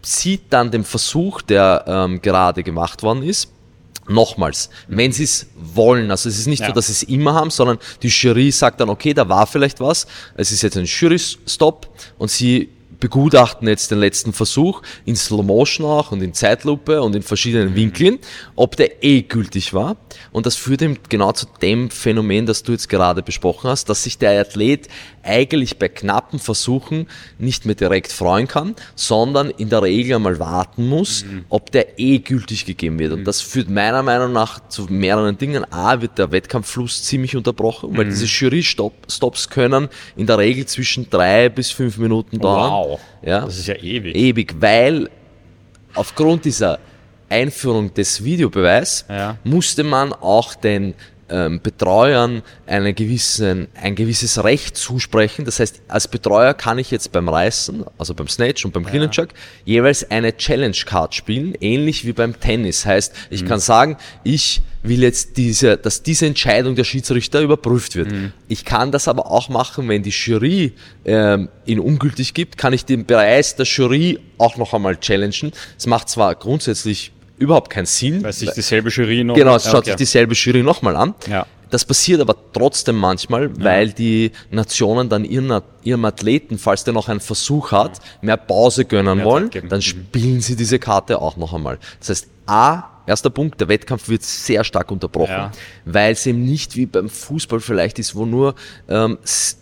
[0.02, 3.53] sieht dann den Versuch, der ähm, gerade gemacht worden ist,
[4.08, 6.68] Nochmals, wenn sie es wollen, also es ist nicht ja.
[6.68, 9.80] so, dass sie es immer haben, sondern die Jury sagt dann, okay, da war vielleicht
[9.80, 12.70] was, es ist jetzt ein Jury-Stop und sie
[13.04, 17.72] begutachten jetzt den letzten Versuch in Slow Motion auch und in Zeitlupe und in verschiedenen
[17.72, 17.76] mhm.
[17.76, 18.20] Winkeln,
[18.56, 19.98] ob der eh gültig war.
[20.32, 24.04] Und das führt eben genau zu dem Phänomen, das du jetzt gerade besprochen hast, dass
[24.04, 24.88] sich der Athlet
[25.22, 27.08] eigentlich bei knappen Versuchen
[27.40, 31.44] nicht mehr direkt freuen kann, sondern in der Regel einmal warten muss, mhm.
[31.50, 33.12] ob der eh gültig gegeben wird.
[33.12, 33.26] Und mhm.
[33.26, 35.66] das führt meiner Meinung nach zu mehreren Dingen.
[35.74, 38.12] A, wird der Wettkampffluss ziemlich unterbrochen, weil mhm.
[38.12, 42.72] diese Jury-Stops können in der Regel zwischen drei bis fünf Minuten dauern.
[42.72, 44.16] Wow, ja, das ist ja ewig.
[44.16, 45.10] Ewig, weil
[45.94, 46.80] aufgrund dieser
[47.30, 49.38] Einführung des Videobeweis ja.
[49.44, 50.94] musste man auch den
[51.30, 55.46] ähm, Betreuern eine gewissen, ein gewisses Recht zusprechen.
[55.46, 59.04] Das heißt, als Betreuer kann ich jetzt beim Reißen, also beim Snatch und beim Clean
[59.04, 59.34] and Jerk,
[59.66, 62.86] jeweils eine Challenge Card spielen, ähnlich wie beim Tennis.
[62.86, 63.48] Heißt, ich mhm.
[63.48, 68.12] kann sagen, ich will jetzt diese, dass diese Entscheidung der Schiedsrichter überprüft wird.
[68.12, 68.34] Mhm.
[68.48, 70.74] Ich kann das aber auch machen, wenn die Jury
[71.06, 75.52] ähm, ihn ungültig gibt, kann ich den Preis der Jury auch noch einmal challengen.
[75.78, 77.12] Es macht zwar grundsätzlich
[77.44, 78.24] überhaupt keinen Sinn.
[78.24, 79.92] Weil sich dieselbe Jury noch Genau, es schaut okay.
[79.92, 81.14] sich dieselbe Jury nochmal an.
[81.28, 81.46] Ja.
[81.74, 83.52] Das passiert aber trotzdem manchmal, ja.
[83.58, 88.86] weil die Nationen dann ihren, ihrem Athleten, falls der noch einen Versuch hat, mehr Pause
[88.86, 89.82] gönnen mehr wollen, dann mhm.
[89.82, 91.80] spielen sie diese Karte auch noch einmal.
[92.00, 95.52] Das heißt, A, erster Punkt, der Wettkampf wird sehr stark unterbrochen, ja.
[95.86, 98.54] weil es eben nicht wie beim Fußball vielleicht ist, wo nur,
[98.88, 99.18] ähm,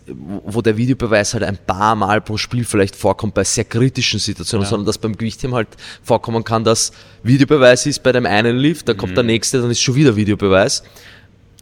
[0.06, 4.64] wo der Videobeweis halt ein paar Mal pro Spiel vielleicht vorkommt bei sehr kritischen Situationen,
[4.64, 4.68] ja.
[4.68, 5.68] sondern dass beim Gewichtheben halt
[6.02, 6.92] vorkommen kann, dass
[7.22, 9.16] Videobeweis ist bei dem einen Lift, dann kommt mhm.
[9.16, 10.82] der nächste, dann ist schon wieder Videobeweis.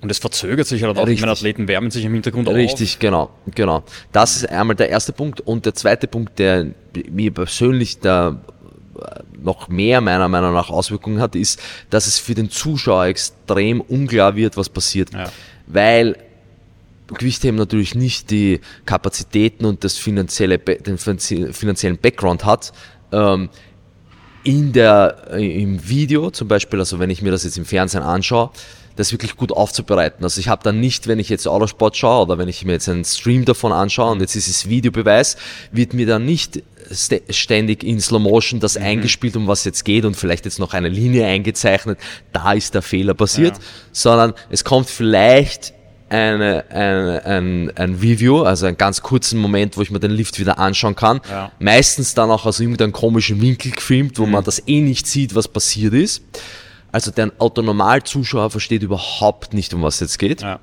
[0.03, 1.07] Und es verzögert sich halt auch.
[1.07, 1.21] Richtig.
[1.21, 2.81] Meine Athleten wärmen sich im Hintergrund Richtig, auf.
[2.81, 3.83] Richtig, genau, genau.
[4.13, 5.41] Das ist einmal der erste Punkt.
[5.41, 6.69] Und der zweite Punkt, der
[7.11, 8.41] mir persönlich da
[9.43, 14.37] noch mehr meiner Meinung nach Auswirkungen hat, ist, dass es für den Zuschauer extrem unklar
[14.37, 15.13] wird, was passiert.
[15.13, 15.31] Ja.
[15.67, 16.17] Weil
[17.09, 22.73] Gewichtheben natürlich nicht die Kapazitäten und das finanzielle, den finanziellen Background hat,
[23.13, 23.49] ähm,
[24.43, 28.51] in der, im Video zum Beispiel, also wenn ich mir das jetzt im Fernsehen anschaue,
[28.97, 30.25] das wirklich gut aufzubereiten.
[30.25, 32.89] Also ich habe dann nicht, wenn ich jetzt Autosport schaue oder wenn ich mir jetzt
[32.89, 35.37] einen Stream davon anschaue und jetzt ist es Videobeweis,
[35.73, 36.63] wird mir dann nicht
[37.31, 38.85] ständig in Slow Motion das mhm.
[38.85, 41.99] eingespielt, um was jetzt geht und vielleicht jetzt noch eine Linie eingezeichnet,
[42.33, 43.63] da ist der Fehler passiert, ja.
[43.93, 45.73] sondern es kommt vielleicht
[46.09, 50.41] eine, eine, ein, ein Review, also einen ganz kurzen Moment, wo ich mir den Lift
[50.41, 51.21] wieder anschauen kann.
[51.31, 51.53] Ja.
[51.61, 54.33] Meistens dann auch aus irgendeinem komischen Winkel gefilmt, wo mhm.
[54.33, 56.23] man das eh nicht sieht, was passiert ist.
[56.93, 60.43] Also der Autonormalzuschauer versteht überhaupt nicht, um was es jetzt geht.
[60.43, 60.61] Ja.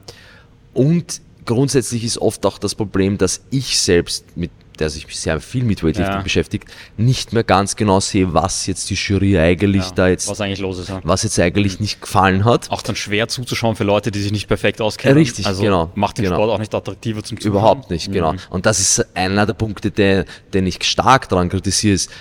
[0.73, 5.63] Und grundsätzlich ist oft auch das Problem, dass ich selbst mit der sich sehr viel
[5.63, 6.21] mit Weightlifting ja.
[6.21, 6.67] beschäftigt,
[6.97, 10.59] nicht mehr ganz genau sehe, was jetzt die Jury eigentlich ja, da jetzt, was eigentlich
[10.59, 11.01] los ist, ja.
[11.03, 11.83] was jetzt eigentlich mhm.
[11.83, 12.69] nicht gefallen hat.
[12.71, 15.17] Auch dann schwer zuzuschauen für Leute, die sich nicht perfekt auskennen.
[15.17, 15.91] Richtig, also genau.
[15.95, 16.37] Macht den genau.
[16.37, 17.57] Sport auch nicht attraktiver zum Zuschauen.
[17.57, 18.33] Überhaupt nicht, genau.
[18.33, 18.39] Mhm.
[18.49, 22.11] Und das ist einer der Punkte, der, den ich stark daran kritisiere, ist,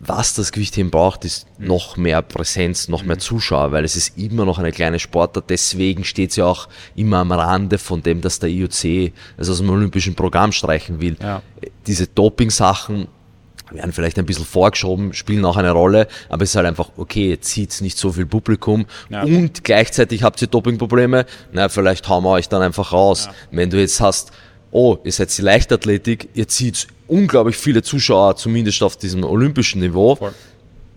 [0.00, 1.66] was das Gewichtheben braucht, ist mhm.
[1.66, 3.20] noch mehr Präsenz, noch mehr mhm.
[3.20, 5.50] Zuschauer, weil es ist immer noch eine kleine Sportart.
[5.50, 9.58] Deswegen steht es ja auch immer am Rande von dem, dass der IOC es aus
[9.58, 11.16] dem olympischen Programm streichen will.
[11.20, 11.42] Ja.
[11.86, 13.08] Diese Doping-Sachen
[13.70, 17.28] werden vielleicht ein bisschen vorgeschoben, spielen auch eine Rolle, aber es ist halt einfach, okay,
[17.28, 19.22] jetzt zieht nicht so viel Publikum ja.
[19.22, 23.28] und gleichzeitig habt ihr Dopingprobleme, na, vielleicht hauen wir euch dann einfach raus.
[23.52, 24.32] Wenn du jetzt hast,
[24.70, 30.16] oh, ihr seid die Leichtathletik, ihr zieht unglaublich viele Zuschauer, zumindest auf diesem olympischen Niveau.
[30.16, 30.34] Voll.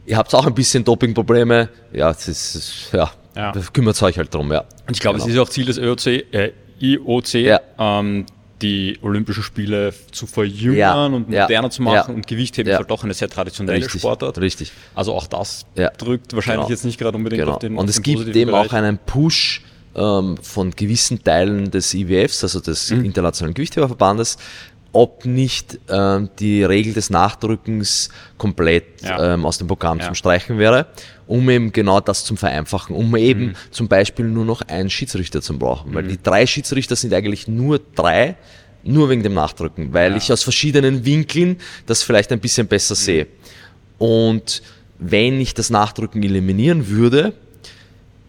[0.06, 1.70] Ihr habt auch ein bisschen Dopingprobleme.
[1.94, 3.54] Ja, das ist, ja, ja.
[3.72, 4.66] kümmert euch halt drum, ja.
[4.88, 5.28] Und ich glaube, genau.
[5.28, 7.60] es ist auch Ziel des IOC, äh, IOC ja.
[7.80, 8.26] ähm,
[8.62, 11.06] die Olympischen Spiele zu verjüngern ja.
[11.06, 14.40] und moderner zu machen und Gewichtheben ist halt doch eine sehr traditionelle richtig, Sportart.
[14.40, 14.72] Richtig.
[14.96, 15.66] Also auch das
[15.98, 16.70] drückt wahrscheinlich genau.
[16.70, 17.54] jetzt nicht gerade unbedingt genau.
[17.54, 18.70] auf den Und es gibt eben Bereich.
[18.70, 19.62] auch einen Push
[19.96, 24.38] ähm, von gewissen Teilen des IWFs, also des Internationalen Gewichtheberverbandes,
[24.96, 29.34] ob nicht ähm, die Regel des Nachdrückens komplett Ja.
[29.34, 30.06] ähm, aus dem Programm Ja.
[30.06, 30.86] zum Streichen wäre,
[31.26, 33.54] um eben genau das zum Vereinfachen, um eben Mhm.
[33.72, 35.94] zum Beispiel nur noch einen Schiedsrichter zu brauchen.
[35.96, 38.36] Weil die drei Schiedsrichter sind eigentlich nur drei,
[38.84, 40.18] nur wegen dem Nachdrücken, weil Ja.
[40.18, 43.26] ich aus verschiedenen Winkeln das vielleicht ein bisschen besser sehe.
[43.98, 44.62] Und
[45.00, 47.34] wenn ich das Nachdrücken eliminieren würde,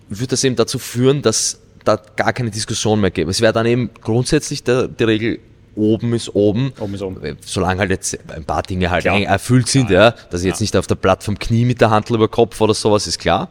[0.09, 3.31] würde das eben dazu führen, dass da gar keine Diskussion mehr gäbe.
[3.31, 5.39] Es wäre dann eben grundsätzlich der, die Regel,
[5.75, 6.73] oben ist oben.
[6.79, 7.37] Oben ist oben.
[7.45, 9.21] Solange halt jetzt ein paar Dinge halt Klar.
[9.21, 12.15] erfüllt sind, Ja, ja, dass ich jetzt nicht auf der Plattform knie mit der Handel
[12.17, 13.49] über Kopf oder sowas, ist klar.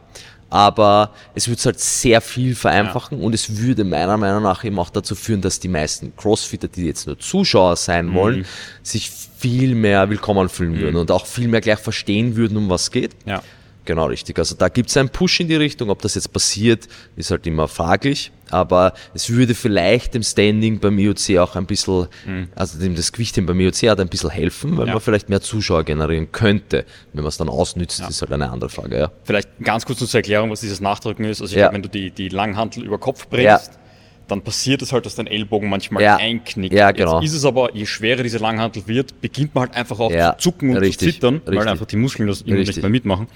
[0.50, 4.78] Aber es würde es halt sehr viel vereinfachen und es würde meiner Meinung nach eben
[4.78, 8.14] auch dazu führen, dass die meisten Crossfitter, die jetzt nur Zuschauer sein Mhm.
[8.14, 8.46] wollen,
[8.82, 12.90] sich viel mehr willkommen fühlen würden und auch viel mehr gleich verstehen würden, um was
[12.90, 13.12] geht.
[13.26, 13.42] Ja.
[13.86, 14.38] Genau, richtig.
[14.38, 15.90] Also da gibt es einen Push in die Richtung.
[15.90, 18.32] Ob das jetzt passiert, ist halt immer fraglich.
[18.50, 22.06] Aber es würde vielleicht dem Standing beim IOC auch ein bisschen,
[22.54, 24.92] also dem das Gewichtheben beim IOC hat ein bisschen helfen, weil Ja.
[24.94, 26.84] man vielleicht mehr Zuschauer generieren könnte.
[27.12, 29.12] Wenn man es dann ausnützt, ist halt eine andere Frage, ja.
[29.24, 31.42] Vielleicht ganz kurz nur zur Erklärung, was dieses Nachdrücken ist.
[31.42, 31.62] Also Ja.
[31.64, 33.78] glaube, wenn du die, die Langhantel über Kopf bringst, Ja.
[34.28, 36.16] dann passiert es halt, dass dein Ellbogen manchmal Ja.
[36.16, 36.74] einknickt.
[36.74, 37.20] Ja, genau.
[37.20, 40.36] Jetzt ist es aber, je schwerer diese Langhantel wird, beginnt man halt einfach auch Ja,
[40.38, 41.70] zu zucken und richtig, zu zittern, weil richtig.
[41.72, 43.26] einfach die Muskeln das irgendwann nicht mehr mitmachen.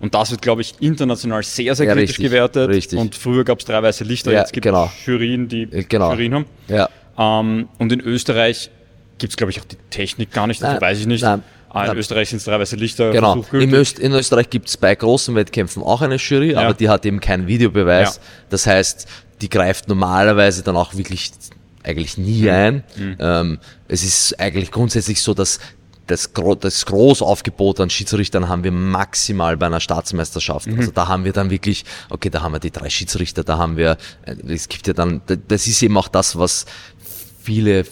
[0.00, 2.68] Und das wird, glaube ich, international sehr, sehr Ja, kritisch richtig, gewertet.
[2.68, 2.98] richtig.
[2.98, 4.90] Und früher gab es drei weiße Lichter, Ja, jetzt gibt es genau.
[5.06, 6.10] Jurien, die Äh, genau.
[6.12, 6.44] Jurien haben.
[6.68, 6.88] Ja.
[7.18, 8.70] Ähm, und in Österreich
[9.18, 11.22] gibt es, glaube ich, auch die Technik gar nicht, Nein, weiß ich nicht.
[11.22, 11.96] nein, Ah, in nein.
[11.98, 13.10] Österreich sind es drei weiße Lichter.
[13.10, 13.44] Genau.
[13.52, 16.60] Öst, in Österreich gibt es bei großen Wettkämpfen auch eine Jury, Ja.
[16.60, 18.20] aber die hat eben keinen Videobeweis.
[18.50, 19.06] Das heißt,
[19.40, 21.32] die greift normalerweise dann auch wirklich
[21.82, 22.48] eigentlich nie Mhm.
[22.48, 22.84] ein.
[23.18, 25.58] Ähm, es ist eigentlich grundsätzlich so, dass
[26.06, 26.30] das,
[26.60, 30.68] das Großaufgebot an Schiedsrichtern haben wir maximal bei einer Staatsmeisterschaft.
[30.68, 30.78] Mhm.
[30.78, 33.76] Also da haben wir dann wirklich, okay, da haben wir die drei Schiedsrichter, da haben
[33.76, 36.66] wir, äh, es gibt ja dann, das ist eben auch das, was
[37.42, 37.86] viele,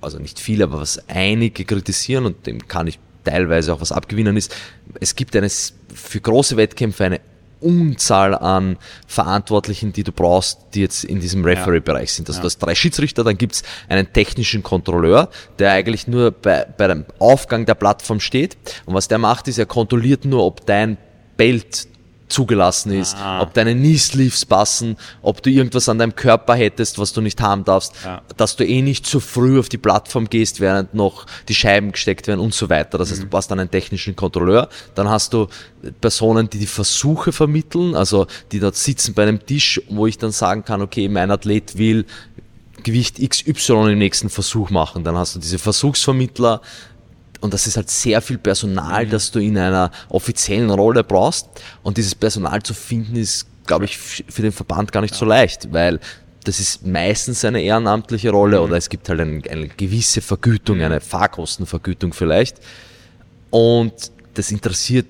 [0.00, 4.36] also nicht viele, aber was einige kritisieren und dem kann ich teilweise auch was abgewinnen
[4.36, 4.54] ist,
[4.98, 7.20] es gibt eines für große Wettkämpfe eine
[7.60, 12.28] Unzahl an Verantwortlichen, die du brauchst, die jetzt in diesem Referee-Bereich sind.
[12.28, 12.42] Also Ja.
[12.42, 17.04] du hast drei Schiedsrichter, dann gibt's einen technischen Kontrolleur, der eigentlich nur bei, bei dem
[17.18, 18.56] Aufgang der Plattform steht.
[18.86, 20.96] Und was der macht, ist, er kontrolliert nur, ob dein
[21.36, 21.86] Belt
[22.32, 23.42] zugelassen ist, Ah.
[23.42, 27.64] ob deine Knee-Sleeves passen, ob du irgendwas an deinem Körper hättest, was du nicht haben
[27.64, 28.22] darfst, Ja.
[28.36, 32.26] dass du eh nicht zu früh auf die Plattform gehst, während noch die Scheiben gesteckt
[32.28, 32.96] werden und so weiter.
[32.98, 35.48] Das heißt, du hast dann einen technischen Kontrolleur, dann hast du
[36.00, 40.30] Personen, die die Versuche vermitteln, also die dort sitzen bei einem Tisch, wo ich dann
[40.32, 42.04] sagen kann, okay, mein Athlet will
[42.82, 45.04] Gewicht XY im nächsten Versuch machen.
[45.04, 46.62] Dann hast du diese Versuchsvermittler,
[47.40, 49.10] und das ist halt sehr viel Personal, Mhm.
[49.10, 51.46] das du in einer offiziellen Rolle brauchst.
[51.82, 55.72] Und dieses Personal zu finden ist, glaube ich, für den Verband gar nicht so leicht,
[55.72, 56.00] weil
[56.44, 58.64] das ist meistens eine ehrenamtliche Rolle Mhm.
[58.64, 62.58] oder es gibt halt ein, eine gewisse Vergütung, eine Fahrkostenvergütung vielleicht.
[63.50, 63.92] Und
[64.34, 65.06] das interessiert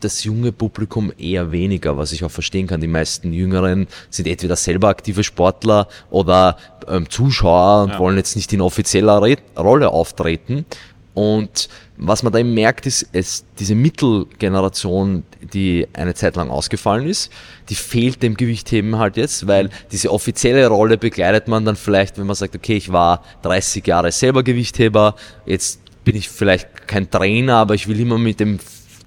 [0.00, 2.80] das junge Publikum eher weniger, was ich auch verstehen kann.
[2.80, 6.58] Die meisten Jüngeren sind entweder selber aktive Sportler oder
[6.88, 7.98] ähm, Zuschauer und Ja.
[7.98, 10.66] wollen jetzt nicht in offizieller Re Rolle auftreten.
[11.14, 17.06] Und was man da eben merkt, ist, es, diese Mittelgeneration, die eine Zeit lang ausgefallen
[17.06, 17.30] ist,
[17.68, 22.26] die fehlt dem Gewichtheben halt jetzt, weil diese offizielle Rolle begleitet man dann vielleicht, wenn
[22.26, 25.14] man sagt, okay, ich war 30 Jahre selber Gewichtheber,
[25.46, 28.58] jetzt bin ich vielleicht kein Trainer, aber ich will immer mit dem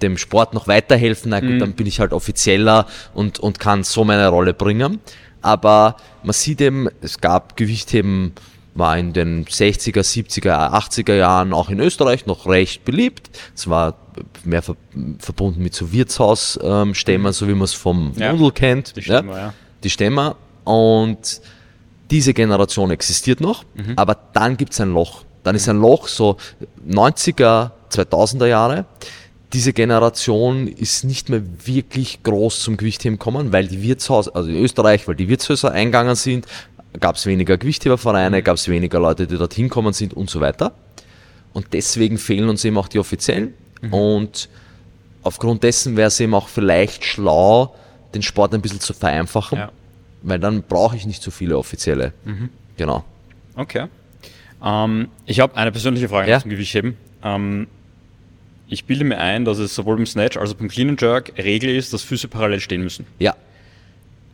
[0.02, 2.86] dem Sport noch weiterhelfen, na gut, dann bin ich halt offizieller
[3.16, 5.00] und, und kann so meine Rolle bringen.
[5.42, 8.34] Aber man sieht eben, es gab Gewichtheben,
[8.78, 13.30] war in den 60er, 70er, 80er Jahren auch in Österreich noch recht beliebt.
[13.56, 13.96] Es war
[14.44, 14.76] mehr ver
[15.20, 18.96] verbunden mit so Wirtshausstämmern, so wie man es vom Ja, Nudel kennt.
[18.96, 19.54] die Stämmer, ja.
[19.84, 20.36] Die Stämmer.
[20.64, 21.42] Und
[22.12, 23.94] diese Generation existiert noch, Mhm.
[23.96, 25.24] aber dann gibt's ein Loch.
[25.44, 26.38] Dann ist ein Loch so
[26.86, 28.86] 90er, 2000er Jahre.
[29.54, 34.58] Diese Generation ist nicht mehr wirklich groß zum Gewichtheben gekommen, weil die Wirtshaus, also in
[34.58, 36.46] Österreich, weil die Wirtshäuser eingegangen sind,
[37.00, 40.74] gab's weniger Gewichthebervereine, gab's weniger Leute, die dorthin kommen sind und so weiter.
[41.54, 43.54] Und deswegen fehlen uns eben auch die Offiziellen.
[43.92, 44.50] Und
[45.24, 47.76] aufgrund dessen wäre es eben auch vielleicht schlau,
[48.14, 49.72] den Sport ein bisschen zu vereinfachen, Ja.
[50.24, 52.14] weil dann brauche ich nicht so viele Offizielle.
[52.78, 53.04] Genau.
[53.56, 53.88] Okay.
[54.64, 56.40] Ähm, ich habe eine persönliche Frage Ja.
[56.40, 56.98] zum Gewichtheben.
[57.24, 57.68] Ähm,
[58.68, 61.34] ich bilde mir ein, dass es sowohl beim Snatch als auch beim Clean and Jerk
[61.38, 63.06] Regel ist, dass Füße parallel stehen müssen.
[63.20, 63.36] Ja,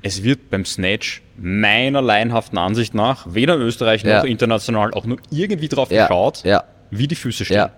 [0.03, 4.17] Es wird beim Snatch meiner laienhaften Ansicht nach weder in Österreich Ja.
[4.19, 7.57] noch international auch nur irgendwie drauf ja, geschaut, ja, wie die Füße stehen.
[7.57, 7.71] ja.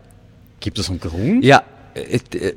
[0.59, 1.43] Gibt es einen Grund?
[1.45, 1.61] Ja,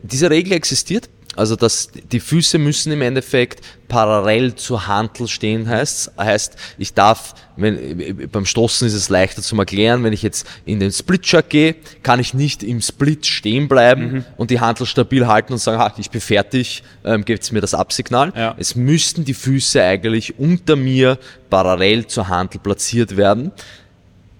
[0.03, 1.09] diese Regel existiert.
[1.39, 6.13] Also dass die Füße müssen im Endeffekt parallel zur Hantel stehen heißt.
[6.19, 10.81] Heißt, ich darf, wenn, beim Stoßen ist es leichter zu erklären, wenn ich jetzt in
[10.81, 14.25] den Split-Shot gehe, kann ich nicht im Split stehen bleiben mhm.
[14.37, 17.73] und die Hantel stabil halten und sagen, ach, ich bin fertig, ähm, gibt mir das
[17.73, 18.33] Absignal.
[18.35, 18.57] Ja.
[18.59, 21.19] Es müssten die Füße eigentlich unter mir
[21.51, 23.53] parallel zur Hantel platziert werden.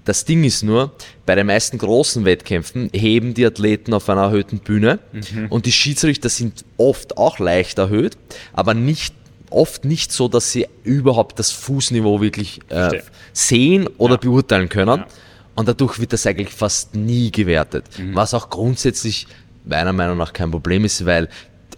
[0.09, 0.93] Das Ding ist nur,
[1.27, 5.49] bei den meisten großen Wettkämpfen heben die Athleten auf einer erhöhten Bühne mhm.
[5.51, 8.17] und die Schiedsrichter sind oft auch leicht erhöht,
[8.55, 9.15] aber nicht
[9.51, 13.03] oft nicht so, dass sie überhaupt das Fußniveau wirklich äh,
[13.35, 14.21] sehen oder ja.
[14.21, 15.01] beurteilen können.
[15.01, 15.07] Ja.
[15.55, 17.85] Und dadurch wird das eigentlich fast nie gewertet.
[17.99, 18.15] Mhm.
[18.15, 19.27] Was auch grundsätzlich
[19.67, 21.29] meiner Meinung nach kein Problem ist, weil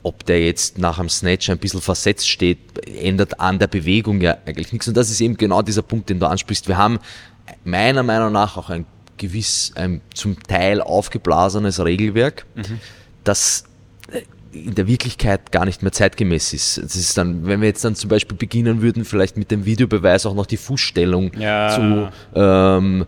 [0.03, 4.39] ob der jetzt nach dem Snatch ein bisschen versetzt steht, ändert an der Bewegung ja
[4.47, 4.89] eigentlich nichts.
[4.89, 6.69] Und das ist eben genau dieser Punkt, den du ansprichst.
[6.69, 7.01] Wir haben
[7.65, 8.87] meiner Meinung nach auch ein
[9.17, 12.81] gewiss, ein zum Teil aufgeblasenes Regelwerk, mhm.
[13.25, 13.65] das
[14.53, 16.79] in der Wirklichkeit gar nicht mehr zeitgemäß ist.
[16.79, 20.27] Das ist dann, wenn wir jetzt dann zum Beispiel beginnen würden, vielleicht mit dem Videobeweis
[20.27, 21.69] auch noch die Fußstellung ja.
[21.71, 23.07] zu ähm,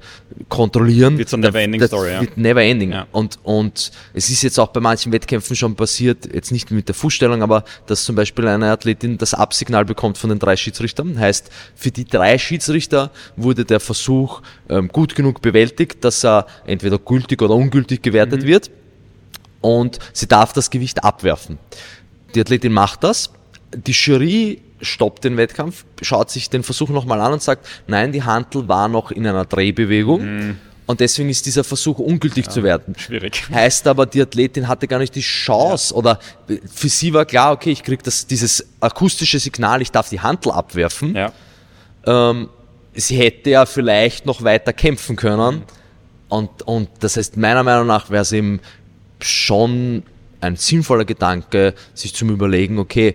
[0.49, 1.19] kontrollieren.
[1.19, 2.21] Wird so eine Never-Ending Story, ja.
[2.21, 2.93] Wird never ending.
[2.93, 3.07] Ja.
[3.11, 6.95] Und, und es ist jetzt auch bei manchen Wettkämpfen schon passiert, jetzt nicht mit der
[6.95, 11.19] Fußstellung, aber dass zum Beispiel eine Athletin das Absignal bekommt von den drei Schiedsrichtern.
[11.19, 16.99] Heißt, für die drei Schiedsrichter wurde der Versuch ähm, gut genug bewältigt, dass er entweder
[16.99, 18.47] gültig oder ungültig gewertet mhm.
[18.47, 18.71] wird
[19.63, 21.59] und sie darf das Gewicht abwerfen.
[22.35, 23.31] Die Athletin macht das.
[23.75, 28.23] Die Jury stoppt den Wettkampf, schaut sich den Versuch nochmal an und sagt, nein, die
[28.23, 30.21] Hantel war noch in einer Drehbewegung.
[30.25, 30.59] Mhm.
[30.85, 32.95] Und deswegen ist dieser Versuch ungültig ja, zu werden.
[32.99, 33.49] Schwierig.
[33.53, 35.99] Heißt aber, die Athletin hatte gar nicht die Chance ja.
[35.99, 36.19] oder
[36.75, 41.15] für sie war klar, okay, ich kriege dieses akustische Signal, ich darf die Hantel abwerfen.
[41.15, 41.33] Ja.
[42.05, 42.49] Ähm,
[42.95, 45.57] sie hätte ja vielleicht noch weiter kämpfen können.
[45.57, 45.63] Mhm.
[46.29, 48.61] Und, und das heißt, meiner Meinung nach wäre es eben
[49.25, 50.03] schon
[50.41, 53.15] ein sinnvoller Gedanke, sich zum Überlegen, okay,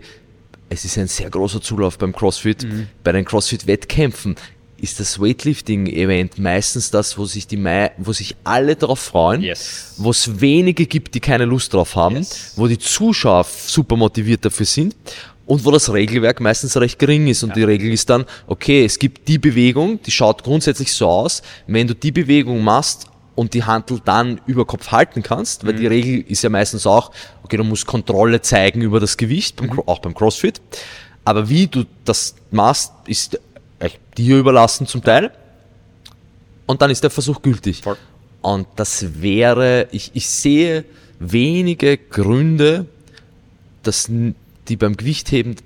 [0.70, 2.64] es ist ein sehr großer Zulauf beim CrossFit.
[2.64, 2.88] Mhm.
[3.04, 4.36] Bei den CrossFit-Wettkämpfen
[4.80, 7.58] ist das Weightlifting-Event meistens das, wo sich, die
[7.98, 9.96] wo sich alle darauf freuen, yes.
[9.98, 12.54] wo es wenige gibt, die keine Lust drauf haben, yes.
[12.56, 14.96] wo die Zuschauer super motiviert dafür sind
[15.46, 17.44] und wo das Regelwerk meistens recht gering ist.
[17.44, 17.56] Und ja.
[17.56, 21.88] die Regel ist dann, okay, es gibt die Bewegung, die schaut grundsätzlich so aus, wenn
[21.88, 23.08] du die Bewegung machst
[23.38, 25.78] und die Handel dann über Kopf halten kannst, weil mhm.
[25.78, 27.12] die Regel ist ja meistens auch,
[27.44, 29.80] okay, du musst Kontrolle zeigen über das Gewicht, mhm.
[29.86, 30.60] auch beim CrossFit.
[31.24, 33.40] Aber wie du das machst, ist
[34.18, 35.32] dir überlassen zum Teil.
[36.66, 37.82] Und dann ist der Versuch gültig.
[37.84, 37.96] Voll.
[38.42, 40.84] Und das wäre, ich, ich sehe
[41.20, 42.88] wenige Gründe,
[43.84, 44.10] dass
[44.68, 45.58] die beim Gewichtheben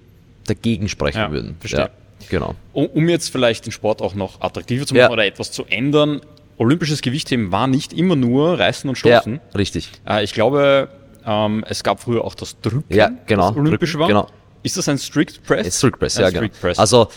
[0.46, 1.56] dagegen sprechen ja, würden.
[1.62, 1.80] Verstehe.
[1.80, 1.90] Ja,
[2.30, 2.56] genau.
[2.74, 5.10] Um, um, jetzt vielleicht den Sport auch noch attraktiver zu machen ja.
[5.10, 6.20] oder etwas zu ändern,
[6.62, 9.34] olympisches Gewichtheben war nicht immer nur Reißen und Stoßen.
[9.34, 9.90] Ja, richtig.
[10.08, 10.90] Äh, ich glaube,
[11.26, 14.08] ähm, es gab früher auch das Drücken, ja, genau, das olympisch Drücken, war.
[14.08, 14.28] Genau.
[14.64, 15.66] Ist das ein Strict Press?
[15.66, 16.40] Ein Strict Press, ein ja, genau.
[16.40, 16.62] Strict genau.
[16.62, 16.80] Press.
[16.80, 17.08] Also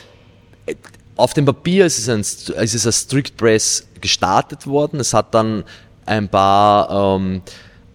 [0.67, 0.75] äh,
[1.17, 4.99] auf dem Papier ist es, ein, ist es ein Strict Press gestartet worden.
[4.99, 5.63] Es hat dann
[6.07, 7.43] ein paar ähm,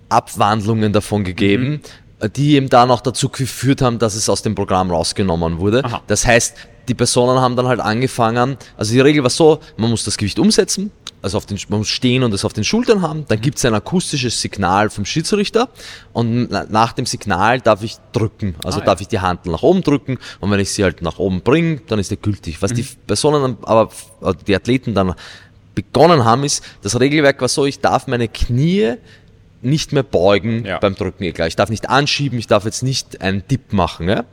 [0.07, 1.81] Abwandlungen davon gegeben,
[2.21, 2.33] mhm.
[2.33, 5.83] die eben dann auch dazu geführt haben, dass es aus dem Programm rausgenommen wurde.
[5.83, 6.01] Aha.
[6.07, 6.55] Das heißt,
[6.89, 10.39] die Personen haben dann halt angefangen, also die Regel war so, man muss das Gewicht
[10.39, 13.57] umsetzen, also auf den, man muss stehen und es auf den Schultern haben, dann gibt
[13.57, 15.69] es ein akustisches Signal vom Schiedsrichter
[16.13, 19.03] und nach dem Signal darf ich drücken, also ah, darf ja.
[19.03, 21.99] ich die Hand nach oben drücken und wenn ich sie halt nach oben bringe, dann
[21.99, 22.61] ist der gültig.
[22.61, 22.75] Was mhm.
[22.75, 23.89] die Personen aber,
[24.47, 25.13] die Athleten dann
[25.75, 28.95] begonnen haben, ist, das Regelwerk war so, ich darf meine Knie
[29.61, 30.79] nicht mehr beugen ja.
[30.79, 31.47] beim Drücken, egal.
[31.47, 34.07] Ich darf nicht anschieben, ich darf jetzt nicht einen Dip machen.
[34.07, 34.25] Ja?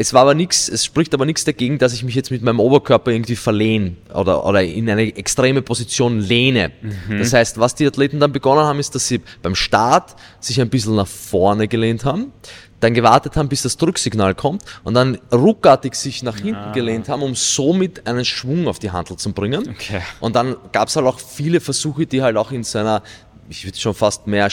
[0.00, 2.60] Es war aber nichts, es spricht aber nichts dagegen, dass ich mich jetzt mit meinem
[2.60, 6.70] Oberkörper irgendwie verlehne oder, oder in eine extreme Position lehne.
[6.80, 7.18] Mhm.
[7.18, 10.70] Das heißt, was die Athleten dann begonnen haben, ist, dass sie beim Start sich ein
[10.70, 12.32] bisschen nach vorne gelehnt haben,
[12.78, 16.72] dann gewartet haben, bis das Drücksignal kommt und dann ruckartig sich nach hinten ah.
[16.72, 19.68] gelehnt haben, um somit einen Schwung auf die Handel zu bringen.
[19.68, 20.00] Okay.
[20.20, 23.02] Und dann gab es halt auch viele Versuche, die halt auch in seiner,
[23.48, 24.48] ich würde schon fast mehr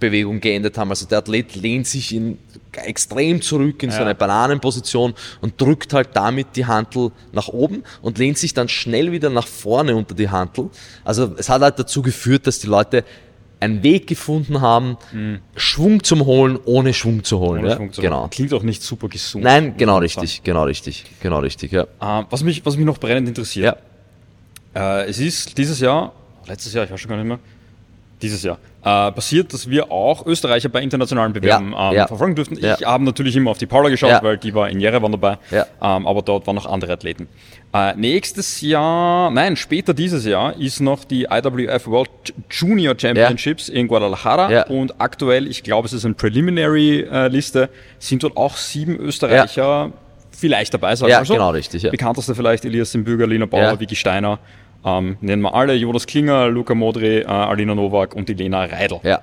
[0.00, 0.90] Schrägbank-Drückbewegung geendet haben.
[0.90, 2.38] Also der Athlet lehnt sich in
[2.72, 3.96] extrem zurück in ja.
[3.96, 8.68] so eine Bananenposition und drückt halt damit die Hantel nach oben und lehnt sich dann
[8.68, 10.70] schnell wieder nach vorne unter die Hantel.
[11.04, 13.04] Also es hat halt dazu geführt, dass die Leute
[13.58, 15.40] einen Weg gefunden haben, mhm.
[15.54, 17.60] Schwung zum Holen, ohne Schwung zu holen.
[17.60, 17.76] Ohne ja?
[17.76, 18.20] Schwung zu genau.
[18.20, 18.30] Holen.
[18.30, 19.44] Klingt auch nicht super gesund.
[19.44, 21.82] Nein, genau richtig, genau richtig, genau richtig, ja.
[22.00, 23.76] Uh, was, mich, was mich noch brennend interessiert.
[24.74, 25.02] Ja.
[25.02, 26.12] Uh, es ist dieses Jahr,
[26.46, 27.38] letztes Jahr, ich weiß schon gar nicht mehr,
[28.22, 28.58] Dieses Jahr.
[28.82, 32.06] Äh, passiert, dass wir auch Österreicher bei internationalen Bewerben Ja, ähm, ja.
[32.06, 32.54] verfolgen durften.
[32.54, 32.78] Ich Ja.
[32.86, 34.22] habe natürlich immer auf die Paula geschaut, Ja.
[34.22, 35.38] weil die war in Jerewan dabei.
[35.50, 35.66] Ja.
[35.82, 37.28] Ähm, aber dort waren noch andere Athleten.
[37.72, 42.10] Äh, nächstes Jahr, nein, später dieses Jahr ist noch die IWF World
[42.50, 44.50] Junior Championships in Guadalajara.
[44.50, 44.66] Ja.
[44.66, 47.68] Und aktuell, ich glaube, es ist eine Preliminary-Liste,
[47.98, 49.92] sind dort auch sieben Österreicher
[50.30, 51.34] vielleicht dabei, sagen Ja, wir so.
[51.34, 51.90] genau, richtig, ja.
[51.90, 53.80] Bekannteste vielleicht Elias Simbürger, Lina Bauer, Ja.
[53.80, 54.38] Vicky Steiner.
[54.84, 59.00] Ähm, nennen wir alle, Jonas Klinger, Luca Modri, äh, Alina Nowak und die Lena Reidel.
[59.02, 59.20] Ja,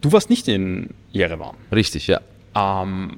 [0.00, 1.56] Du warst nicht in Jerewan.
[1.72, 2.20] richtig, ja.
[2.54, 3.16] Ähm,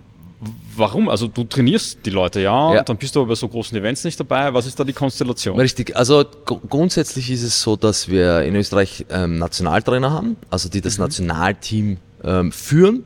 [0.74, 1.08] warum?
[1.11, 2.80] Also du trainierst die Leute, ja, Ja.
[2.80, 4.52] und dann bist du aber bei so großen Events nicht dabei.
[4.54, 5.58] Was ist da die Konstellation?
[5.58, 10.68] Richtig, also gr- grundsätzlich ist es so, dass wir in Österreich ähm, Nationaltrainer haben, also
[10.70, 13.04] die das Nationalteam ähm, führen.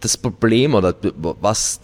[0.00, 0.94] Das Problem oder
[1.40, 1.80] was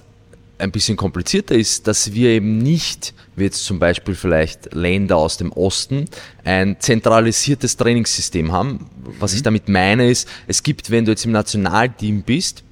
[0.58, 5.36] ein bisschen komplizierter ist, dass wir eben nicht, wie jetzt zum Beispiel vielleicht Länder aus
[5.36, 6.04] dem Osten,
[6.44, 8.88] ein zentralisiertes Trainingssystem haben.
[9.18, 12.62] Was ich damit meine ist, es gibt, wenn du jetzt im Nationalteam bist,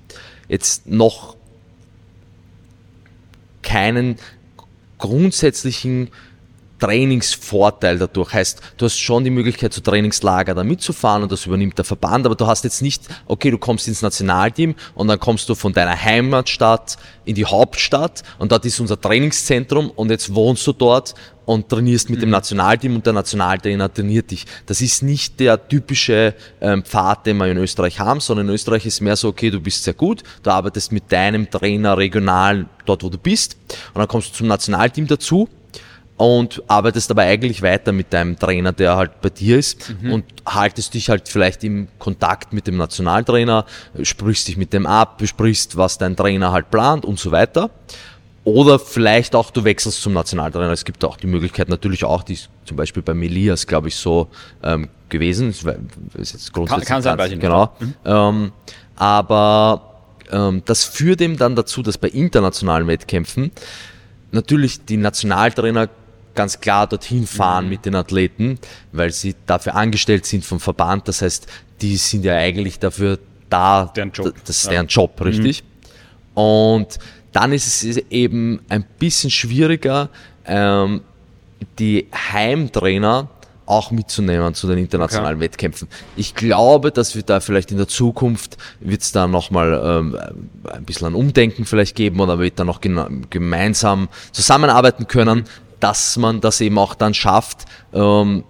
[0.48, 1.36] jetzt noch
[3.62, 4.16] keinen
[4.98, 6.08] grundsätzlichen
[6.80, 8.32] Trainingsvorteil dadurch.
[8.32, 12.26] Heißt, du hast schon die Möglichkeit, zu Trainingslager da mitzufahren und das übernimmt der Verband,
[12.26, 15.72] aber du hast jetzt nicht, okay, du kommst ins Nationalteam und dann kommst du von
[15.72, 21.14] deiner Heimatstadt in die Hauptstadt und dort ist unser Trainingszentrum und jetzt wohnst du dort
[21.44, 24.46] und trainierst mit dem Nationalteam und der Nationaltrainer trainiert dich.
[24.66, 28.86] Das ist nicht der typische ähm, Pfad, den wir in Österreich haben, sondern in Österreich
[28.86, 33.02] ist mehr so, okay, du bist sehr gut, du arbeitest mit deinem Trainer regional dort,
[33.02, 33.56] wo du bist
[33.94, 35.48] und dann kommst du zum Nationalteam dazu
[36.20, 40.92] und arbeitest aber eigentlich weiter mit deinem Trainer, der halt bei dir ist und haltest
[40.92, 43.64] dich halt vielleicht im Kontakt mit dem Nationaltrainer,
[44.02, 47.70] sprichst dich mit dem ab, besprichst, was dein Trainer halt plant und so weiter.
[48.44, 50.72] Oder vielleicht auch du wechselst zum Nationaltrainer.
[50.72, 53.96] Es gibt auch die Möglichkeit natürlich auch, die ist zum Beispiel bei Melias, glaube ich,
[53.96, 54.28] so
[54.62, 55.48] ähm, gewesen.
[55.48, 55.64] Ist
[56.34, 57.42] jetzt grundsätzlich kann sein, ganz- weiß ich nicht.
[57.42, 57.72] Genau.
[58.04, 58.52] Ähm,
[58.94, 63.52] aber ähm, das führt eben dann dazu, dass bei internationalen Wettkämpfen
[64.32, 65.88] natürlich die Nationaltrainer
[66.34, 67.70] ganz klar dorthin fahren Mhm.
[67.70, 68.58] mit den Athleten,
[68.92, 71.08] weil sie dafür angestellt sind vom Verband.
[71.08, 71.46] Das heißt,
[71.80, 73.18] die sind ja eigentlich dafür
[73.48, 74.70] da, das ist Ja.
[74.70, 74.74] Mhm.
[74.74, 75.64] deren Job, richtig?
[76.34, 76.98] Und
[77.32, 80.08] dann ist es eben ein bisschen schwieriger,
[80.46, 81.02] ähm,
[81.78, 83.28] die Heimtrainer
[83.66, 85.86] auch mitzunehmen zu den internationalen Wettkämpfen.
[86.16, 90.18] Ich glaube, dass wir da vielleicht in der Zukunft wird es da nochmal ähm,
[90.72, 95.44] ein bisschen ein Umdenken vielleicht geben oder wird da noch gemeinsam zusammenarbeiten können,
[95.80, 98.44] dass man das eben auch dann schafft, ähm,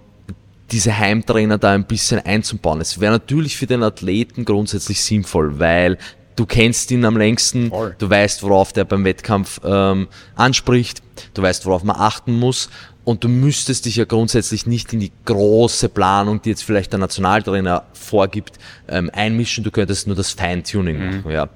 [0.71, 2.79] diese Heimtrainer da ein bisschen einzubauen.
[2.81, 5.97] Es wäre natürlich für den Athleten grundsätzlich sinnvoll, weil
[6.35, 7.95] du kennst ihn am längsten, Voll.
[7.97, 11.01] du weißt, worauf der beim Wettkampf ähm, anspricht,
[11.33, 12.69] du weißt, worauf man achten muss
[13.03, 16.99] und du müsstest dich ja grundsätzlich nicht in die große Planung, die jetzt vielleicht der
[16.99, 18.57] Nationaltrainer vorgibt,
[18.87, 21.31] ähm, einmischen, du könntest nur das Feintuning machen.
[21.31, 21.49] Ja.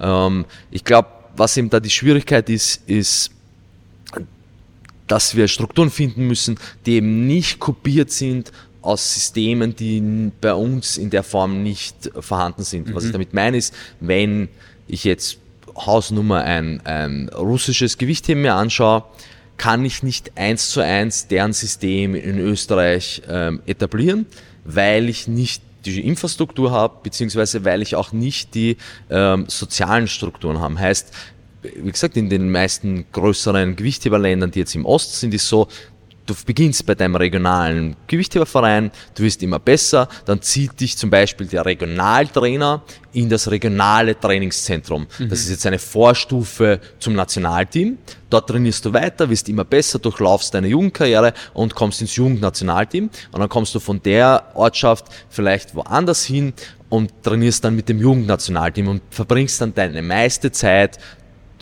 [0.00, 3.30] Ähm, ich glaube, was eben da die Schwierigkeit ist, ist,
[5.06, 10.96] dass wir Strukturen finden müssen, die eben nicht kopiert sind aus Systemen, die bei uns
[10.98, 12.94] in der Form nicht vorhanden sind.
[12.94, 14.48] Was ich damit meine ist, wenn
[14.88, 15.38] ich jetzt
[15.76, 19.04] Hausnummer ein, ein russisches Gewichtheben mir anschaue,
[19.56, 24.26] kann ich nicht eins zu eins deren System in Österreich ähm, etablieren,
[24.64, 28.76] weil ich nicht die Infrastruktur habe, beziehungsweise weil ich auch nicht die
[29.10, 30.78] ähm, sozialen Strukturen habe.
[30.78, 31.12] Heißt,
[31.62, 35.68] wie gesagt, in den meisten größeren Gewichtheberländern, die jetzt im Osten sind, ist so,
[36.26, 41.46] du beginnst bei deinem regionalen Gewichtheberverein, du wirst immer besser, dann zieht dich zum Beispiel
[41.46, 42.82] der Regionaltrainer
[43.12, 45.06] in das regionale Trainingszentrum.
[45.28, 47.98] Das ist jetzt eine Vorstufe zum Nationalteam.
[48.30, 53.10] Dort trainierst du weiter, wirst immer besser, durchlaufst deine Jugendkarriere und kommst ins Jugendnationalteam.
[53.32, 56.54] Und dann kommst du von der Ortschaft vielleicht woanders hin
[56.88, 60.98] und trainierst dann mit dem Jugendnationalteam und verbringst dann deine meiste Zeit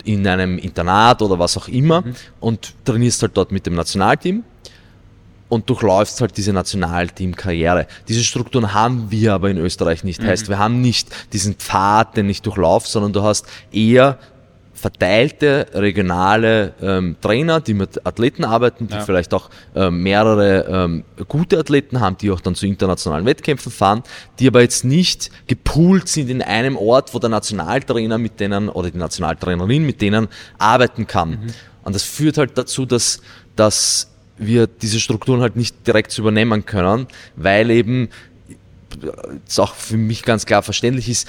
[0.03, 2.03] in einem Internat oder was auch immer
[2.39, 4.43] und trainierst halt dort mit dem Nationalteam
[5.51, 7.85] und durchläufst halt diese Nationalteam-Karriere.
[8.07, 10.23] Diese Strukturen haben wir aber in Österreich nicht.
[10.23, 14.17] Heißt, wir haben nicht diesen Pfad, den ich durchlaufe, sondern du hast eher
[14.81, 19.01] verteilte regionale ähm, Trainer, die mit Athleten arbeiten, die Ja.
[19.01, 24.01] vielleicht auch ähm, mehrere ähm, gute Athleten haben, die auch dann zu internationalen Wettkämpfen fahren,
[24.39, 28.89] die aber jetzt nicht gepoolt sind in einem Ort, wo der Nationaltrainer mit denen oder
[28.89, 30.27] die Nationaltrainerin mit denen
[30.57, 31.53] arbeiten kann.
[31.83, 33.21] Und das führt halt dazu, dass,
[33.55, 37.05] dass wir diese Strukturen halt nicht direkt übernehmen können,
[37.35, 38.09] weil eben
[39.47, 41.27] es auch für mich ganz klar verständlich ist,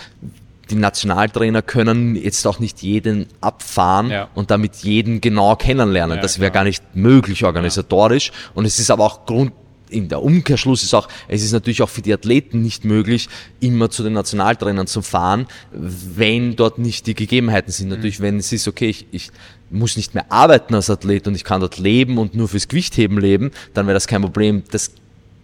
[0.70, 4.28] die Nationaltrainer können jetzt auch nicht jeden abfahren Ja.
[4.34, 6.16] und damit jeden genau kennenlernen.
[6.16, 8.32] Ja, das wäre gar nicht möglich organisatorisch.
[8.54, 9.52] Und es ist aber auch Grund,
[9.90, 13.28] in der Umkehrschluss ist auch, es ist natürlich auch für die Athleten nicht möglich,
[13.60, 17.88] immer zu den Nationaltrainern zu fahren, wenn dort nicht die Gegebenheiten sind.
[17.88, 17.96] Mhm.
[17.96, 19.30] Natürlich, wenn es ist, okay, ich, ich
[19.70, 23.18] muss nicht mehr arbeiten als Athlet und ich kann dort leben und nur fürs Gewichtheben
[23.18, 24.62] leben, dann wäre das kein Problem.
[24.70, 24.92] Das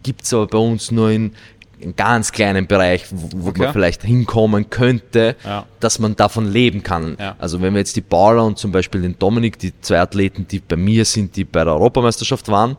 [0.03, 1.33] gibt's aber bei uns nur in,
[1.81, 3.63] in ganz kleinen Bereich, wo, okay.
[3.63, 5.67] man vielleicht hinkommen könnte, ja.
[5.81, 7.17] dass man davon leben kann.
[7.19, 7.37] Ja.
[7.39, 10.61] Also wenn wir jetzt die Paula und zum Beispiel den Dominik, die zwei Athleten, die
[10.61, 12.77] bei mir sind, die bei der Europameisterschaft waren,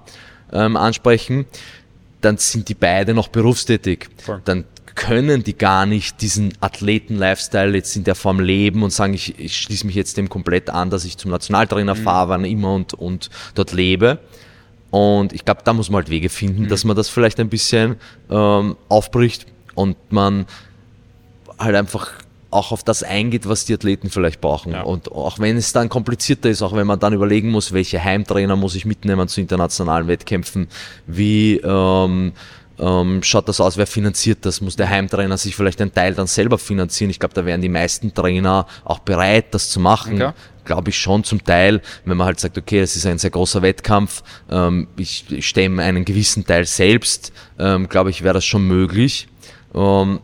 [0.51, 1.45] ähm, ansprechen,
[2.21, 4.09] dann sind die beide noch berufstätig.
[4.17, 4.41] Voll.
[4.45, 9.39] Dann können die gar nicht diesen Athleten-Lifestyle jetzt in der Form leben und sagen, ich,
[9.39, 12.03] ich schließe mich jetzt dem komplett an, dass ich zum Nationaltrainer mhm.
[12.03, 14.19] fahre, wann immer und, und dort lebe.
[14.91, 16.67] Und ich glaube, da muss man halt Wege finden, mhm.
[16.67, 17.97] dass man das vielleicht ein bisschen
[18.29, 20.45] ähm, aufbricht und man
[21.59, 22.11] halt einfach
[22.51, 24.71] auch auf das eingeht, was die Athleten vielleicht brauchen.
[24.71, 24.81] Ja.
[24.81, 28.55] Und auch wenn es dann komplizierter ist, auch wenn man dann überlegen muss, welche Heimtrainer
[28.55, 30.67] muss ich mitnehmen zu internationalen Wettkämpfen,
[31.05, 32.33] wie ähm,
[32.79, 34.61] ähm, schaut das aus, wer finanziert das?
[34.61, 37.09] Muss der Heimtrainer sich vielleicht einen Teil dann selber finanzieren?
[37.09, 40.21] Ich glaube, da wären die meisten Trainer auch bereit, das zu machen.
[40.21, 40.33] Okay.
[40.65, 43.61] Glaube ich schon zum Teil, wenn man halt sagt, okay, es ist ein sehr großer
[43.61, 48.67] Wettkampf, ähm, ich, ich stemme einen gewissen Teil selbst, ähm, glaube ich, wäre das schon
[48.67, 49.27] möglich.
[49.73, 50.19] Ähm,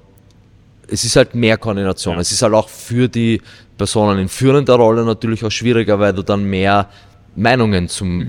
[0.88, 2.16] es ist halt mehr Koordination.
[2.16, 2.22] Ja.
[2.22, 3.42] Es ist halt auch für die
[3.78, 6.90] Personen in führender Rolle natürlich auch schwieriger, weil du dann mehr
[7.36, 8.26] Meinungen zum äh,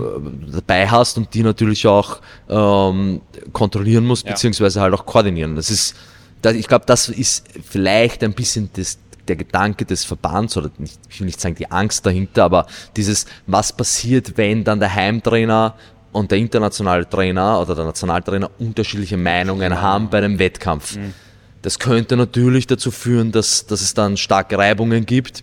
[0.52, 3.20] dabei hast und die natürlich auch ähm,
[3.52, 4.32] kontrollieren musst, ja.
[4.32, 5.56] beziehungsweise halt auch koordinieren.
[5.56, 5.94] Das ist,
[6.42, 8.98] das, ich glaube, das ist vielleicht ein bisschen das,
[9.28, 13.26] der Gedanke des Verbands oder nicht, ich will nicht sagen die Angst dahinter, aber dieses,
[13.46, 15.74] was passiert, wenn dann der Heimtrainer
[16.12, 19.80] und der internationale Trainer oder der Nationaltrainer unterschiedliche Meinungen ja.
[19.80, 20.96] haben bei einem Wettkampf.
[20.96, 21.14] Mhm.
[21.62, 25.42] Das könnte natürlich dazu führen, dass, dass es dann starke Reibungen gibt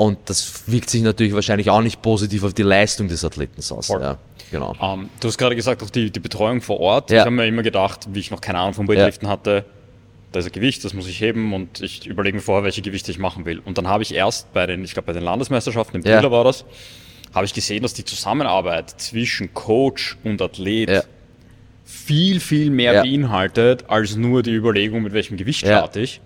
[0.00, 3.88] und das wirkt sich natürlich wahrscheinlich auch nicht positiv auf die Leistung des Athleten aus.
[3.88, 4.16] Ja,
[4.50, 4.74] genau.
[4.80, 7.10] Um, ähm, du hast gerade gesagt, auch die, die Betreuung vor Ort.
[7.10, 7.18] Ja.
[7.18, 9.32] Ich habe mir immer gedacht, wie ich noch keine Ahnung vom Weightliften ja.
[9.32, 9.66] hatte,
[10.32, 13.10] da ist ein Gewicht, das muss ich heben und ich überlege mir vorher, welche Gewichte
[13.10, 13.58] ich machen will.
[13.58, 16.30] Und dann habe ich erst bei den, ich glaube bei den Landesmeisterschaften, im ja.
[16.30, 16.64] war das,
[17.34, 21.06] habe ich gesehen, dass die Zusammenarbeit zwischen Coach und Athlet
[21.84, 26.22] viel, viel mehr beinhaltet, als nur die Überlegung, mit welchem Gewicht starte ich,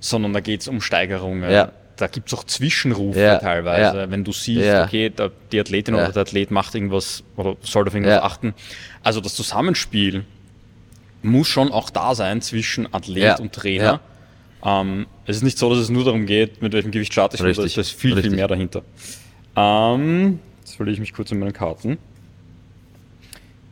[0.00, 1.50] sondern da geht es um Steigerungen,
[1.96, 5.60] da gibt es auch Zwischenrufe ja, teilweise, ja, wenn du siehst, ja, okay, der, die
[5.60, 8.54] Athletin oder der Athlet macht irgendwas oder soll auf irgendwas achten.
[9.02, 10.24] Also das Zusammenspiel
[11.22, 14.00] muss schon auch da sein zwischen Athlet und Trainer.
[14.64, 17.40] Ähm, es ist nicht so, dass es nur darum geht, mit welchem Gewicht starte ich,
[17.40, 18.30] sondern da ist viel, Richtig.
[18.30, 18.82] viel mehr dahinter.
[19.54, 21.98] Ähm, jetzt verliere ich mich kurz in meinen Karten.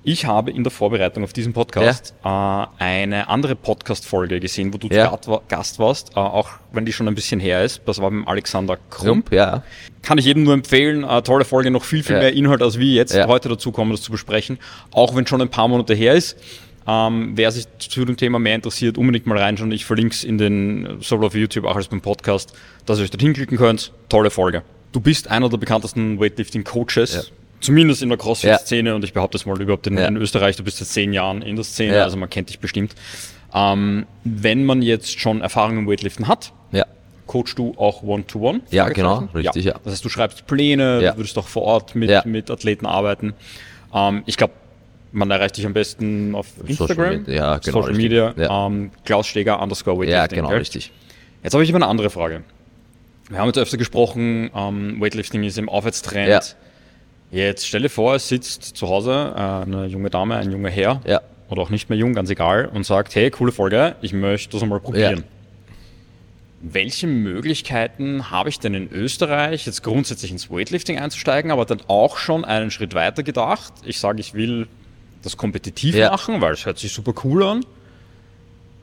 [0.07, 2.65] Ich habe in der Vorbereitung auf diesen Podcast ja.
[2.79, 5.19] äh, eine andere Podcast-Folge gesehen, wo du ja.
[5.49, 7.81] Gast warst, äh, auch wenn die schon ein bisschen her ist.
[7.87, 9.33] Das war mit Alexander Krump.
[9.33, 9.63] ja.
[10.03, 11.05] Kann ich jedem nur empfehlen.
[11.05, 12.21] Äh, tolle Folge, noch viel, viel ja.
[12.21, 14.59] mehr Inhalt, als wir jetzt heute dazu kommen, das zu besprechen.
[14.93, 16.37] Auch wenn schon ein paar Monate her ist.
[16.87, 19.73] Ähm, wer sich zu dem Thema mehr interessiert, unbedingt mal reinschauen.
[19.73, 22.53] Ich verlinke es in den, sowohl auf YouTube auch als beim Podcast,
[22.85, 23.91] dass ihr euch dorthin klicken könnt.
[24.11, 24.65] Tolle Folge.
[24.93, 27.33] Du bist einer der bekanntesten Weightlifting-Coaches
[27.65, 28.95] Zumindest in der CrossFit-Szene ja.
[28.95, 30.07] und ich behaupte das mal überhaupt in, ja.
[30.07, 32.05] in, Österreich, du bist seit zehn Jahren in der Szene, ja.
[32.05, 32.95] also man kennt dich bestimmt.
[33.55, 36.85] Ähm, wenn man jetzt schon Erfahrung im Weightliften hat, ja.
[37.27, 38.59] coachst du auch One-to-One?
[38.59, 39.77] -one, ja, genau, richtig, ja.
[39.83, 43.33] Das heißt, du schreibst Pläne, du würdest auch vor Ort mit, mit Athleten arbeiten.
[43.95, 44.53] Ähm, ich glaube,
[45.12, 49.62] man erreicht dich am besten auf Instagram, Social, ja, genau, Social Media, ähm, Klaus Steger
[49.62, 50.37] underscore Weightlifting.
[50.37, 50.93] Ja, genau, richtig.
[51.43, 52.43] Jetzt habe ich aber eine andere Frage.
[53.31, 56.57] Wir haben jetzt öfter gesprochen, ähm, Weightlifting ist im Aufwärtstrend.
[57.35, 61.20] Jetzt stelle vor, es sitzt zu Hause äh, eine junge Dame, ein junger Herr, ja.
[61.49, 64.62] oder auch nicht mehr jung, ganz egal, und sagt, hey, coole Folge, ich möchte das
[64.62, 65.16] einmal probieren.
[65.16, 65.74] Ja.
[66.61, 72.18] Welche Möglichkeiten habe ich denn in Österreich, jetzt grundsätzlich ins Weightlifting einzusteigen, aber dann auch
[72.18, 73.72] schon einen Schritt weiter gedacht?
[73.85, 74.68] Ich sage, ich will
[75.22, 76.12] das kompetitiv ja.
[76.12, 77.66] machen, weil es hört sich super cool an.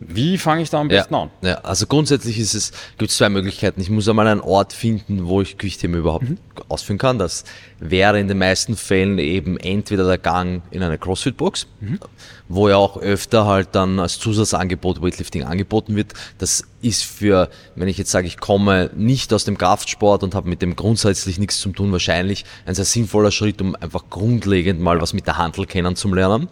[0.04, 1.30] Wie fange ich da am besten ja, an?
[1.43, 3.80] Ja, also grundsätzlich ist es, gibt es zwei Möglichkeiten.
[3.82, 6.38] Ich muss einmal einen Ort finden, wo ich Gewichtheben überhaupt mhm.
[6.70, 7.20] ausführen kann.
[7.20, 7.43] Das
[7.80, 11.99] wäre in den meisten Fällen eben entweder der Gang in eine CrossFit-Box, mhm.
[12.47, 16.14] wo ja auch öfter halt dann als Zusatzangebot Weightlifting angeboten wird.
[16.39, 20.49] Das ist für, wenn ich jetzt sage, ich komme nicht aus dem Kraftsport und habe
[20.49, 24.99] mit dem grundsätzlich nichts zu tun, wahrscheinlich ein sehr sinnvoller Schritt, um einfach grundlegend mal
[24.99, 26.47] was mit der Handel kennenzulernen.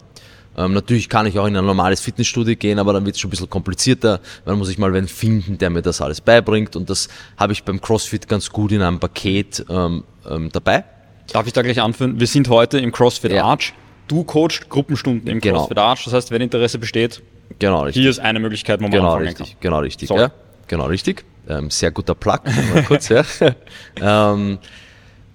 [0.60, 3.28] Ähm, natürlich kann ich auch in ein normales Fitnessstudio gehen, aber dann wird es schon
[3.28, 4.20] ein bisschen komplizierter.
[4.44, 6.76] Dann muss ich mal wen finden, der mir das alles beibringt.
[6.76, 10.84] Und das habe ich beim CrossFit ganz gut in einem Paket ähm, ähm, dabei.
[11.32, 12.20] Darf ich da gleich anführen?
[12.20, 13.44] Wir sind heute im CrossFit ja.
[13.44, 13.72] Arch.
[14.08, 15.60] Du coachst Gruppenstunden im genau.
[15.60, 16.04] CrossFit Arch.
[16.04, 17.22] Das heißt, wenn Interesse besteht,
[17.58, 18.02] genau, richtig.
[18.02, 19.56] hier ist eine Möglichkeit, wo man genau, richtig, kann.
[19.60, 20.10] Genau richtig.
[20.10, 20.30] Ja,
[20.66, 21.24] genau richtig.
[21.48, 22.40] Ähm, sehr guter Plug.
[22.86, 23.24] kurz, ja.
[24.00, 24.58] ähm,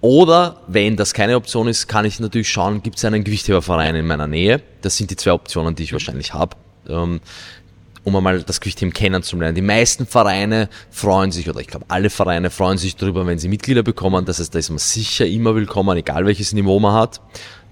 [0.06, 4.06] Oder wenn das keine Option ist, kann ich natürlich schauen, gibt es einen Gewichtheberverein in
[4.06, 4.62] meiner Nähe.
[4.80, 6.56] Das sind die zwei Optionen, die ich wahrscheinlich habe.
[6.88, 7.18] Ähm,
[8.04, 9.56] um einmal das Gewichtheben kennenzulernen.
[9.56, 13.48] Die meisten Vereine freuen sich, oder ich glaube alle Vereine freuen sich darüber, wenn sie
[13.48, 14.24] Mitglieder bekommen.
[14.24, 17.20] Das heißt, da ist man sicher immer willkommen, egal welches Niveau man hat,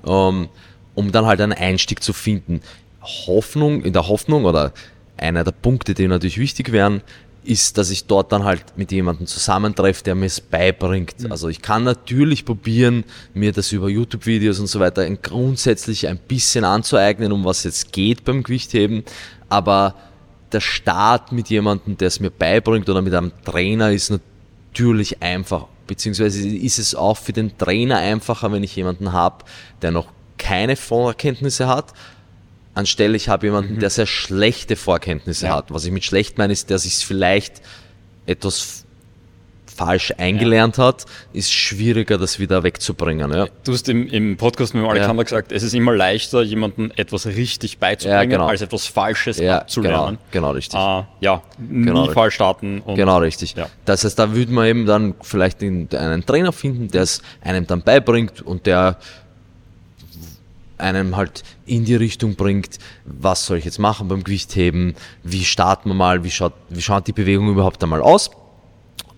[0.05, 0.49] ähm,
[0.97, 2.63] um dann halt einen Einstieg zu finden.
[3.01, 4.73] Hoffnung, in der Hoffnung oder
[5.17, 7.03] einer der Punkte, die natürlich wichtig wären,
[7.45, 11.21] ist, dass ich dort dann halt mit jemandem zusammentreffe, der mir es beibringt.
[11.21, 11.33] Mhm.
[11.33, 16.65] Also ich kann natürlich probieren, mir das über YouTube-Videos und so weiter grundsätzlich ein bisschen
[16.65, 19.05] anzueignen, um was jetzt geht beim Gewichtheben,
[19.49, 19.95] aber
[20.53, 25.67] der Start mit jemandem, der es mir beibringt oder mit einem Trainer ist natürlich einfach.
[25.87, 29.45] Beziehungsweise ist es auch für den Trainer einfacher, wenn ich jemanden habe,
[29.83, 30.07] der noch
[30.39, 31.93] keine Vorkenntnisse hat,
[32.75, 33.81] anstelle ich habe jemanden, mhm.
[33.81, 35.57] der sehr schlechte Vorkenntnisse ja.
[35.57, 35.73] hat.
[35.73, 37.63] Was ich mit schlecht meine, ist, der sich vielleicht
[38.27, 38.85] etwas
[39.75, 40.85] falsch eingelernt ja.
[40.85, 43.33] hat, ist schwieriger, das wieder wegzubringen.
[43.33, 43.47] Ja.
[43.65, 45.25] Du hast im, im Podcast mit Alexander ja.
[45.25, 48.47] gesagt, es ist immer leichter, jemandem etwas richtig beizubringen, genau.
[48.47, 50.19] als etwas Falsches abzulernen.
[50.31, 50.79] Genau, genau richtig.
[50.79, 52.83] Uh, ja, genau nie falsch starten.
[52.95, 53.55] genau richtig.
[53.85, 57.83] Das heißt, da würde man eben dann vielleicht einen Trainer finden, der es einem dann
[57.83, 58.99] beibringt und der
[60.85, 65.89] einem halt in die Richtung bringt, was soll ich jetzt machen beim Gewichtheben, wie starten
[65.89, 68.31] wir mal, wie schaut, wie schaut die Bewegung überhaupt einmal aus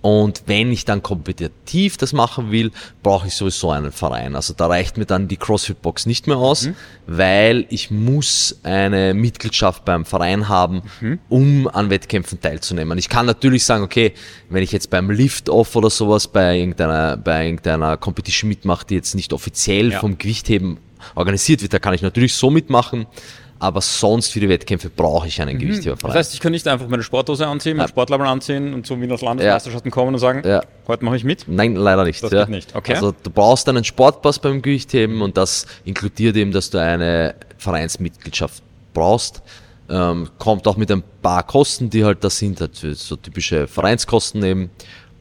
[0.06, 2.70] und wenn ich dann kompetitiv das machen will,
[3.02, 4.36] brauche ich sowieso einen Verein.
[4.36, 6.76] Also da reicht mir dann die CrossFit-Box nicht mehr aus, mhm.
[7.08, 11.18] weil ich muss eine Mitgliedschaft beim Verein haben, mhm.
[11.28, 12.98] um an Wettkämpfen teilzunehmen.
[12.98, 14.12] Ich kann natürlich sagen, okay,
[14.48, 19.16] wenn ich jetzt beim Lift-Off oder sowas bei irgendeiner, bei irgendeiner Competition mitmache, die jetzt
[19.16, 19.98] nicht offiziell ja.
[19.98, 20.78] vom Gewichtheben
[21.14, 23.06] organisiert wird, da kann ich natürlich so mitmachen
[23.58, 25.60] aber sonst für die Wettkämpfe brauche ich einen mhm.
[25.60, 26.10] Gewichtheberverein.
[26.10, 27.88] Das heißt, ich kann nicht einfach meine Sporthose anziehen, mein ja.
[27.88, 29.94] Sportlabel anziehen und so wie das Landesmeisterschaften ja.
[29.94, 30.62] kommen und sagen, ja.
[30.86, 31.46] heute mache ich mit?
[31.48, 32.22] Nein, leider nicht.
[32.22, 32.44] Das ja.
[32.44, 32.74] geht nicht.
[32.74, 32.94] Okay.
[32.94, 38.62] Also du brauchst einen Sportpass beim Gewichtheben und das inkludiert eben, dass du eine Vereinsmitgliedschaft
[38.92, 39.42] brauchst.
[39.88, 44.42] Ähm, kommt auch mit ein paar Kosten, die halt das sind, halt so typische Vereinskosten
[44.42, 44.70] eben.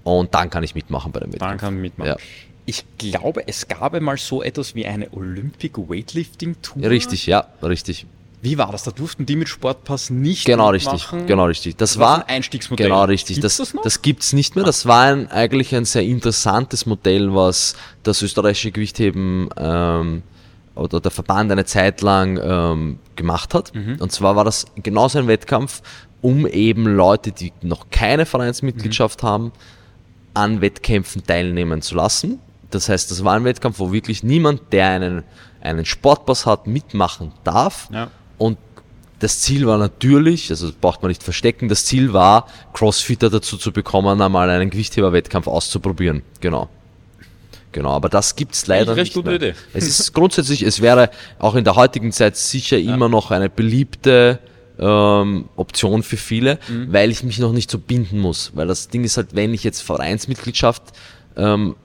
[0.03, 1.51] Und dann kann ich mitmachen bei dem Wettkampf.
[1.51, 2.09] Dann kann ich mitmachen.
[2.09, 2.17] Ja.
[2.65, 6.89] Ich glaube, es gab einmal so etwas wie eine Olympic Weightlifting Tour.
[6.89, 8.07] richtig, ja, richtig.
[8.45, 8.83] Wie war das?
[8.83, 11.77] Da durften die mit Sportpass nicht Genau richtig, genau richtig.
[11.77, 12.87] Das, das war ein Einstiegsmodell.
[12.87, 13.37] Genau richtig.
[13.41, 14.63] Gibt's das, das, das gibt's nicht mehr.
[14.63, 20.21] Das war ein, eigentlich ein sehr interessantes Modell, was das österreichische Gewichtheben ähm,
[20.75, 23.73] oder der Verband eine Zeit lang ähm, gemacht hat.
[23.73, 23.97] Mhm.
[23.99, 25.81] Und zwar war das genauso ein Wettkampf,
[26.21, 29.27] um eben Leute, die noch keine Vereinsmitgliedschaft mhm.
[29.27, 29.51] haben,
[30.35, 32.39] an Wettkämpfen teilnehmen zu lassen.
[32.75, 35.23] Das heißt, das war ein Wettkampf, wo wirklich niemand, der einen,
[35.61, 37.89] einen Sportpass hat, mitmachen darf.
[37.91, 38.09] Ja.
[38.37, 38.57] Und
[39.19, 43.57] das Ziel war natürlich, also das braucht man nicht verstecken, das Ziel war, Crossfitter dazu
[43.57, 46.21] zu bekommen, einmal einen Gewichtheberwettkampf auszuprobieren.
[46.41, 46.69] Genau.
[47.71, 49.33] Genau, aber das gibt's leider nicht mehr.
[49.33, 49.53] Idee.
[49.73, 51.09] Es ist grundsätzlich, es wäre
[51.39, 52.93] auch in der heutigen Zeit sicher ja.
[52.93, 54.39] immer noch eine beliebte
[54.79, 56.93] ähm, Option für viele, mhm.
[56.93, 58.51] weil ich mich noch nicht so binden muss.
[58.55, 60.83] Weil das Ding ist halt, wenn ich jetzt Vereinsmitgliedschaft
[61.35, 61.75] ähm,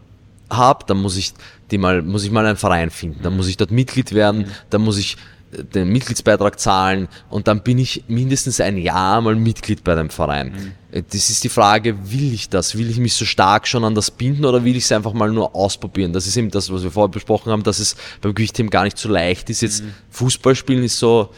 [0.51, 1.33] habe, dann muss ich
[1.71, 4.47] die mal, muss ich mal einen Verein finden, dann muss ich dort Mitglied werden, mhm.
[4.71, 5.17] dann muss ich
[5.53, 10.75] den Mitgliedsbeitrag zahlen und dann bin ich mindestens ein Jahr mal Mitglied bei dem Verein.
[10.93, 11.05] Mhm.
[11.11, 12.77] Das ist die Frage, will ich das?
[12.77, 15.31] Will ich mich so stark schon an das binden oder will ich es einfach mal
[15.31, 16.13] nur ausprobieren?
[16.13, 18.99] Das ist eben das, was wir vorher besprochen haben, dass es beim Gewichtheben gar nicht
[18.99, 19.63] so leicht ist.
[19.63, 19.95] Jetzt mhm.
[20.11, 21.31] Fußball spielen ist so,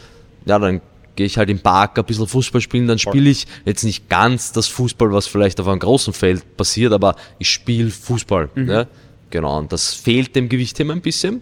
[0.45, 0.81] ja, dann
[1.15, 4.51] gehe ich halt im Park ein bisschen Fußball spielen, dann spiele ich jetzt nicht ganz
[4.51, 8.49] das Fußball, was vielleicht auf einem großen Feld passiert, aber ich spiele Fußball.
[8.55, 8.65] Mhm.
[8.65, 8.87] Ne?
[9.33, 11.41] Genau, und das fehlt dem Gewichtheben ein bisschen.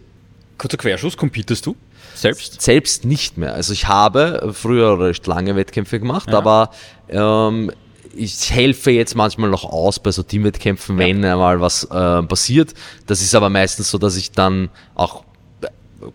[0.58, 1.76] Kurzer Querschuss, competest du?
[2.16, 2.62] Selbst?
[2.62, 3.54] Selbst nicht mehr.
[3.54, 6.38] Also ich habe früher recht lange Wettkämpfe gemacht, ja.
[6.38, 6.72] aber
[7.10, 7.70] ähm,
[8.16, 11.06] ich helfe jetzt manchmal noch aus bei so Teamwettkämpfen, ja.
[11.06, 12.76] wenn einmal was äh, passiert.
[13.08, 15.26] Das ist aber meistens so, dass ich dann auch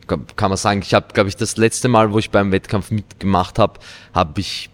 [0.07, 3.59] kann man sagen, ich habe, glaube ich, das letzte Mal, wo ich beim Wettkampf mitgemacht
[3.59, 3.79] habe,
[4.15, 4.71] habe ich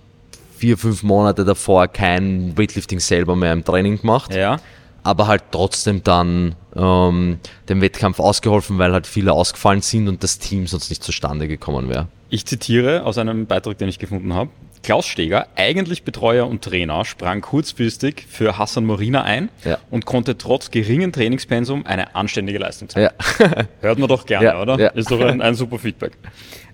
[0.56, 4.32] vier, fünf Monate davor kein Weightlifting selber mehr im Training gemacht.
[4.32, 4.60] Ja.
[5.02, 7.38] Aber halt trotzdem dann ähm,
[7.68, 11.88] dem Wettkampf ausgeholfen, weil halt viele ausgefallen sind und das Team sonst nicht zustande gekommen
[11.88, 12.08] wäre.
[12.30, 14.50] Ich zitiere aus einem Beitrag, den ich gefunden habe.
[14.82, 19.78] Klaus Steger, eigentlich Betreuer und Trainer, sprang kurzfristig für Hassan Morina ein ja.
[19.90, 23.14] und konnte trotz geringem Trainingspensum eine anständige Leistung zeigen.
[23.38, 23.64] Ja.
[23.80, 24.60] Hört man doch gerne, ja.
[24.60, 24.94] oder?
[24.96, 26.12] Ist doch ein, ein super Feedback.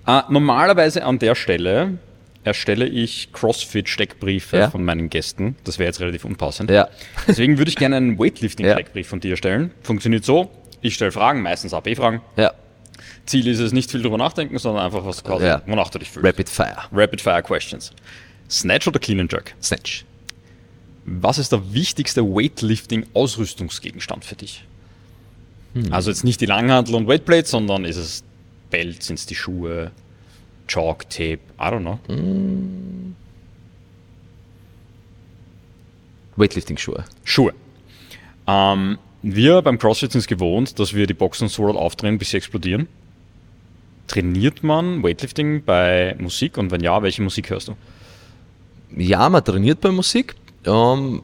[0.06, 1.98] Äh, normalerweise an der Stelle
[2.48, 4.70] erstelle ich CrossFit-Steckbriefe ja.
[4.70, 5.56] von meinen Gästen.
[5.64, 6.70] Das wäre jetzt relativ unpassend.
[6.70, 6.88] Ja.
[7.26, 9.70] Deswegen würde ich gerne einen Weightlifting-Steckbrief von dir erstellen.
[9.82, 12.20] Funktioniert so, ich stelle Fragen, meistens AP-Fragen.
[12.36, 12.52] Ja.
[13.26, 15.62] Ziel ist es nicht viel drüber nachdenken, sondern einfach was quasi, ja.
[15.66, 16.26] wonach du dich fühlst.
[16.26, 16.78] Rapid Fire.
[16.92, 17.92] Rapid Fire Questions.
[18.50, 19.54] Snatch oder Clean and Jerk?
[19.62, 20.04] Snatch.
[21.04, 24.64] Was ist der wichtigste Weightlifting-Ausrüstungsgegenstand für dich?
[25.74, 25.92] Hm.
[25.92, 28.24] Also jetzt nicht die Langhantel und Weightplates, sondern ist es
[28.70, 29.90] Belt, sind es die Schuhe,
[30.68, 31.98] Chalk, Tape, I don't know.
[32.06, 33.14] Hm.
[36.36, 37.04] Weightlifting-Schuhe.
[37.24, 37.52] Schuhe.
[38.46, 42.30] Ähm, wir beim CrossFit sind es gewohnt, dass wir die Boxen so laut aufdrehen, bis
[42.30, 42.86] sie explodieren.
[44.06, 47.74] Trainiert man Weightlifting bei Musik und wenn ja, welche Musik hörst du?
[48.96, 50.34] Ja, man trainiert bei Musik.
[50.64, 51.22] Ähm,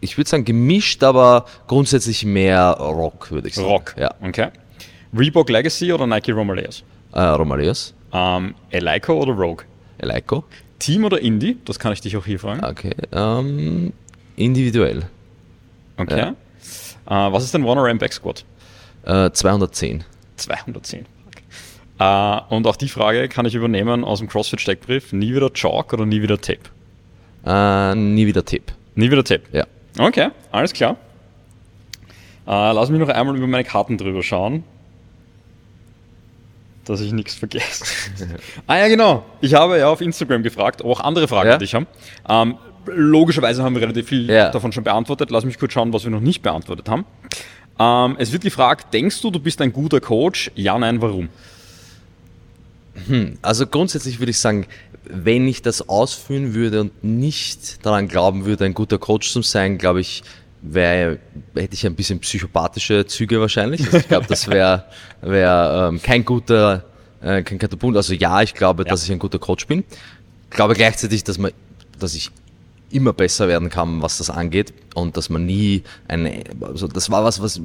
[0.00, 3.68] ich würde sagen gemischt, aber grundsätzlich mehr Rock, würde ich sagen.
[3.68, 4.14] Rock, ja.
[4.20, 4.48] Okay.
[5.16, 6.84] Reebok Legacy oder Nike Romaleos?
[7.12, 7.94] Äh, Romaleos.
[8.12, 9.64] Ähm, Eleiko oder Rogue?
[9.98, 10.44] Eleiko.
[10.78, 11.58] Team oder Indie?
[11.64, 12.64] Das kann ich dich auch hier fragen.
[12.64, 12.94] Okay.
[13.12, 13.92] Ähm,
[14.36, 15.04] individuell.
[15.96, 16.18] Okay.
[16.18, 17.28] Ja.
[17.28, 18.44] Äh, was ist dein One RM Back Squat?
[19.04, 20.04] Äh, 210.
[20.36, 21.06] 210.
[21.28, 21.42] Okay.
[21.98, 25.12] Äh, und auch die Frage kann ich übernehmen aus dem CrossFit Steckbrief.
[25.12, 26.60] Nie wieder Chalk oder nie wieder Tape?
[27.44, 28.64] Äh, nie wieder Tape.
[28.94, 29.42] Nie wieder Tape?
[29.52, 29.66] Ja.
[29.98, 30.96] Okay, alles klar.
[32.46, 34.64] Äh, lass mich noch einmal über meine Karten drüber schauen.
[36.86, 37.84] Dass ich nichts vergesse.
[38.66, 39.24] ah ja, genau.
[39.40, 41.54] Ich habe ja auf Instagram gefragt, ob auch andere Fragen ja?
[41.54, 41.86] an dich haben.
[42.28, 42.56] Ähm,
[42.86, 44.50] logischerweise haben wir relativ viel ja.
[44.50, 45.30] davon schon beantwortet.
[45.30, 47.04] Lass mich kurz schauen, was wir noch nicht beantwortet haben.
[47.78, 50.50] Ähm, es wird gefragt, denkst du, du bist ein guter Coach?
[50.54, 51.28] Ja, nein, warum?
[53.08, 54.66] Hm, also grundsätzlich würde ich sagen,
[55.04, 59.78] wenn ich das ausführen würde und nicht daran glauben würde, ein guter Coach zu sein,
[59.78, 60.22] glaube ich,
[60.72, 61.18] wär,
[61.54, 63.84] hätte ich ein bisschen psychopathische Züge wahrscheinlich.
[63.84, 64.84] Also ich glaube, das wäre
[65.20, 66.84] wär, ähm, kein guter,
[67.22, 67.96] äh, kein Katapult.
[67.96, 68.90] Also ja, ich glaube, ja.
[68.90, 69.84] dass ich ein guter Coach bin.
[70.50, 71.52] Ich glaube gleichzeitig, dass man,
[71.98, 72.30] dass ich
[72.90, 77.24] immer besser werden kann, was das angeht und dass man nie eine, also das war
[77.24, 77.60] was, was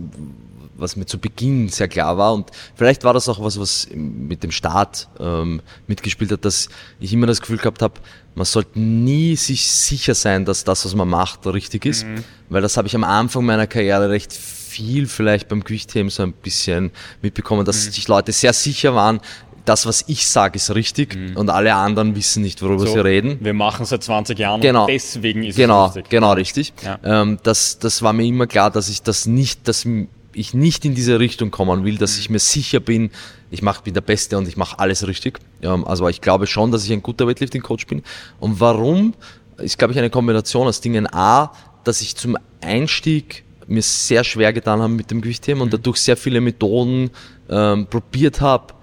[0.82, 2.34] was mir zu Beginn sehr klar war.
[2.34, 6.70] Und vielleicht war das auch was, was mit dem Start ähm, mitgespielt hat, dass
[7.00, 7.94] ich immer das Gefühl gehabt habe,
[8.36, 12.06] man sollte nie sich sicher sein, dass das, was man macht, richtig ist.
[12.06, 12.24] Mhm.
[12.50, 16.32] Weil das habe ich am Anfang meiner Karriere recht viel vielleicht beim Gewichtheben so ein
[16.32, 17.92] bisschen mitbekommen, dass mhm.
[17.92, 19.20] sich Leute sehr sicher waren,
[19.66, 21.38] das, was ich sage, ist richtig mhm.
[21.38, 23.38] und alle anderen wissen nicht, worüber so, sie reden.
[23.42, 24.82] Wir machen seit 20 Jahren genau.
[24.84, 26.10] und deswegen ist genau, es richtig.
[26.10, 26.74] Genau, richtig.
[26.84, 27.00] Ja.
[27.04, 29.86] Ähm, das, das war mir immer klar, dass ich das nicht, dass
[30.34, 33.12] ich nicht in diese Richtung kommen will, dass ich mir sicher bin,
[33.50, 35.40] ich mach, bin der Beste und ich mache alles richtig.
[35.62, 38.04] Also ich glaube schon, dass ich ein guter Weightlifting-Coach bin.
[38.40, 39.14] Und warum?
[39.58, 41.08] Ist, glaube ich, eine Kombination aus Dingen.
[41.14, 41.52] A,
[41.84, 45.72] dass ich zum Einstieg mir sehr schwer getan habe mit dem Gewichtheben und mhm.
[45.72, 47.12] dadurch sehr viele Methoden
[47.50, 48.74] ähm, probiert habe,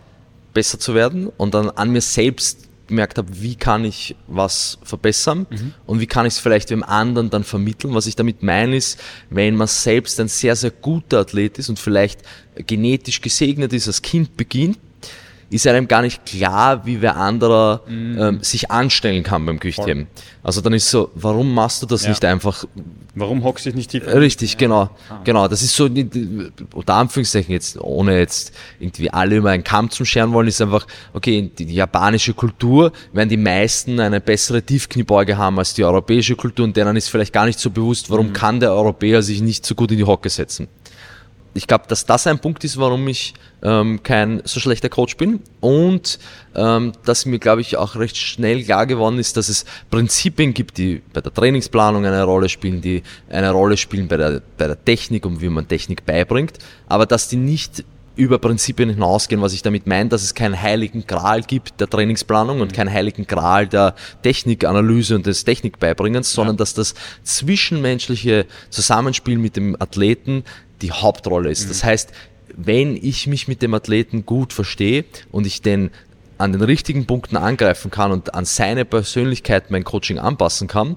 [0.55, 5.47] besser zu werden und dann an mir selbst gemerkt habe, wie kann ich was verbessern
[5.51, 5.75] mhm.
[5.87, 7.95] und wie kann ich es vielleicht dem anderen dann vermitteln.
[7.95, 11.79] Was ich damit meine ist, wenn man selbst ein sehr, sehr guter Athlet ist und
[11.79, 12.23] vielleicht
[12.67, 14.79] genetisch gesegnet ist, als Kind beginnt,
[15.51, 18.19] ist einem gar nicht klar, wie wer anderer mhm.
[18.21, 20.07] ähm, sich anstellen kann beim Gewichtheben.
[20.43, 22.11] Also dann ist so, warum machst du das ja.
[22.11, 22.65] nicht einfach?
[23.15, 24.21] Warum hockst du dich nicht tiefer?
[24.21, 24.59] Richtig, ja.
[24.59, 24.91] genau.
[25.09, 25.21] Ah.
[25.25, 25.89] Genau, das ist so,
[26.75, 30.87] unter Anführungszeichen jetzt, ohne jetzt irgendwie alle über einen Kamm zu scheren wollen, ist einfach,
[31.15, 36.37] okay, die, die japanische Kultur werden die meisten eine bessere Tiefkniebeuge haben als die europäische
[36.37, 38.33] Kultur und denen ist vielleicht gar nicht so bewusst, warum mhm.
[38.35, 40.69] kann der Europäer sich nicht so gut in die Hocke setzen
[41.55, 45.41] ich glaube, dass das ein Punkt ist, warum ich ähm, kein so schlechter Coach bin
[45.61, 46.19] und
[46.55, 50.79] ähm, dass mir, glaube ich, auch recht schnell klar geworden ist, dass es Prinzipien gibt,
[50.79, 54.83] die bei der Trainingsplanung eine Rolle spielen, die eine Rolle spielen bei der, bei der
[54.85, 57.85] Technik und wie man Technik beibringt, aber dass die nicht
[58.19, 62.61] über Prinzipien hinausgehen, was ich damit meine, dass es keinen heiligen Gral gibt der Trainingsplanung
[62.61, 62.77] und mhm.
[62.77, 66.59] keinen heiligen Gral der Technikanalyse und des Technikbeibringens, sondern ja.
[66.59, 70.43] dass das zwischenmenschliche Zusammenspiel mit dem Athleten
[70.83, 71.65] die Hauptrolle ist.
[71.65, 71.69] Mhm.
[71.69, 72.13] Das heißt,
[72.57, 75.91] wenn ich mich mit dem Athleten gut verstehe und ich den
[76.39, 80.97] an den richtigen Punkten angreifen kann und an seine Persönlichkeit mein Coaching anpassen kann,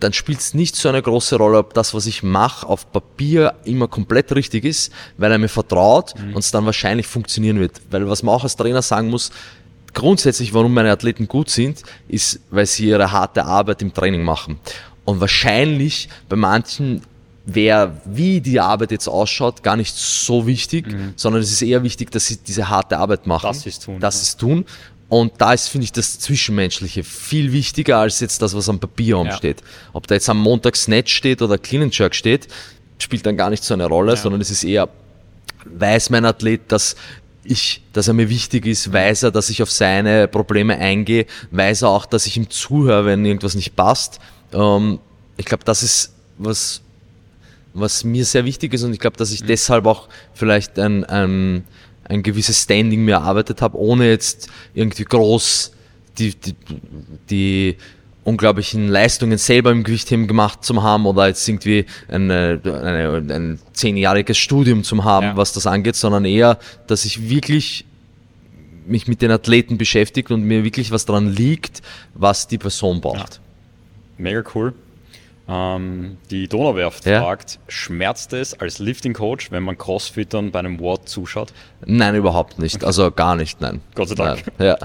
[0.00, 3.54] dann spielt es nicht so eine große Rolle, ob das, was ich mache, auf Papier
[3.64, 6.34] immer komplett richtig ist, weil er mir vertraut mhm.
[6.34, 7.80] und es dann wahrscheinlich funktionieren wird.
[7.90, 9.30] Weil was man auch als Trainer sagen muss,
[9.94, 14.58] grundsätzlich, warum meine Athleten gut sind, ist, weil sie ihre harte Arbeit im Training machen.
[15.06, 17.02] Und wahrscheinlich bei manchen
[17.46, 21.12] wäre, wie die Arbeit jetzt ausschaut, gar nicht so wichtig, mhm.
[21.16, 23.46] sondern es ist eher wichtig, dass sie diese harte Arbeit machen.
[23.48, 24.00] Das ist tun.
[24.00, 24.22] Das ja.
[24.22, 24.64] ist tun.
[25.08, 29.18] Und da ist, finde ich, das Zwischenmenschliche viel wichtiger als jetzt das, was am Papier
[29.18, 29.60] umsteht.
[29.60, 29.66] Ja.
[29.92, 32.48] Ob da jetzt am Montag Snatch steht oder Clean and Jerk steht,
[32.98, 34.16] spielt dann gar nicht so eine Rolle, ja.
[34.16, 34.88] sondern es ist eher,
[35.66, 36.96] weiß mein Athlet, dass
[37.44, 41.82] ich, dass er mir wichtig ist, weiß er, dass ich auf seine Probleme eingehe, weiß
[41.82, 44.18] er auch, dass ich ihm zuhöre, wenn irgendwas nicht passt.
[44.52, 44.98] Ähm,
[45.36, 46.80] ich glaube, das ist was,
[47.74, 49.48] was mir sehr wichtig ist und ich glaube, dass ich mhm.
[49.48, 51.64] deshalb auch vielleicht ein, ein,
[52.04, 55.72] ein gewisses Standing mir erarbeitet habe, ohne jetzt irgendwie groß
[56.18, 56.54] die, die,
[57.28, 57.76] die
[58.22, 64.38] unglaublichen Leistungen selber im Gewichtheben gemacht zu haben oder jetzt irgendwie eine, eine, ein zehnjähriges
[64.38, 65.36] Studium zu haben, ja.
[65.36, 67.84] was das angeht, sondern eher, dass ich wirklich
[68.86, 71.82] mich mit den Athleten beschäftigt und mir wirklich was daran liegt,
[72.14, 73.34] was die Person braucht.
[73.34, 73.40] Ja.
[74.18, 74.74] Mega cool.
[75.46, 77.20] Ähm, die Donauwerft ja.
[77.20, 81.52] fragt, schmerzt es als Lifting-Coach, wenn man Crossfittern bei einem Ward zuschaut?
[81.84, 82.76] Nein, überhaupt nicht.
[82.76, 82.86] Okay.
[82.86, 83.80] Also gar nicht, nein.
[83.94, 84.44] Gott sei Dank.
[84.58, 84.76] Nein.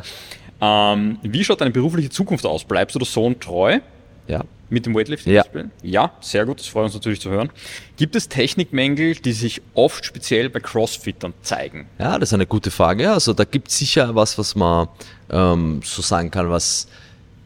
[0.62, 0.94] Ja.
[0.94, 2.66] Ähm, wie schaut deine berufliche Zukunft aus?
[2.66, 3.80] Bleibst du der Sohn treu?
[4.28, 4.44] Ja.
[4.70, 5.44] Mit dem Weightlifting ja.
[5.82, 7.50] Ja, sehr gut, das freut uns natürlich zu hören.
[7.98, 11.88] Gibt es Technikmängel, die sich oft speziell bei Crossfittern zeigen?
[11.98, 13.12] Ja, das ist eine gute Frage.
[13.12, 14.88] Also da gibt es sicher was, was man
[15.32, 16.88] ähm, so sagen kann, was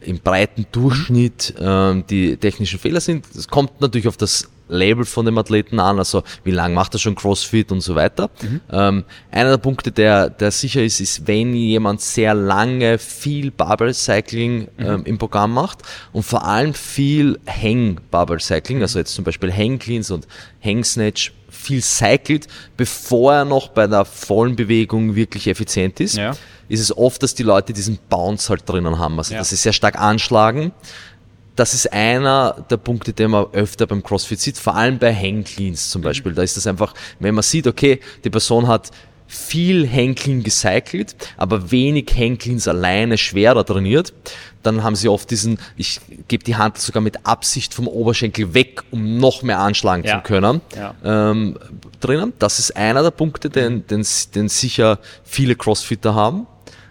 [0.04, 3.26] im breiten Durchschnitt ähm, die technischen Fehler sind.
[3.34, 6.98] Das kommt natürlich auf das Label von dem Athleten an, also wie lange macht er
[6.98, 8.30] schon CrossFit und so weiter.
[8.40, 8.60] Mhm.
[8.70, 13.92] Ähm, einer der Punkte, der, der sicher ist, ist, wenn jemand sehr lange viel Barbell
[13.92, 14.86] Cycling mhm.
[14.86, 15.80] ähm, im Programm macht
[16.12, 20.26] und vor allem viel Hang Barbell Cycling, also jetzt zum Beispiel Hang Cleans und
[20.62, 21.32] Hang Snatch
[21.64, 22.46] viel cycelt,
[22.76, 26.16] bevor er noch bei der vollen Bewegung wirklich effizient ist.
[26.16, 26.34] Ja
[26.68, 29.18] ist es oft, dass die Leute diesen Bounce halt drinnen haben.
[29.18, 29.38] Also, ja.
[29.40, 30.72] dass sie sehr stark anschlagen.
[31.56, 35.44] Das ist einer der Punkte, den man öfter beim CrossFit sieht, vor allem bei Hang
[35.44, 36.04] Cleans zum mhm.
[36.04, 36.32] Beispiel.
[36.32, 36.36] Mhm.
[36.36, 38.90] Da ist das einfach, wenn man sieht, okay, die Person hat
[39.36, 44.12] viel Hangclean gecycelt, aber wenig Hangcleans alleine schwerer trainiert,
[44.62, 48.82] dann haben sie oft diesen, ich gebe die Hand sogar mit Absicht vom Oberschenkel weg,
[48.90, 50.16] um noch mehr anschlagen ja.
[50.16, 50.94] zu können, ja.
[51.04, 51.58] ähm,
[52.00, 52.32] drinnen.
[52.38, 56.46] Das ist einer der Punkte, den, den, den sicher viele Crossfitter haben.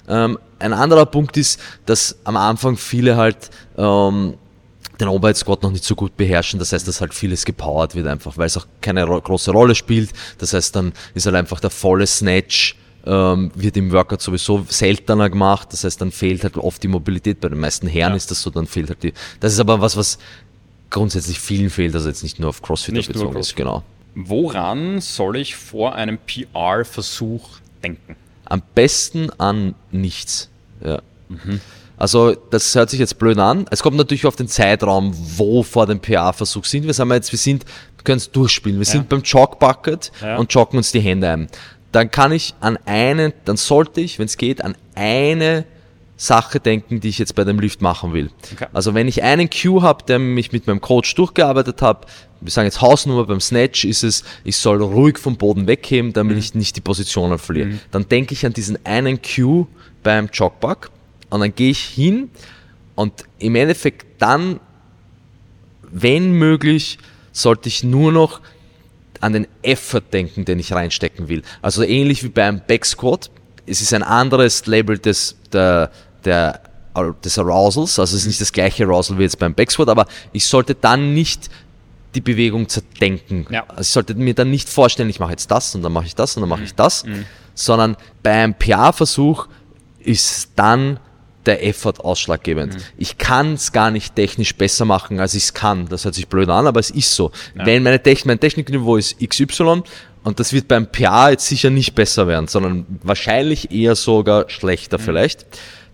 [0.07, 4.35] Ähm, ein anderer Punkt ist, dass am Anfang viele halt ähm,
[4.99, 6.59] den Squat noch nicht so gut beherrschen.
[6.59, 9.75] Das heißt, dass halt vieles gepowert wird einfach, weil es auch keine ro große Rolle
[9.75, 10.11] spielt.
[10.37, 12.75] Das heißt, dann ist halt einfach der volle Snatch
[13.05, 15.69] ähm, wird im Workout sowieso seltener gemacht.
[15.71, 17.41] Das heißt, dann fehlt halt oft die Mobilität.
[17.41, 18.17] Bei den meisten Herren ja.
[18.17, 19.13] ist das so, dann fehlt halt die.
[19.39, 20.17] Das ist aber was, was
[20.89, 23.83] grundsätzlich vielen fehlt, also jetzt nicht nur auf CrossFit nicht bezogen ist, genau.
[24.15, 28.15] Woran soll ich vor einem PR-Versuch denken?
[28.45, 30.49] Am besten an nichts.
[30.85, 31.01] Ja.
[31.29, 31.59] Mhm.
[32.03, 33.65] Also das hört sich jetzt blöd an.
[33.71, 36.85] Es kommt natürlich auf den Zeitraum, wo vor dem PA-Versuch sind.
[36.85, 37.63] Wir, sind jetzt, wir sind,
[38.03, 38.77] können es durchspielen.
[38.77, 38.91] Wir ja.
[38.91, 40.35] sind beim Jogbucket ja.
[40.35, 41.47] und joggen uns die Hände ein.
[41.93, 45.63] Dann kann ich an einen, dann sollte ich, wenn es geht, an eine
[46.17, 48.31] Sache denken, die ich jetzt bei dem Lift machen will.
[48.51, 48.67] Okay.
[48.73, 52.05] Also wenn ich einen Cue habe, der mich mit meinem Coach durchgearbeitet habe,
[52.41, 56.33] wir sagen jetzt Hausnummer beim Snatch ist es, ich soll ruhig vom Boden wegheben, damit
[56.33, 56.39] mhm.
[56.39, 57.67] ich nicht die Positionen verliere.
[57.67, 57.79] Mhm.
[57.91, 59.67] Dann denke ich an diesen einen Cue
[60.03, 60.89] beim Jogback
[61.33, 62.29] und dann gehe ich hin
[62.93, 64.59] und im Endeffekt dann,
[65.81, 66.99] wenn möglich,
[67.31, 68.39] sollte ich nur noch
[69.19, 71.41] an den Effort denken, den ich reinstecken will.
[71.63, 73.31] Also ähnlich wie beim Backsquat.
[73.65, 75.89] Es ist ein anderes Label des, der,
[76.23, 76.61] der,
[77.23, 80.45] des Arousals, also es ist nicht das gleiche Arousal wie jetzt beim Backsquat, aber ich
[80.45, 81.49] sollte dann nicht
[82.13, 83.47] die Bewegung zerdenken.
[83.49, 83.63] Ja.
[83.69, 86.13] Also ich sollte mir dann nicht vorstellen, ich mache jetzt das und dann mache ich
[86.13, 86.65] das und dann mache mhm.
[86.65, 87.25] ich das, mhm.
[87.55, 89.47] sondern beim PA-Versuch
[89.99, 90.99] ist dann
[91.45, 92.73] der Effort ausschlaggebend.
[92.73, 92.79] Mhm.
[92.97, 95.87] Ich kann es gar nicht technisch besser machen, als ich es kann.
[95.87, 97.31] Das hört sich blöd an, aber es ist so.
[97.55, 97.65] Ja.
[97.65, 99.83] Wenn meine Technik, mein Technikniveau ist XY
[100.23, 104.97] und das wird beim PA jetzt sicher nicht besser werden, sondern wahrscheinlich eher sogar schlechter
[104.97, 105.03] mhm.
[105.03, 105.45] vielleicht.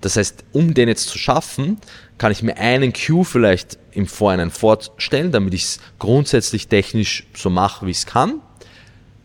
[0.01, 1.77] Das heißt, um den jetzt zu schaffen,
[2.17, 7.49] kann ich mir einen Cue vielleicht im Vorhinein vorstellen, damit ich es grundsätzlich technisch so
[7.49, 8.41] mache, wie ich es kann.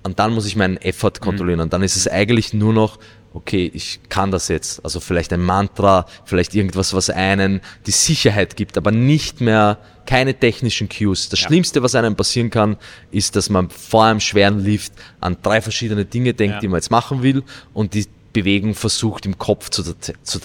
[0.02, 1.24] Und dann muss ich meinen Effort mhm.
[1.24, 1.58] kontrollieren.
[1.58, 1.64] Mhm.
[1.64, 2.98] Und dann ist es eigentlich nur noch,
[3.34, 4.82] okay, ich kann das jetzt.
[4.84, 10.34] Also vielleicht ein Mantra, vielleicht irgendwas, was einen die Sicherheit gibt, aber nicht mehr keine
[10.34, 11.28] technischen Cues.
[11.28, 11.48] Das ja.
[11.48, 12.76] Schlimmste, was einem passieren kann,
[13.10, 16.60] ist, dass man vor einem schweren Lift an drei verschiedene Dinge denkt, ja.
[16.60, 17.42] die man jetzt machen will
[17.72, 20.40] und die Bewegung versucht im Kopf zu, zu.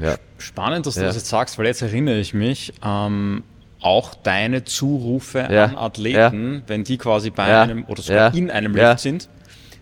[0.00, 0.16] Ja.
[0.38, 3.42] Spannend, dass du das jetzt sagst, weil jetzt erinnere ich mich, ähm,
[3.80, 9.00] auch deine Zurufe an Athleten, wenn die quasi bei einem oder sogar in einem Lift
[9.00, 9.28] sind,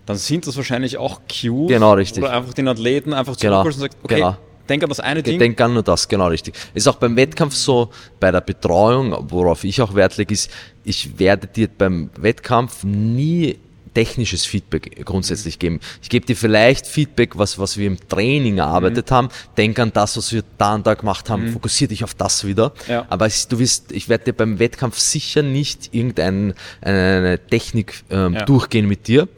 [0.06, 1.68] dann sind das wahrscheinlich auch Cues.
[1.68, 2.22] Genau, richtig.
[2.22, 3.64] Oder einfach den Athleten einfach genau.
[3.64, 4.36] und sagt, okay, genau.
[4.68, 5.38] denk an das eine Ding.
[5.38, 6.54] Denk an nur das, genau richtig.
[6.74, 10.50] Ist auch beim Wettkampf so, bei der Betreuung, worauf ich auch Wert lege, ist,
[10.84, 13.58] ich werde dir beim Wettkampf nie
[13.94, 15.80] technisches Feedback grundsätzlich geben.
[16.02, 19.14] Ich gebe dir vielleicht Feedback, was, was wir im Training erarbeitet mhm.
[19.14, 19.28] haben.
[19.56, 21.46] Denk an das, was wir da und da gemacht haben.
[21.46, 21.52] Mhm.
[21.54, 22.74] Fokussier dich auf das wieder.
[22.88, 23.06] Ja.
[23.08, 28.34] Aber es, du wirst, ich werde dir beim Wettkampf sicher nicht irgendeine eine Technik ähm,
[28.34, 28.44] ja.
[28.44, 29.28] durchgehen mit dir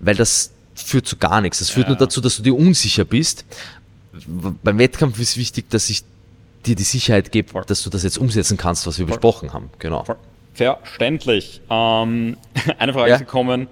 [0.00, 1.58] weil das führt zu gar nichts.
[1.58, 1.90] Das führt ja.
[1.90, 3.44] nur dazu, dass du dir unsicher bist.
[4.26, 6.02] Beim Wettkampf ist wichtig, dass ich
[6.66, 7.64] dir die Sicherheit gebe, Voll.
[7.66, 9.16] dass du das jetzt umsetzen kannst, was wir Voll.
[9.16, 9.70] besprochen haben.
[9.78, 10.04] Genau.
[10.04, 10.16] Voll.
[10.54, 11.60] Verständlich.
[11.70, 12.36] Ähm,
[12.78, 13.14] eine Frage ja.
[13.16, 13.68] ist gekommen,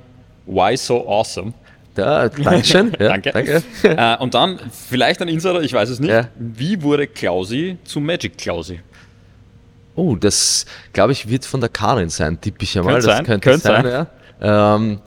[0.47, 1.53] why so awesome?
[1.97, 2.93] Ja, Dankeschön.
[3.01, 3.33] Ja, danke.
[3.33, 3.63] danke.
[3.83, 6.11] Äh, und dann vielleicht ein Insider, ich weiß es nicht.
[6.11, 6.29] Ja.
[6.37, 8.81] Wie wurde Klausi zu Magic Klausi?
[9.97, 12.95] Oh, das glaube ich wird von der Karin sein, tippe ich einmal.
[12.95, 14.07] Könnte das sein, könnte könnte sein, sein.
[14.41, 14.77] ja.
[14.77, 15.01] Ähm,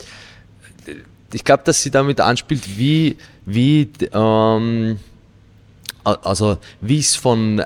[1.33, 4.99] ich glaube, dass sie damit anspielt, wie, wie, ähm,
[6.03, 7.63] also wie es von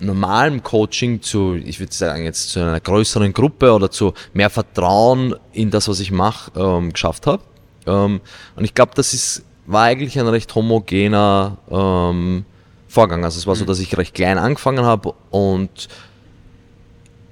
[0.00, 5.34] normalem Coaching zu, ich würde sagen jetzt zu einer größeren Gruppe oder zu mehr Vertrauen
[5.52, 7.42] in das, was ich mache, ähm, geschafft habe.
[7.86, 8.20] Ähm,
[8.56, 12.44] und ich glaube, das ist, war eigentlich ein recht homogener ähm,
[12.88, 13.24] Vorgang.
[13.24, 15.88] Also es war so, dass ich recht klein angefangen habe und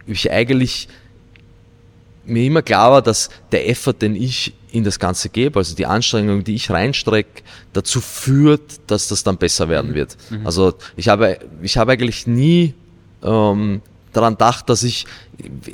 [0.07, 0.89] ich eigentlich
[2.25, 5.87] mir immer klar war, dass der Effort, den ich in das Ganze gebe, also die
[5.87, 7.43] Anstrengung, die ich reinstrecke,
[7.73, 10.17] dazu führt, dass das dann besser werden wird.
[10.45, 12.75] Also ich habe, ich habe eigentlich nie
[13.23, 13.83] ähm,
[14.13, 15.07] daran gedacht, dass ich,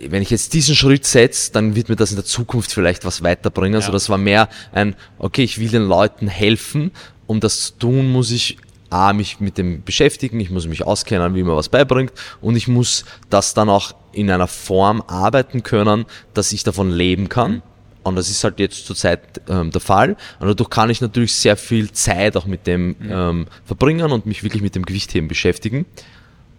[0.09, 3.23] wenn ich jetzt diesen Schritt setze, dann wird mir das in der Zukunft vielleicht was
[3.23, 3.77] weiterbringen.
[3.77, 3.93] Also Ja.
[3.93, 6.91] das war mehr ein, okay, ich will den Leuten helfen,
[7.27, 8.59] um das zu tun, muss ich
[8.91, 12.69] A, mich mit dem beschäftigen, ich muss mich auskennen, wie man was beibringt und ich
[12.69, 17.63] muss das dann auch in einer Form arbeiten können, dass ich davon leben kann.
[18.09, 20.17] Und das ist halt jetzt zurzeit ähm, der Fall.
[20.41, 24.43] Und dadurch kann ich natürlich sehr viel Zeit auch mit dem ähm, verbringen und mich
[24.43, 25.87] wirklich mit dem Gewichtheben beschäftigen.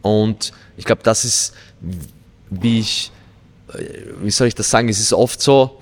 [0.02, 1.54] Und ich glaube, das ist,
[2.50, 3.12] wie ich,
[3.74, 3.84] äh,
[4.22, 5.80] wie soll ich das sagen, es ist oft so,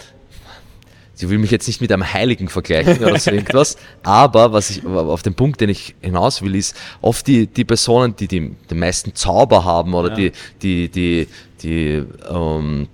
[1.14, 4.86] sie will mich jetzt nicht mit einem Heiligen vergleichen oder so irgendwas, aber was ich,
[4.86, 8.80] auf den Punkt, den ich hinaus will, ist oft die, die Personen, die, die den
[8.80, 10.16] meisten Zauber haben oder Ja.
[10.16, 10.32] die,
[10.62, 11.28] die, die,
[11.62, 12.88] die, ähm,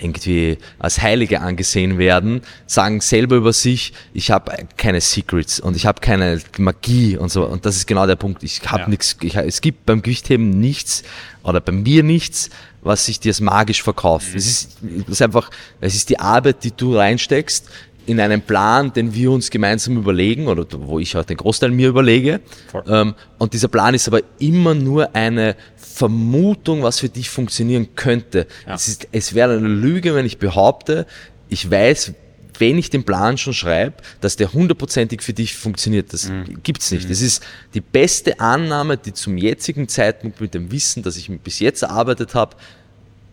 [0.00, 5.86] irgendwie als Heilige angesehen werden, sagen selber über sich, ich habe keine Secrets und ich
[5.86, 7.46] habe keine Magie und so.
[7.46, 8.42] Und das ist genau der Punkt.
[8.42, 8.88] Ich habe Ja.
[8.88, 9.16] nichts.
[9.22, 11.02] Ich, es gibt beim Gewichtheben nichts
[11.42, 12.50] oder bei mir nichts,
[12.82, 14.28] was sich dir als magisch verkauft.
[14.34, 15.50] Es ist, es ist einfach,
[15.80, 17.68] es ist die Arbeit, die du reinsteckst
[18.06, 21.88] in einen Plan, den wir uns gemeinsam überlegen oder wo ich auch den Großteil mir
[21.88, 22.40] überlege.
[22.68, 22.82] Voll.
[22.88, 25.54] Ähm, und dieser Plan ist aber immer nur eine
[25.94, 28.46] Vermutung, was für dich funktionieren könnte.
[28.66, 28.74] Ja.
[28.74, 31.06] Es, ist, es wäre eine Lüge, wenn ich behaupte,
[31.48, 32.12] ich weiß,
[32.58, 36.12] wenn ich den Plan schon schreibe, dass der hundertprozentig für dich funktioniert.
[36.12, 36.62] Das Mhm.
[36.62, 37.08] gibt's nicht.
[37.10, 37.42] Das ist
[37.74, 42.34] die beste Annahme, die zum jetzigen Zeitpunkt mit dem Wissen, das ich bis jetzt erarbeitet
[42.34, 42.56] habe,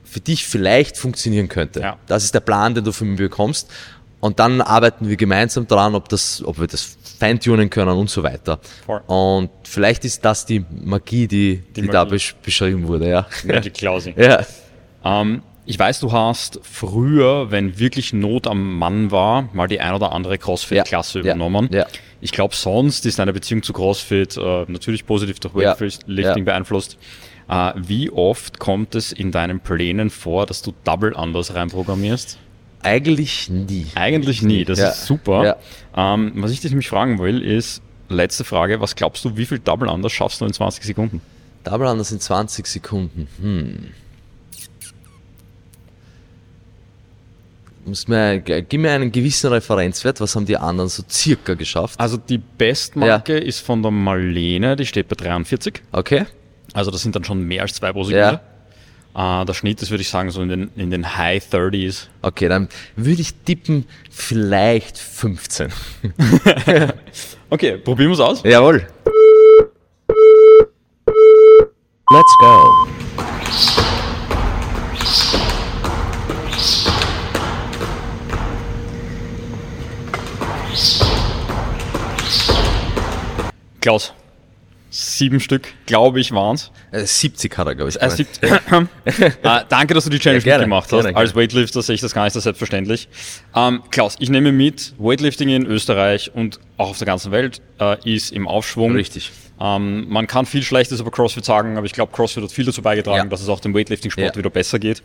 [0.06, 1.82] für dich vielleicht funktionieren könnte.
[1.82, 1.98] Ja.
[2.08, 3.70] Das ist der Plan, den du von mir bekommst.
[4.28, 8.22] Und dann arbeiten wir gemeinsam daran, ob, das, ob wir das feintunen können und so
[8.24, 8.60] weiter.
[8.86, 9.02] Voll.
[9.08, 12.12] Und vielleicht ist das die Magie, die, die, da Magie.
[12.12, 13.10] besch beschrieben wurde.
[13.10, 13.26] Ja.
[13.46, 14.14] Magic Klausi.
[14.18, 14.46] ja.
[15.04, 19.94] Ähm, ich weiß, du hast früher, wenn wirklich Not am Mann war, mal die ein
[19.94, 21.70] oder andere CrossFit-Klasse Ja, übernommen.
[21.72, 21.86] ja.
[22.22, 26.98] Ich glaube, sonst ist deine Beziehung zu CrossFit äh, natürlich positiv durch Weightlifting beeinflusst.
[27.50, 32.38] Äh, wie oft kommt es in deinen Plänen vor, dass du Double Anders reinprogrammierst?
[32.88, 33.88] Eigentlich nie.
[33.96, 35.44] Eigentlich nie, das Ja, ist super.
[35.44, 36.14] ja.
[36.14, 39.60] Ähm, was ich dich nämlich fragen will, ist, letzte Frage, was glaubst du, wie viel
[39.60, 41.22] Double Anders schaffst du in 20 Sekunden?
[41.64, 43.28] Double Anders in 20 Sekunden.
[43.42, 43.90] Hm.
[47.86, 50.20] Muss mir, g- gib mir einen gewissen Referenzwert.
[50.20, 52.00] Was haben die anderen so circa geschafft?
[52.00, 55.82] Also die Bestmarke ist von der Marlene, die steht bei 43.
[55.94, 56.26] Okay.
[56.74, 58.26] Also das sind dann schon mehr als zwei pro Sekunde.
[58.34, 58.42] Ja.
[59.18, 62.06] Äh, der Schnitt ist, würde ich sagen, so in den, in den High 30s.
[62.22, 65.74] Okay, dann würde ich tippen, vielleicht 15.
[67.50, 68.44] Okay, probieren wir es aus.
[68.44, 68.86] Jawohl.
[72.12, 72.88] Let's go.
[83.80, 84.14] Klaus,
[85.18, 86.72] sieben Stück, glaube ich, waren's.
[86.92, 88.02] Äh, 70 hat er, glaube ich.
[88.02, 88.08] Äh,
[89.06, 89.36] äh,
[89.70, 91.04] danke, dass du die Challenge Ja, gerne, mitgemacht hast.
[91.04, 91.36] gerne, Als.
[91.36, 93.08] Weightlifter sehe ich das gar nicht so selbstverständlich.
[93.56, 97.98] Ähm, Klaus, ich nehme mit, Weightlifting in Österreich und auch auf der ganzen Welt äh,
[98.04, 98.94] ist im Aufschwung.
[98.94, 99.32] Richtig.
[99.60, 102.82] Ähm, man kann viel Schlechtes über CrossFit sagen, aber ich glaube, CrossFit hat viel dazu
[102.82, 103.26] beigetragen, Ja.
[103.26, 104.36] dass es auch dem Weightlifting-Sport Ja.
[104.36, 105.02] wieder besser geht.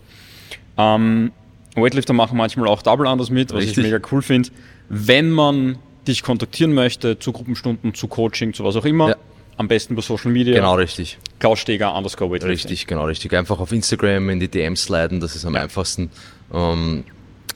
[0.76, 1.32] Ähm,
[1.74, 3.78] Weightlifter machen manchmal auch Double Anders mit, was Richtig.
[3.78, 4.50] ich mega cool finde.
[4.88, 9.16] Wenn man dich kontaktieren möchte, zu Gruppenstunden, zu Coaching, zu was auch immer, Ja.
[9.56, 10.54] Am besten über Social Media.
[10.54, 11.18] Genau, richtig.
[11.38, 12.70] Klaus Steger, underscore Weightlifting.
[12.70, 13.34] Richtig, genau, richtig.
[13.34, 16.10] Einfach auf Instagram in die DMs sliden, das ist am einfachsten.
[16.52, 17.04] Ähm,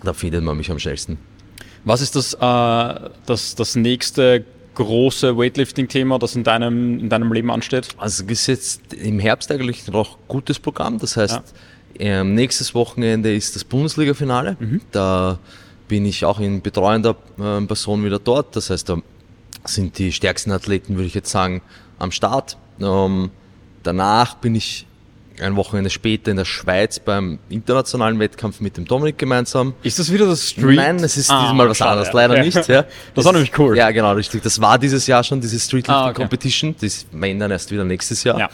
[0.03, 1.19] da findet man mich am schnellsten.
[1.85, 4.45] Was ist das, äh, das, das nächste
[4.75, 7.89] große Weightlifting-Thema, das in deinem, in deinem Leben ansteht?
[7.97, 10.99] Also es ist jetzt im Herbst eigentlich noch gutes Programm.
[10.99, 11.41] Das heißt,
[11.99, 14.57] ähm, nächstes Wochenende ist das Bundesliga-Finale.
[14.91, 15.39] Da
[15.89, 18.57] bin ich auch in betreuender ähm, Person wieder dort.
[18.57, 18.99] Das heißt, da
[19.65, 21.63] sind die stärksten Athleten, würde ich jetzt sagen,
[21.99, 22.57] am Start.
[22.81, 23.31] Ähm,
[23.83, 24.87] danach bin ich
[25.41, 29.75] ein Wochenende später in der Schweiz beim internationalen Wettkampf mit dem Dominik gemeinsam.
[29.83, 30.77] Ist das wieder das Street?
[30.77, 32.43] Nein, es ist Ah, diesmal was anderes, leider Ja.
[32.43, 32.69] nicht.
[32.69, 32.85] Ja.
[33.15, 33.77] Das war nämlich cool.
[33.77, 34.43] Ja, genau, richtig.
[34.43, 36.15] Das war dieses Jahr schon, diese Streetlifting Ah, okay.
[36.23, 36.75] Competition.
[36.81, 37.07] Das
[37.39, 38.39] dann erst wieder nächstes Jahr.
[38.39, 38.49] Ja.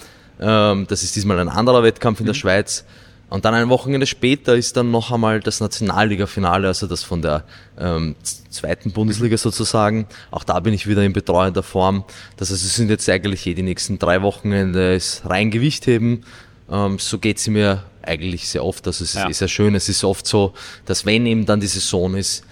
[0.73, 2.85] Ähm, das ist diesmal ein anderer Wettkampf in der Schweiz.
[3.33, 7.45] Und dann ein Wochenende später ist dann noch einmal das Nationalliga-Finale, also das von der
[7.79, 8.15] ähm,
[8.51, 10.07] zweiten Bundesliga sozusagen.
[10.31, 12.05] Auch da bin ich wieder in betreuender Form.
[12.37, 16.27] Das heißt, es sind jetzt eigentlich eh die nächsten drei Wochenende ist rein Gewicht heben.
[16.71, 18.87] Ähm, so geht sie mir eigentlich sehr oft.
[18.87, 19.27] Also es ja.
[19.27, 19.75] ist sehr schön.
[19.75, 20.53] Es ist oft so,
[20.85, 22.45] dass wenn eben dann die Saison ist,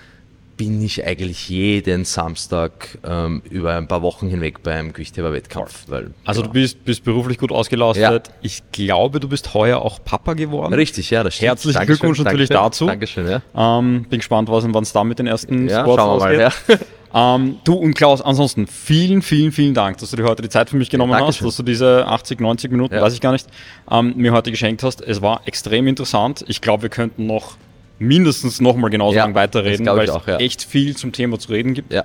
[0.61, 5.87] bin ich eigentlich jeden Samstag ähm, über ein paar Wochen hinweg beim Gewichtheber-Wettkampf.
[5.91, 6.53] also genau.
[6.53, 8.29] du bist, bist beruflich gut ausgelastet.
[8.29, 8.35] Ja.
[8.43, 10.75] Ich glaube, du bist heuer auch Papa geworden.
[10.75, 11.49] Richtig, ja, das stimmt.
[11.49, 12.87] Herzlichen Dankeschön, Glückwunsch natürlich Dankeschön, dazu.
[12.87, 13.79] Dankeschön, ja.
[13.79, 16.53] Ähm, bin gespannt, wann es da mit den ersten ja, Sports schauen wir mal, ja.
[17.13, 20.71] Ähm, du und Klaus, ansonsten vielen, vielen, vielen Dank, dass du dir heute die Zeit
[20.71, 23.03] für mich genommen ja, hast, dass du diese 80, 90 Minuten, ja.
[23.03, 23.49] weiß ich gar nicht,
[23.91, 25.01] ähm, mir heute geschenkt hast.
[25.01, 26.45] Es war extrem interessant.
[26.47, 27.57] Ich glaube, wir könnten noch
[28.01, 30.39] mindestens nochmal genauso ja, lang weiterreden, weil es auch, ja.
[30.39, 31.93] echt viel zum Thema zu reden gibt.
[31.93, 32.05] Ja.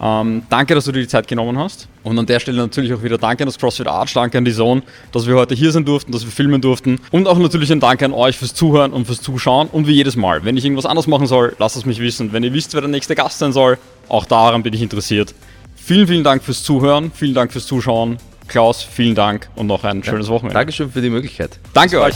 [0.00, 1.88] Ähm, danke, dass du dir die Zeit genommen hast.
[2.02, 4.52] Und an der Stelle natürlich auch wieder danke an das CrossFit Arch, danke an die
[4.52, 4.82] Zone,
[5.12, 7.00] dass wir heute hier sein durften, dass wir filmen durften.
[7.10, 9.68] Und auch natürlich ein Danke an euch fürs Zuhören und fürs Zuschauen.
[9.68, 12.32] Und wie jedes Mal, wenn ich irgendwas anders machen soll, lasst es mich wissen.
[12.32, 13.78] Wenn ihr wisst, wer der nächste Gast sein soll,
[14.08, 15.34] auch daran bin ich interessiert.
[15.74, 18.18] Vielen, vielen Dank fürs Zuhören, vielen Dank fürs Zuschauen.
[18.46, 20.54] Klaus, vielen Dank und noch ein schönes Wochenende.
[20.54, 21.58] Dankeschön für die Möglichkeit.
[21.74, 22.14] Danke euch.